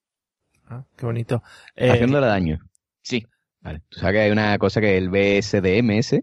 [0.67, 1.41] Ah, qué bonito.
[1.75, 2.59] Eh, Haciéndole daño.
[3.01, 3.25] Sí.
[3.61, 3.81] Vale.
[3.89, 6.21] Tú sabes que hay una cosa que es el BSDMS.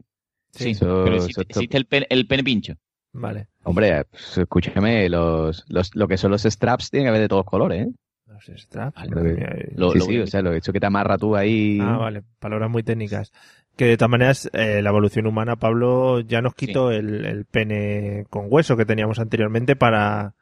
[0.51, 2.74] Sí, Eso- pero existe, el, pene, el pene pincho.
[3.12, 3.49] Vale.
[3.62, 7.45] Hombre, pues, escúchame, los, los, lo que son los straps tienen que haber de todos
[7.45, 7.90] colores, ¿eh?
[8.26, 9.09] Los straps.
[9.11, 9.72] Lo eh.
[9.95, 11.78] sí, sí, o sea, lo hecho que te amarra tú ahí.
[11.80, 12.22] Ah, vale.
[12.38, 13.32] Palabras muy técnicas.
[13.76, 18.24] Que de todas maneras, eh, la evolución humana, Pablo, ya nos quitó el, el pene
[18.30, 20.34] con hueso que teníamos anteriormente para,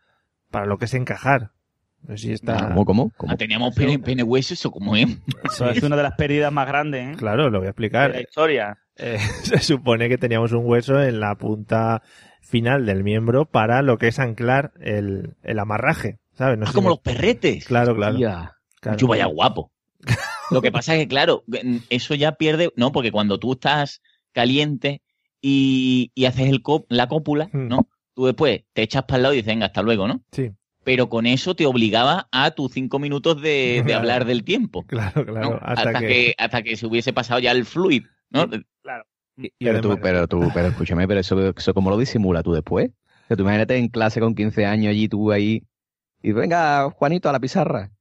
[0.53, 1.51] para lo que es encajar.
[2.07, 2.69] No sé si está...
[2.69, 3.13] ¿Cómo, cómo?
[3.29, 5.07] Ah, teníamos pene, pene hueso, eso como es.
[5.45, 7.17] Eso es una de las pérdidas más grandes, ¿eh?
[7.17, 8.11] Claro, lo voy a De explicar.
[8.11, 8.79] la historia.
[8.97, 12.03] Eh, se supone que teníamos un hueso en la punta
[12.41, 16.59] final del miembro para lo que es anclar el, el amarraje, ¿sabes?
[16.59, 17.65] No Ah, como si- los perretes.
[17.67, 18.15] Claro, claro.
[18.15, 18.53] Hostia.
[18.81, 18.99] Claro.
[18.99, 19.71] Yo vaya guapo.
[20.51, 21.45] Lo que pasa es que, claro,
[21.89, 22.91] eso ya pierde, ¿no?
[22.93, 25.01] Porque cuando tú estás caliente
[25.41, 27.89] y, y haces el cop- la cópula, ¿no?
[28.15, 30.23] Tú después te echas para el lado y dices, venga, hasta luego, ¿no?
[30.33, 30.51] Sí.
[30.85, 33.99] Pero con eso te obligaba a tus cinco minutos de, de Claro.
[34.01, 34.85] hablar del tiempo.
[34.85, 35.51] Claro, claro.
[35.51, 35.59] ¿no?
[35.63, 36.07] Hasta, Hasta, que...
[36.09, 36.35] que...
[36.37, 38.49] hasta que se hubiese pasado ya el fluid, ¿no?
[38.83, 39.05] Claro.
[39.59, 42.91] pero tú, pero tú, pero escúchame, pero eso, eso cómo lo disimula tú después.
[42.91, 45.63] O sea, tú imagínate en clase con 15 años allí, tú ahí,
[46.21, 47.92] y venga, Juanito, a la pizarra.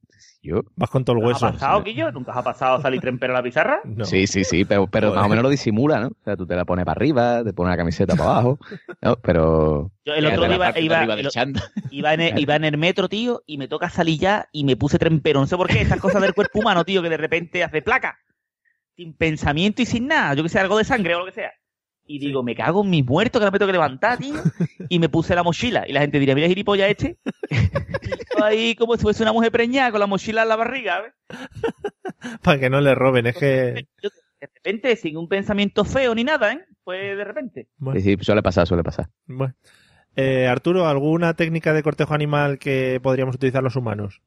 [0.44, 0.62] Yo.
[0.74, 2.10] Vas con todo el ¿Nunca ha pasado, Guillo?
[2.10, 3.80] ¿Nunca os ha pasado salir trempero a la pizarra?
[4.04, 6.08] Sí, sí, sí, pero, pero más o menos lo disimula, ¿no?
[6.08, 8.58] O sea, tú te la pones para arriba, te pones la camiseta para abajo,
[9.00, 9.16] ¿no?
[9.22, 9.92] Pero...
[10.04, 11.16] Yo el otro día iba, iba-
[11.90, 14.76] iba en el, iba en el metro, tío, y me toca salir ya y me
[14.76, 15.38] puse trempero.
[15.40, 18.18] No sé por qué, estas cosas del cuerpo humano, tío, que de repente hace placa.
[18.96, 20.34] Sin pensamiento y sin nada.
[20.34, 21.52] Yo que sé, algo de sangre o lo que sea.
[22.06, 24.34] Y digo, me cago en mis muertos que no me tengo que levantar, tío.
[24.88, 25.84] Y me puse la mochila.
[25.86, 27.16] Y la gente diría, mira, gilipollas este.
[28.02, 31.02] Y yo ahí como si fuese una mujer preñada con la mochila en la barriga,
[31.02, 31.12] ¿ves?
[32.42, 33.86] Para que no le roben, es que...
[34.02, 36.64] Yo, de repente, sin un pensamiento feo ni nada, ¿eh?
[36.82, 37.68] Pues de repente.
[37.76, 38.00] Bueno.
[38.00, 39.08] Sí, sí, suele pasar, suele pasar.
[39.26, 39.54] Bueno.
[40.16, 44.20] Eh, Arturo, ¿alguna técnica de cortejo animal que podríamos utilizar los humanos?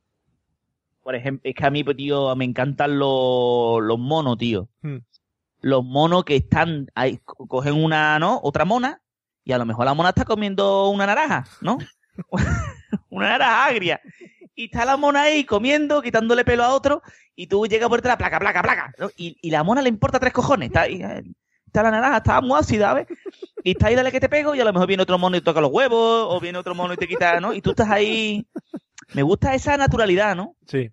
[1.04, 4.70] Por ejemplo, es que a mí, pues, tío, me encantan los, los monos, tío.
[4.82, 5.00] Hmm.
[5.68, 8.40] Los monos que están ahí, co- cogen una, ¿no?
[8.44, 9.02] Otra mona,
[9.44, 11.80] y a lo mejor la mona está comiendo una naranja, ¿no?
[13.10, 14.02] una naranja agria.
[14.54, 17.02] Y está la mona ahí comiendo, quitándole pelo a otro,
[17.36, 18.94] y tú llegas por detrás, placa, placa, placa.
[19.00, 19.10] ¿no?
[19.18, 20.68] Y, y la mona le importa tres cojones.
[20.68, 21.24] Está ahí, eh,
[21.66, 23.08] está la naranja, está muy ácida, ¿ves?
[23.64, 25.40] Y está ahí, dale que te pego, y a lo mejor viene otro mono y
[25.42, 27.54] te toca los huevos, o viene otro mono y te quita, ¿no?
[27.54, 28.46] Y tú estás ahí.
[29.16, 30.56] Me gusta esa naturalidad, ¿no?
[30.68, 30.92] Sí.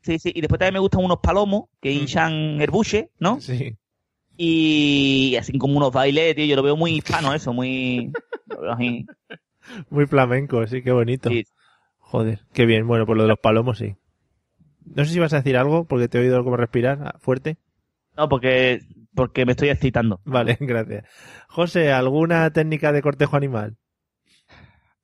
[0.00, 0.32] Sí, sí.
[0.34, 3.40] Y después también me gustan unos palomos que hinchan el buche, ¿no?
[3.40, 3.76] Sí.
[4.36, 6.44] Y así como unos bailes, tío.
[6.44, 8.12] Yo lo veo muy hispano eso, muy...
[8.46, 9.06] lo veo así.
[9.90, 11.30] Muy flamenco, sí, qué bonito.
[11.98, 12.86] Joder, qué bien.
[12.86, 13.96] Bueno, pues lo de los palomos sí.
[14.84, 17.56] No sé si vas a decir algo, porque te he oído como respirar ah, fuerte.
[18.16, 18.80] No, porque,
[19.14, 20.20] porque me estoy excitando.
[20.24, 21.04] Vale, gracias.
[21.48, 23.76] José, ¿alguna técnica de cortejo animal?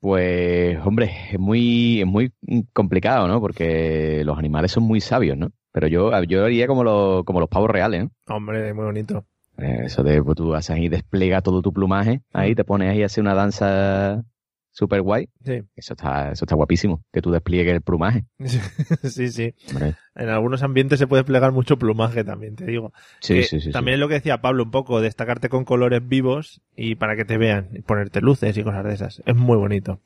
[0.00, 2.32] Pues, hombre, es muy, es muy
[2.72, 3.40] complicado, ¿no?
[3.40, 5.52] Porque los animales son muy sabios, ¿no?
[5.72, 8.34] Pero yo, yo haría como los, como los pavos reales, ¿no?
[8.34, 9.24] Hombre, muy bonito.
[9.58, 13.02] Eh, Eso de pues, tú haces ahí, despliega todo tu plumaje, ahí te pones ahí
[13.02, 14.22] a hacer una danza
[14.70, 15.28] super guay.
[15.44, 15.62] Sí.
[15.76, 18.24] Eso está, eso está guapísimo, que tú despliegues el plumaje.
[19.02, 19.54] sí, sí.
[19.70, 19.94] Hombre.
[20.14, 22.92] En algunos ambientes se puede plegar mucho plumaje también, te digo.
[23.20, 23.96] Sí, Que sí, sí, También sí.
[23.96, 27.36] es lo que decía Pablo un poco, destacarte con colores vivos y para que te
[27.38, 29.22] vean, y ponerte luces y cosas de esas.
[29.26, 30.00] Es muy bonito.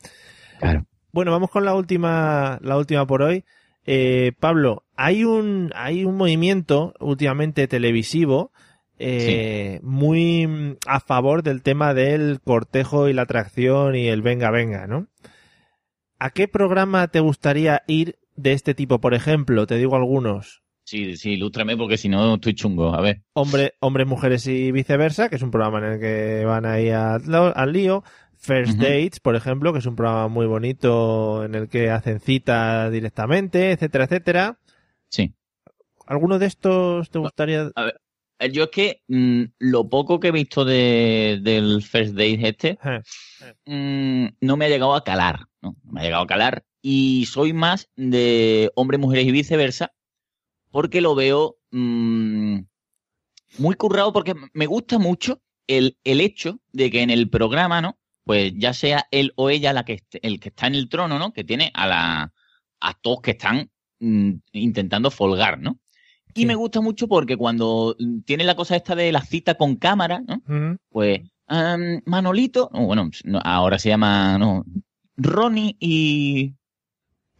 [0.58, 0.86] Claro.
[1.12, 3.44] Bueno, vamos con la última, la última por hoy.
[3.86, 8.52] Eh, Pablo, hay un, hay un movimiento últimamente televisivo
[8.98, 14.50] eh, muy mm, a favor del tema del cortejo y la atracción y el venga,
[14.50, 15.08] venga, ¿no?
[16.18, 19.00] ¿A qué programa te gustaría ir de este tipo?
[19.00, 20.62] Por ejemplo, te digo algunos.
[20.84, 22.94] Sí, sí, ilústrame porque si no estoy chungo.
[22.94, 23.22] A ver.
[23.34, 27.22] Hombre, hombres, mujeres y viceversa, que es un programa en el que van ahí al,
[27.34, 28.02] al lío.
[28.46, 28.78] First.
[28.78, 33.72] Dates, por ejemplo, que es un programa muy bonito en el que hacen citas directamente,
[33.72, 34.58] etcétera, etcétera.
[35.08, 35.34] Sí.
[36.06, 37.70] ¿Alguno de estos te gustaría?
[37.74, 38.00] A ver,
[38.38, 42.78] Eh, Yo es que mm, lo poco que he visto de, del First Date este,
[43.64, 45.76] mm, no me ha llegado a calar, ¿no?
[45.84, 46.64] No me ha llegado a calar.
[46.82, 49.92] Y soy más de hombres, mujeres y viceversa,
[50.70, 52.60] porque lo veo mm,
[53.58, 57.98] muy currado, porque me gusta mucho el, el hecho de que en el programa, ¿no?
[58.26, 61.16] Pues ya sea él o ella la que esté- el que está en el trono,
[61.18, 61.32] ¿no?
[61.32, 62.32] Que tiene a la
[62.80, 63.70] a todos que están
[64.00, 65.78] mm, intentando folgar, ¿no?
[66.34, 67.96] Y me gusta mucho porque cuando
[68.26, 70.42] tiene la cosa esta de la cita con cámara, ¿no?
[70.90, 71.20] Pues
[72.04, 74.64] Manolito, no, bueno, no, ahora se llama no,
[75.16, 76.52] Ronnie y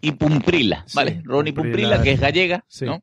[0.01, 1.21] y Pumprila, ¿vale?
[1.25, 2.85] Ronnie Pumprila, Pumprila, que es gallega, sí.
[2.85, 3.03] ¿no?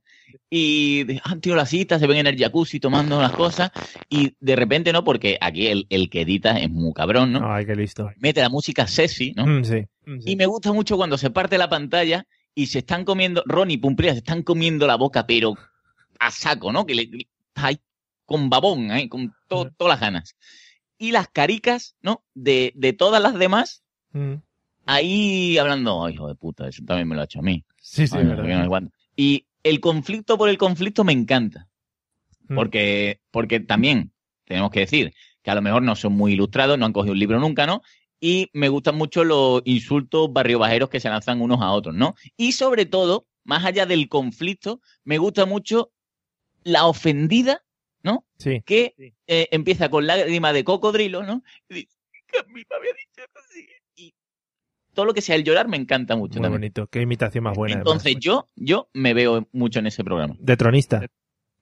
[0.55, 3.71] Y han tenido la cita, se ven en el jacuzzi tomando las cosas
[4.07, 5.03] y de repente, ¿no?
[5.03, 7.51] Porque aquí el, el que edita es muy cabrón, ¿no?
[7.51, 8.11] Ay, qué listo.
[8.17, 9.47] Mete la música sexy, ¿no?
[9.47, 9.85] Mm, sí.
[10.25, 14.03] Y me gusta mucho cuando se parte la pantalla y se están comiendo, Ronnie y
[14.03, 15.55] se están comiendo la boca, pero
[16.19, 16.85] a saco, ¿no?
[16.85, 17.79] Que le, le- ay,
[18.25, 19.09] con babón, ¿eh?
[19.09, 20.35] con to- todas las ganas.
[20.99, 22.23] Y las caricas, ¿no?
[22.35, 23.81] De, de todas las demás,
[24.11, 24.35] Mm.
[24.85, 27.63] ahí hablando, "Ay, hijo de puta, eso también me lo ha hecho a mí.
[27.81, 28.43] Sí, sí, Ay, verdad.
[28.43, 28.95] sé qué, no sé cuánto".
[29.15, 31.67] Y el conflicto por el conflicto me encanta.
[32.47, 32.55] Mm.
[32.55, 34.13] Porque, porque también
[34.45, 37.19] tenemos que decir que a lo mejor no son muy ilustrados, no han cogido un
[37.19, 37.81] libro nunca, ¿no?
[38.19, 42.15] Y me gustan mucho los insultos barrio bajeros que se lanzan unos a otros, ¿no?
[42.37, 45.91] Y sobre todo, más allá del conflicto, me gusta mucho
[46.63, 47.63] la ofendida,
[48.01, 48.25] ¿no?
[48.37, 48.61] Sí.
[48.65, 48.95] Que
[49.27, 51.43] eh, empieza con lágrima de cocodrilo, ¿no?
[51.67, 51.97] Y dice,
[52.27, 53.67] que a mí me había dicho así.
[54.93, 56.61] Todo lo que sea el llorar me encanta mucho Muy también.
[56.61, 56.87] bonito.
[56.87, 57.75] Qué imitación más buena.
[57.75, 57.87] además.
[57.93, 60.35] Entonces yo, yo me veo mucho en ese programa.
[60.39, 61.05] De tronista.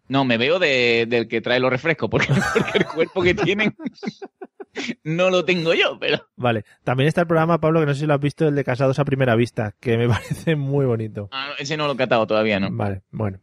[0.08, 3.74] No, me veo de, del que trae los refrescos, porque, porque el cuerpo que tienen
[5.04, 6.28] no lo tengo yo, pero...
[6.36, 6.66] Vale.
[6.84, 9.00] También está el programa, Pablo, que no sé si lo has visto, el de Casados
[9.00, 11.30] a Primera Vista, que me parece muy bonito.
[11.32, 12.68] Ah, ese no lo he catado todavía, ¿no?
[12.72, 13.40] Vale, bueno.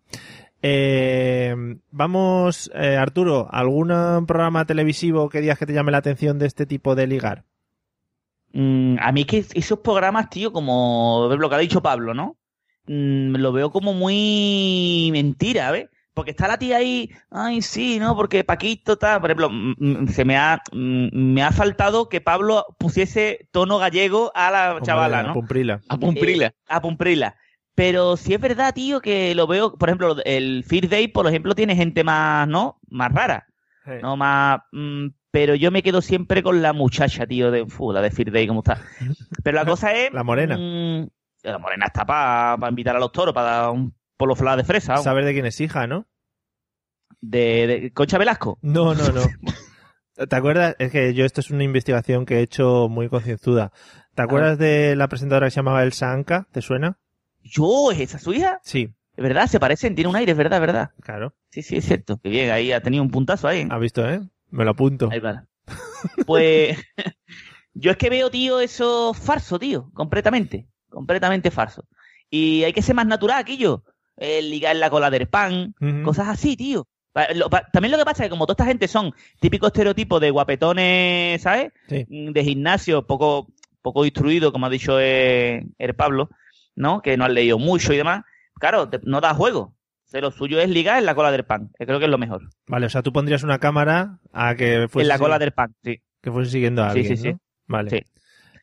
[0.61, 1.55] Eh,
[1.91, 3.89] vamos, eh, Arturo, ¿algún
[4.27, 7.45] programa televisivo que digas que te llame la atención de este tipo de ligar?
[8.53, 12.37] Mm, a mí que esos programas, tío, como lo que ha dicho Pablo, ¿no?
[12.87, 15.89] Mm, lo veo como muy mentira, ¿ves?
[16.15, 18.17] Porque está la tía ahí, ay, sí, ¿no?
[18.17, 23.49] Porque Paquito está, por ejemplo, mm, se me ha, me ha faltado que Pablo pusiese
[23.53, 25.35] tono gallego a la Hombre, chavala, a ¿no?
[25.35, 25.81] Pumprila.
[25.89, 26.47] A Pumprila.
[26.47, 27.37] Eh, a Pumprila.
[27.75, 31.55] Pero sí es verdad, tío, que lo veo, por ejemplo, el Fear Day, por ejemplo,
[31.55, 32.81] tiene gente más, ¿no?
[32.89, 33.47] Más rara.
[34.03, 34.61] No más.
[35.39, 38.49] Pero yo me quedo siempre con la muchacha, tío, de fu, la de Fear Day,
[38.49, 38.83] ¿cómo está?
[39.45, 40.13] Pero la cosa es.
[40.13, 40.57] La morena.
[40.59, 41.09] mm,
[41.45, 44.95] la morena está para invitar a los toros, para dar un polo flor de fresa.
[44.95, 45.05] vamos.
[45.05, 46.09] Saber de quién es hija, ¿no?
[47.21, 48.59] De, de Concha Velasco.
[48.63, 49.21] No, no, no.
[50.29, 50.75] ¿Te acuerdas?
[50.81, 53.71] Es que yo esto es una investigación que he hecho muy concienzuda.
[54.17, 56.49] ¿Te acuerdas de la presentadora que se llamaba Elsa Anca?
[56.51, 56.99] ¿Te suena?
[57.45, 57.93] ¿Yo?
[57.93, 58.59] ¿Es esa su hija?
[58.65, 58.93] Sí.
[59.17, 60.91] Es verdad, se parecen, tiene un aire, es verdad, es verdad.
[61.01, 61.37] Claro.
[61.51, 62.19] Sí, sí, es cierto.
[62.21, 63.69] Que bien, ahí ha tenido un puntazo ahí.
[63.71, 64.21] ¿Has visto, eh?
[64.51, 65.09] Me lo apunto.
[65.11, 65.45] Ahí va.
[66.27, 66.79] Pues
[67.75, 71.85] yo es que veo, tío, eso falso, tío, completamente, completamente falso.
[72.31, 73.85] Y hay que ser más natural, aquello.
[74.17, 76.87] El ligar la cola del pan, cosas así, tío.
[77.73, 81.41] También lo que pasa es que como toda esta gente son típicos estereotipos de guapetones,
[81.43, 81.73] ¿sabes?
[81.89, 82.05] Sí.
[82.09, 83.49] Mm, De gimnasio, poco,
[83.83, 86.31] poco instruido, como ha dicho eh, el Pablo,
[86.75, 87.01] ¿no?
[87.01, 88.25] Que no han leído mucho y demás.
[88.55, 89.75] Claro, te- no da juego.
[90.13, 92.49] Lo suyo es ligar en la cola del pan, que creo que es lo mejor.
[92.67, 95.75] Vale, o sea, tú pondrías una cámara a que fuese, en la cola del pan,
[95.85, 96.01] sí.
[96.23, 97.33] que fuese siguiendo a Sí, alguien, sí, sí.
[97.33, 97.41] ¿no?
[97.67, 97.91] Vale.
[97.91, 98.03] Sí.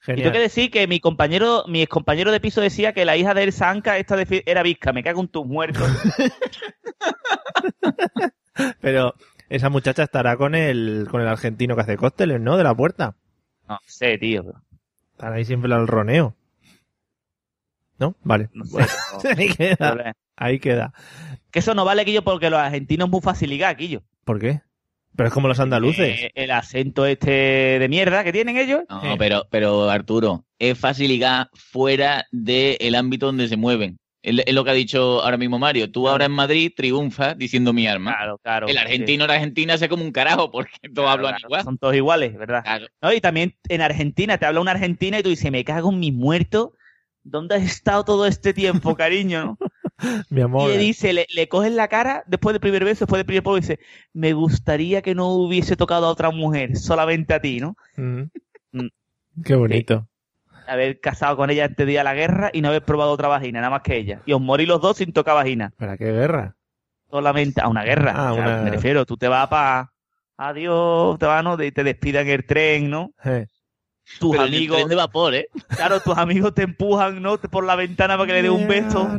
[0.08, 3.18] Y tengo que decir que mi compañero, mi ex compañero de piso decía que la
[3.18, 4.94] hija de Elsa Anca esta de era visca.
[4.94, 5.88] Me cago en tus muertos.
[8.82, 9.16] Pero
[9.50, 12.58] esa muchacha estará con el, con el argentino que hace cócteles, ¿no?
[12.58, 13.16] De la puerta.
[13.68, 14.44] No sé, tío.
[15.14, 16.36] Están ahí siempre al roneo.
[17.98, 18.16] ¿No?
[18.24, 18.50] Vale.
[18.54, 18.80] No sé.
[18.80, 19.30] no.
[19.38, 20.14] ahí queda.
[20.36, 20.94] Ahí queda.
[21.56, 24.04] Que eso no vale, Quillo, porque los argentinos es muy fácil ligar, Quillo.
[24.26, 24.60] ¿Por qué?
[25.16, 26.24] Pero es como los andaluces.
[26.24, 27.32] Eh, el acento este
[27.80, 28.82] de mierda que tienen ellos.
[28.90, 34.00] No, pero, pero Arturo, es fácil ligar fuera del ámbito donde se mueven.
[34.22, 35.90] Es, lo que ha dicho ahora mismo Mario.
[35.90, 38.18] Tú ahora en Madrid triunfas diciendo mi arma.
[38.18, 38.68] Claro, claro.
[38.68, 41.64] El argentino en Argentina se como un carajo porque todos hablan igual.
[41.64, 42.82] Son todos iguales, ¿verdad?
[43.02, 46.02] No, y también en Argentina, te habla una argentina y tú dices, me cago en
[46.02, 46.72] mis muertos.
[47.24, 49.58] ¿Dónde has estado todo este tiempo, cariño?
[50.30, 50.70] Mi amor.
[50.70, 53.44] Y le dice, le, le coges la cara después del primer beso, después del primer
[53.44, 53.80] polvo, y dice,
[54.14, 57.76] me gustaría que no hubiese tocado a otra mujer, solamente a ti, ¿no?
[57.98, 58.24] Mm.
[58.78, 58.88] Mm.
[59.46, 60.10] Qué bonito.
[60.68, 63.30] Haber casado con ella antes de ir a la guerra y no haber probado otra
[63.30, 64.22] vagina, nada más que ella.
[64.26, 65.72] Y os morís los dos sin tocar vagina.
[65.78, 66.58] ¿Para qué guerra?
[67.10, 68.12] Solamente a una guerra.
[68.14, 69.94] Ah, O sea, una- Me refiero, tú te vas para...
[70.36, 71.62] Adiós, te vas, ¿no?
[71.64, 73.12] Y te despidan el tren, ¿no?
[73.24, 73.46] Eh.
[74.20, 74.78] Tus Pero amigos.
[74.78, 75.48] tren de vapor, ¿eh?
[75.76, 77.38] Claro, tus amigos te empujan, ¿no?
[77.38, 79.10] Te- Por la ventana para que le dé un beso.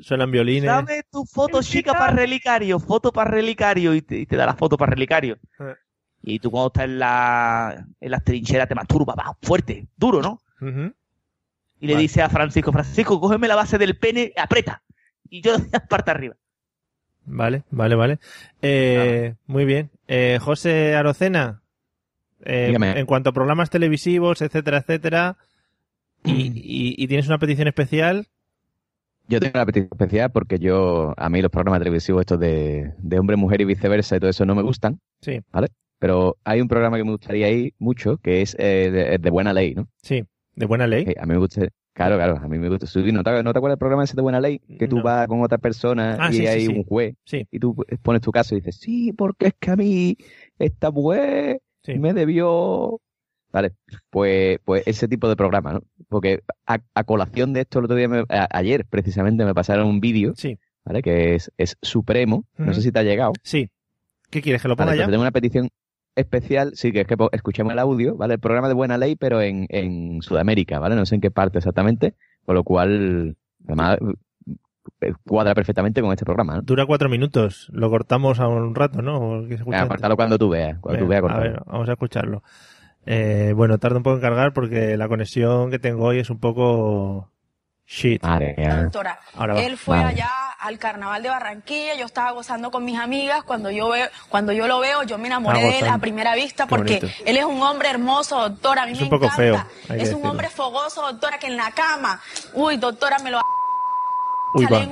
[0.00, 0.64] Suenan violines.
[0.64, 4.54] Dame tu foto chica para relicario, foto para relicario, y te, y te da la
[4.54, 5.38] foto para relicario.
[5.60, 5.74] Eh.
[6.22, 10.40] Y tú cuando estás en la, en las trincheras te masturbas, va, fuerte, duro, ¿no?
[11.78, 12.02] Y le Vale.
[12.02, 14.82] dice a Francisco, Francisco, cógeme la base del pene, aprieta.
[15.28, 15.54] Y yo
[15.90, 16.34] parte arriba.
[17.26, 18.18] Vale, vale, vale.
[18.62, 19.90] Eh, Muy bien.
[20.08, 21.60] Eh, José Arocena,
[22.46, 25.36] eh, en cuanto a programas televisivos, etcétera, etcétera,
[26.24, 28.26] y, y- y tienes una petición especial,
[29.28, 33.18] Yo tengo una petición especial porque yo, a mí los programas televisivos estos de, de
[33.18, 35.68] hombre, mujer y viceversa y todo eso no me gustan, sí, ¿vale?
[35.98, 39.52] Pero hay un programa que me gustaría ir mucho, que es eh, de, de Buena
[39.52, 39.88] Ley, ¿no?
[40.02, 40.22] sí,
[40.54, 41.04] de buena ley.
[41.08, 43.12] Eh, a mí me gusta, claro, claro, a mí me gusta subir.
[43.12, 44.58] ¿No te, ¿no te acuerdas del programa ese de Buena Ley?
[44.78, 45.02] Que tú No.
[45.02, 46.68] vas con otra persona Ah, y sí, hay sí.
[46.68, 49.76] un juez Sí, y tú pones tu caso y dices, sí, porque es que a
[49.76, 50.16] mí
[50.58, 51.98] esta mujer Sí.
[51.98, 53.00] me debió...
[53.52, 53.72] Vale,
[54.10, 55.80] pues, pues ese tipo de programa, ¿no?
[56.08, 59.86] Porque a, a colación de esto, el otro día, me- a- ayer precisamente me pasaron
[59.86, 61.00] un vídeo, sí, ¿vale?
[61.00, 63.32] Que es, es supremo, no sé si te ha llegado.
[63.42, 63.70] sí.
[64.28, 65.10] ¿Qué quieres que lo Vale, ponga pues ya?
[65.10, 65.68] tengo una petición
[66.16, 68.34] especial, sí, que es que escuchemos el audio, ¿vale?
[68.34, 70.96] El programa de Buena Ley, pero en, en Sudamérica, ¿vale?
[70.96, 72.14] No sé en qué parte exactamente,
[72.44, 73.98] con lo cual, además,
[75.26, 76.62] cuadra perfectamente con este programa, ¿no?
[76.62, 77.68] Dura cuatro minutos.
[77.72, 79.16] Lo cortamos a un rato, ¿no?
[79.18, 79.88] ¿O qué se escucha Venga, antes?
[79.96, 82.42] córtalo cuando tú veas, cuando tú Venga, veas, a ver, vamos a escucharlo.
[83.04, 86.40] Eh, bueno, tarda un poco en cargar porque la conexión que tengo hoy es un
[86.40, 87.30] poco
[87.86, 88.22] shit.
[88.22, 88.82] Madre mía.
[88.82, 89.20] doctora.
[89.56, 90.28] Él fue allá
[90.58, 94.66] al carnaval de Barranquilla, yo estaba gozando con mis amigas, cuando yo veo, cuando yo
[94.66, 97.06] lo veo, yo me enamoré Ah, de él a primera vista Qué porque bonito.
[97.24, 99.36] él es un hombre hermoso, doctora, a mí Es me un poco encanta.
[99.42, 100.30] feo, es un decirlo.
[100.30, 102.20] hombre fogoso, doctora, que en la cama,
[102.54, 103.38] uy, doctora, me lo
[104.56, 104.86] Uy, va.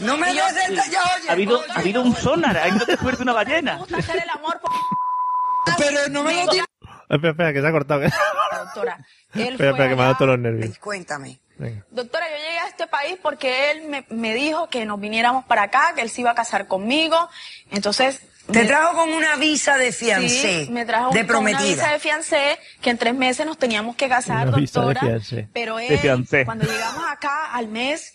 [0.00, 3.80] No me des el Ha habido, ha habido un sonar, ha ido descubierto una ballena.
[3.98, 4.70] hacer el amor por...
[5.78, 6.66] Pero no me lo digas.
[7.08, 8.00] Espera, espera, que se ha cortado.
[8.02, 8.98] Doctora,
[9.34, 10.78] él espera, fue espera, que me ha dado todos los nervios.
[10.78, 11.40] Cuéntame.
[11.56, 11.84] Venga.
[11.90, 15.62] Doctora, yo llegué a este país porque él me, me dijo que nos viniéramos para
[15.64, 17.28] acá, que él se iba a casar conmigo.
[17.70, 18.20] Entonces.
[18.50, 20.64] Te me- trajo con una visa de fiancé.
[20.66, 21.62] Sí, me trajo de con una prometida.
[21.62, 25.00] visa de fiancé que en tres meses nos teníamos que casar, Una visa de doctora.
[25.12, 25.48] fiancé.
[25.54, 26.44] Pero De él, fiancé.
[26.44, 28.12] cuando llegamos acá al mes,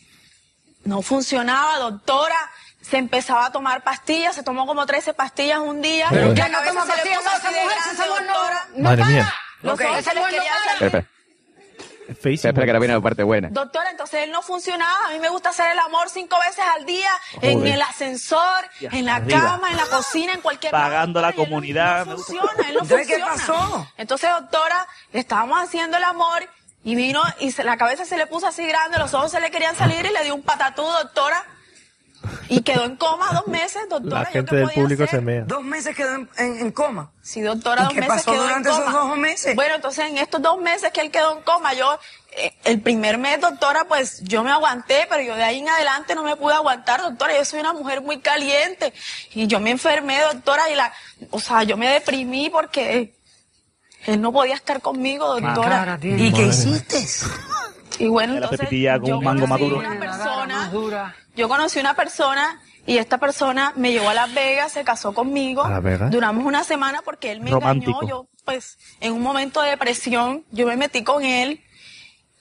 [0.90, 2.36] no funcionaba, doctora.
[2.82, 6.08] Se empezaba a tomar pastillas, se tomó como 13 pastillas un día.
[6.10, 7.20] Pero La ¿qué no toma pastillas?
[7.20, 8.68] esa de mujer, grande, esa mujer no- doctora.
[8.78, 9.34] Madre mía.
[9.62, 9.82] Los Ok.
[9.86, 10.72] ojos se les querían salir.
[10.74, 11.06] Espera, espera.
[12.10, 12.34] Es feísimo.
[12.34, 13.50] Espera, espera, que ahora viene la parte buena.
[13.52, 14.98] Doctora, entonces él no funcionaba.
[15.08, 17.12] A mí me gusta hacer el amor cinco veces al día,
[17.42, 19.42] en el ascensor, en la arriba.
[19.42, 21.44] cama, en la cocina, en cualquier Pagando la lado.
[21.44, 22.08] comunidad.
[22.08, 23.28] No funciona, él no Entonces, ¿qué funciona.
[23.68, 23.88] pasó?
[23.98, 26.50] Entonces, doctora, le estábamos haciendo el amor
[26.84, 29.52] y vino y se- la cabeza se le puso así grande, los ojos se le
[29.52, 31.44] querían salir y le dio un patatú, doctora.
[32.50, 34.24] Y quedó en coma dos meses, doctora.
[34.24, 35.20] La ¿yo gente del público hacer?
[35.20, 35.44] se mea.
[35.46, 37.12] Dos meses quedó en, en- en coma.
[37.22, 39.00] Sí, doctora, ¿Y dos qué meses pasó quedó durante en esos coma.
[39.00, 39.56] dos meses?
[39.56, 41.98] Bueno, entonces en estos dos meses que él quedó en coma, yo,
[42.32, 46.14] eh, el primer mes, doctora, pues yo me aguanté, pero yo de ahí en adelante
[46.14, 47.38] no me pude aguantar, doctora.
[47.38, 48.94] Yo soy una mujer muy caliente
[49.34, 50.92] y yo me enfermé, doctora, y la,
[51.32, 53.14] o sea, yo me deprimí porque
[54.06, 55.98] él no podía estar conmigo, doctora.
[56.02, 57.06] ¿Y qué hiciste?
[58.00, 59.78] Y bueno, entonces con yo un mango conocí maduro.
[59.80, 60.72] una persona,
[61.36, 65.64] yo conocí una persona y esta persona me llevó a Las Vegas, se casó conmigo.
[65.66, 66.10] ¿A Las Vegas?
[66.12, 68.00] Duramos una semana porque él me Romántico.
[68.02, 68.08] engañó.
[68.10, 71.62] Yo, pues, en un momento de depresión, yo me metí con él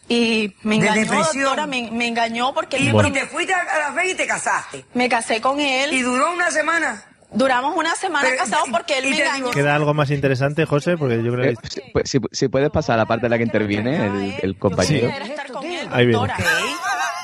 [0.08, 1.42] y me ¿De engañó, depresión?
[1.44, 3.94] doctora, me, me engañó porque él Y, me y prometió- te fuiste a a Las
[3.96, 4.84] Vegas y te casaste.
[4.94, 5.92] me casé con él.
[5.92, 7.04] Y duró una semana.
[7.30, 9.50] Duramos una semana Pero- casados porque él me engañó.
[9.50, 10.96] ¿Queda algo más interesante, José?
[10.96, 11.68] Porque yo creo Eh, que...
[11.68, 14.58] si, pues, si- si puedes pasar a la parte en la que interviene el, el
[14.58, 15.08] compañero.
[15.08, 16.12] Era estar con él, Ahí viene.
[16.12, 16.36] doctora.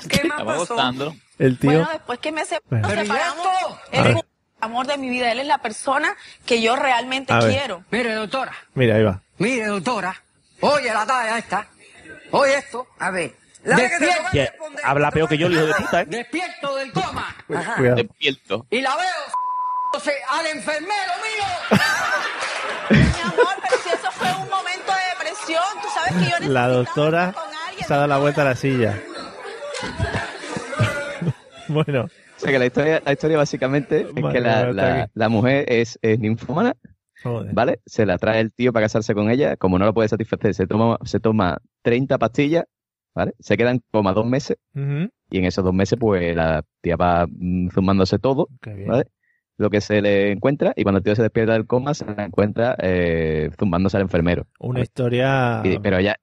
[0.09, 1.15] ¿Qué más pasó?
[1.39, 1.71] El tío...
[1.71, 2.87] Bueno, después que me se- Bueno.
[2.87, 3.47] nos Pero ¿y separamos,
[4.17, 4.21] un
[4.61, 6.15] amor de mi vida, él es la persona
[6.47, 7.85] que yo realmente quiero.
[7.91, 8.53] Mire, doctora.
[8.75, 9.21] Mira, ahí va.
[9.39, 10.23] Mire, doctora.
[10.61, 11.67] Oye la talla esta.
[12.31, 12.87] Oye esto.
[12.99, 13.35] A ver.
[13.65, 14.51] La hora que te
[14.85, 16.07] habla peor que yo, el hijo de puta, ¿eh?
[16.07, 17.35] Despierto del coma.
[17.55, 17.77] Ajá.
[17.81, 18.67] Despierto.
[18.71, 19.07] Y la veo
[19.95, 21.47] al enfermero mío.
[22.91, 26.53] Mi amor, pero si eso fue un momento de depresión, tú sabes que yo necesitaba
[26.53, 27.35] La doctora
[27.69, 29.01] alguien, se ha dado la vuelta a la silla.
[31.69, 35.29] bueno, O sea que la historia, la historia básicamente es Madre que la, la, la
[35.29, 36.75] mujer es, es ninfómana,
[37.23, 37.55] joder.
[37.55, 37.81] ¿vale?
[37.87, 40.67] Se la trae el tío para casarse con ella, como no lo puede satisfacer, se
[40.67, 42.65] toma, se toma 30 pastillas,
[43.15, 43.33] ¿vale?
[43.39, 47.69] Se quedan como dos meses, y en esos dos meses, pues la tía va mm,
[47.71, 48.49] zumbándose todo.
[48.87, 49.05] ¿vale?
[49.57, 52.25] Lo que se le encuentra, y cuando el tío se despierta del coma, se la
[52.25, 54.47] encuentra eh, zumbándose al enfermero.
[54.59, 55.61] Una historia...
[55.65, 56.17] Y- pero ya,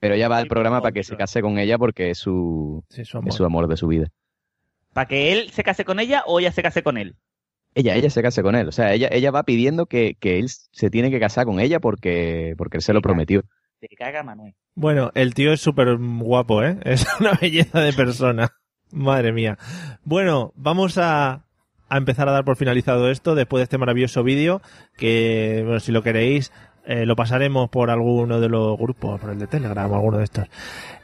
[0.00, 3.04] pero ya va al programa para que se case con ella porque es su, Sí,
[3.04, 3.32] su es amor.
[3.32, 4.08] su amor de su vida.
[4.94, 7.16] ¿Para que él se case con ella o ella se case con él?
[7.74, 8.66] Ella, ella se case con él.
[8.68, 11.80] O sea, ella, ella va pidiendo que, que él se tiene que casar con ella
[11.80, 13.42] porque, porque él se lo prometió.
[13.80, 14.54] Te caga Manuel.
[14.74, 16.78] Bueno, el tío es súper guapo, ¿eh?
[16.84, 18.48] Es una belleza de persona.
[18.90, 19.58] Madre mía.
[20.04, 21.44] Bueno, vamos a,
[21.88, 24.60] a empezar a dar por finalizado esto después de este maravilloso vídeo
[24.96, 26.52] que, bueno, si lo queréis,
[26.88, 30.24] eh, lo pasaremos por alguno de los grupos, por el de Telegram o alguno de
[30.24, 30.48] estos.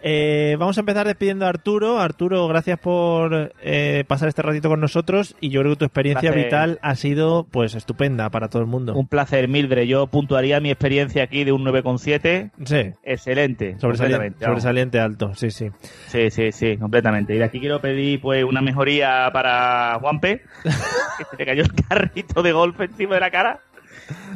[0.02, 2.00] Eh, vamos a empezar despidiendo a Arturo.
[2.00, 6.32] Arturo, gracias por eh, pasar este ratito con nosotros y yo creo que tu experiencia
[6.32, 6.44] Placer.
[6.44, 8.94] vital ha sido pues estupenda para todo el mundo.
[8.94, 9.84] Un placer, Mildred.
[9.84, 12.50] Yo puntuaría mi experiencia aquí de un 9,7.
[12.64, 12.98] Sí.
[13.02, 13.78] Excelente.
[13.78, 15.68] Sobresaliente, sobresaliente alto, sí, sí.
[16.06, 17.34] Sí, sí, sí, completamente.
[17.34, 21.74] Y de aquí quiero pedir pues una mejoría para Juanpe, que se le cayó el
[21.74, 23.60] carrito de golf encima de la cara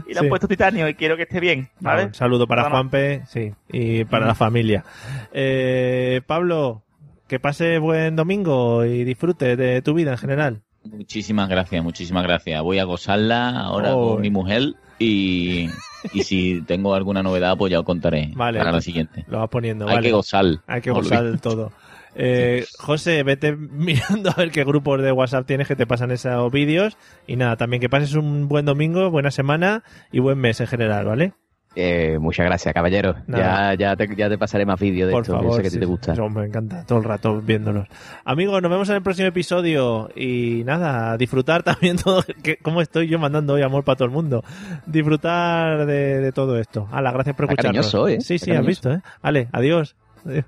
[0.08, 0.28] y le han Sí.
[0.28, 2.06] puesto titanio y quiero que esté bien, ¿vale?
[2.06, 2.68] Un saludo para.
[2.70, 4.84] Juanpe, sí, y para la familia.
[5.32, 6.82] Eh, Pablo,
[7.26, 10.62] que pase buen domingo y disfrute de tu vida en general.
[10.84, 12.62] Muchísimas gracias, muchísimas gracias.
[12.62, 14.14] Voy a gozarla ahora Oh.
[14.14, 15.68] con mi mujer y,
[16.12, 19.24] y si tengo alguna novedad, pues ya os contaré Vale, para la pues, siguiente.
[19.28, 20.08] Lo vas poniendo, Hay vale.
[20.08, 20.44] que gozar.
[20.66, 21.72] Hay que gozar del todo.
[22.20, 26.50] Eh, José, vete mirando a ver qué grupos de WhatsApp tienes que te pasan esos
[26.50, 26.98] vídeos.
[27.26, 31.06] Y nada, también que pases un buen domingo, buena semana y buen mes en general,
[31.06, 31.32] ¿vale?
[31.76, 33.14] Eh, muchas gracias, caballero.
[33.28, 33.72] Nada.
[33.74, 35.70] Ya, ya, te, ya te pasaré más vídeos de Por esto, favor, sé que a
[35.70, 36.16] ti sí, te gusta.
[36.16, 37.86] sí, me encanta todo el rato viéndolos.
[38.24, 43.06] Amigos, nos vemos en el próximo episodio y nada, disfrutar también todo, que, cómo estoy
[43.06, 44.42] yo mandando hoy amor para todo el mundo.
[44.86, 46.88] Disfrutar de, de todo esto.
[46.90, 47.92] Hala, gracias por Está escucharnos.
[47.92, 48.20] cariñoso, ¿eh?
[48.22, 48.66] Sí, Está sí, has cariñoso.
[48.66, 49.00] visto, ¿eh?
[49.22, 49.94] Vale, adiós.
[50.24, 50.46] Adiós.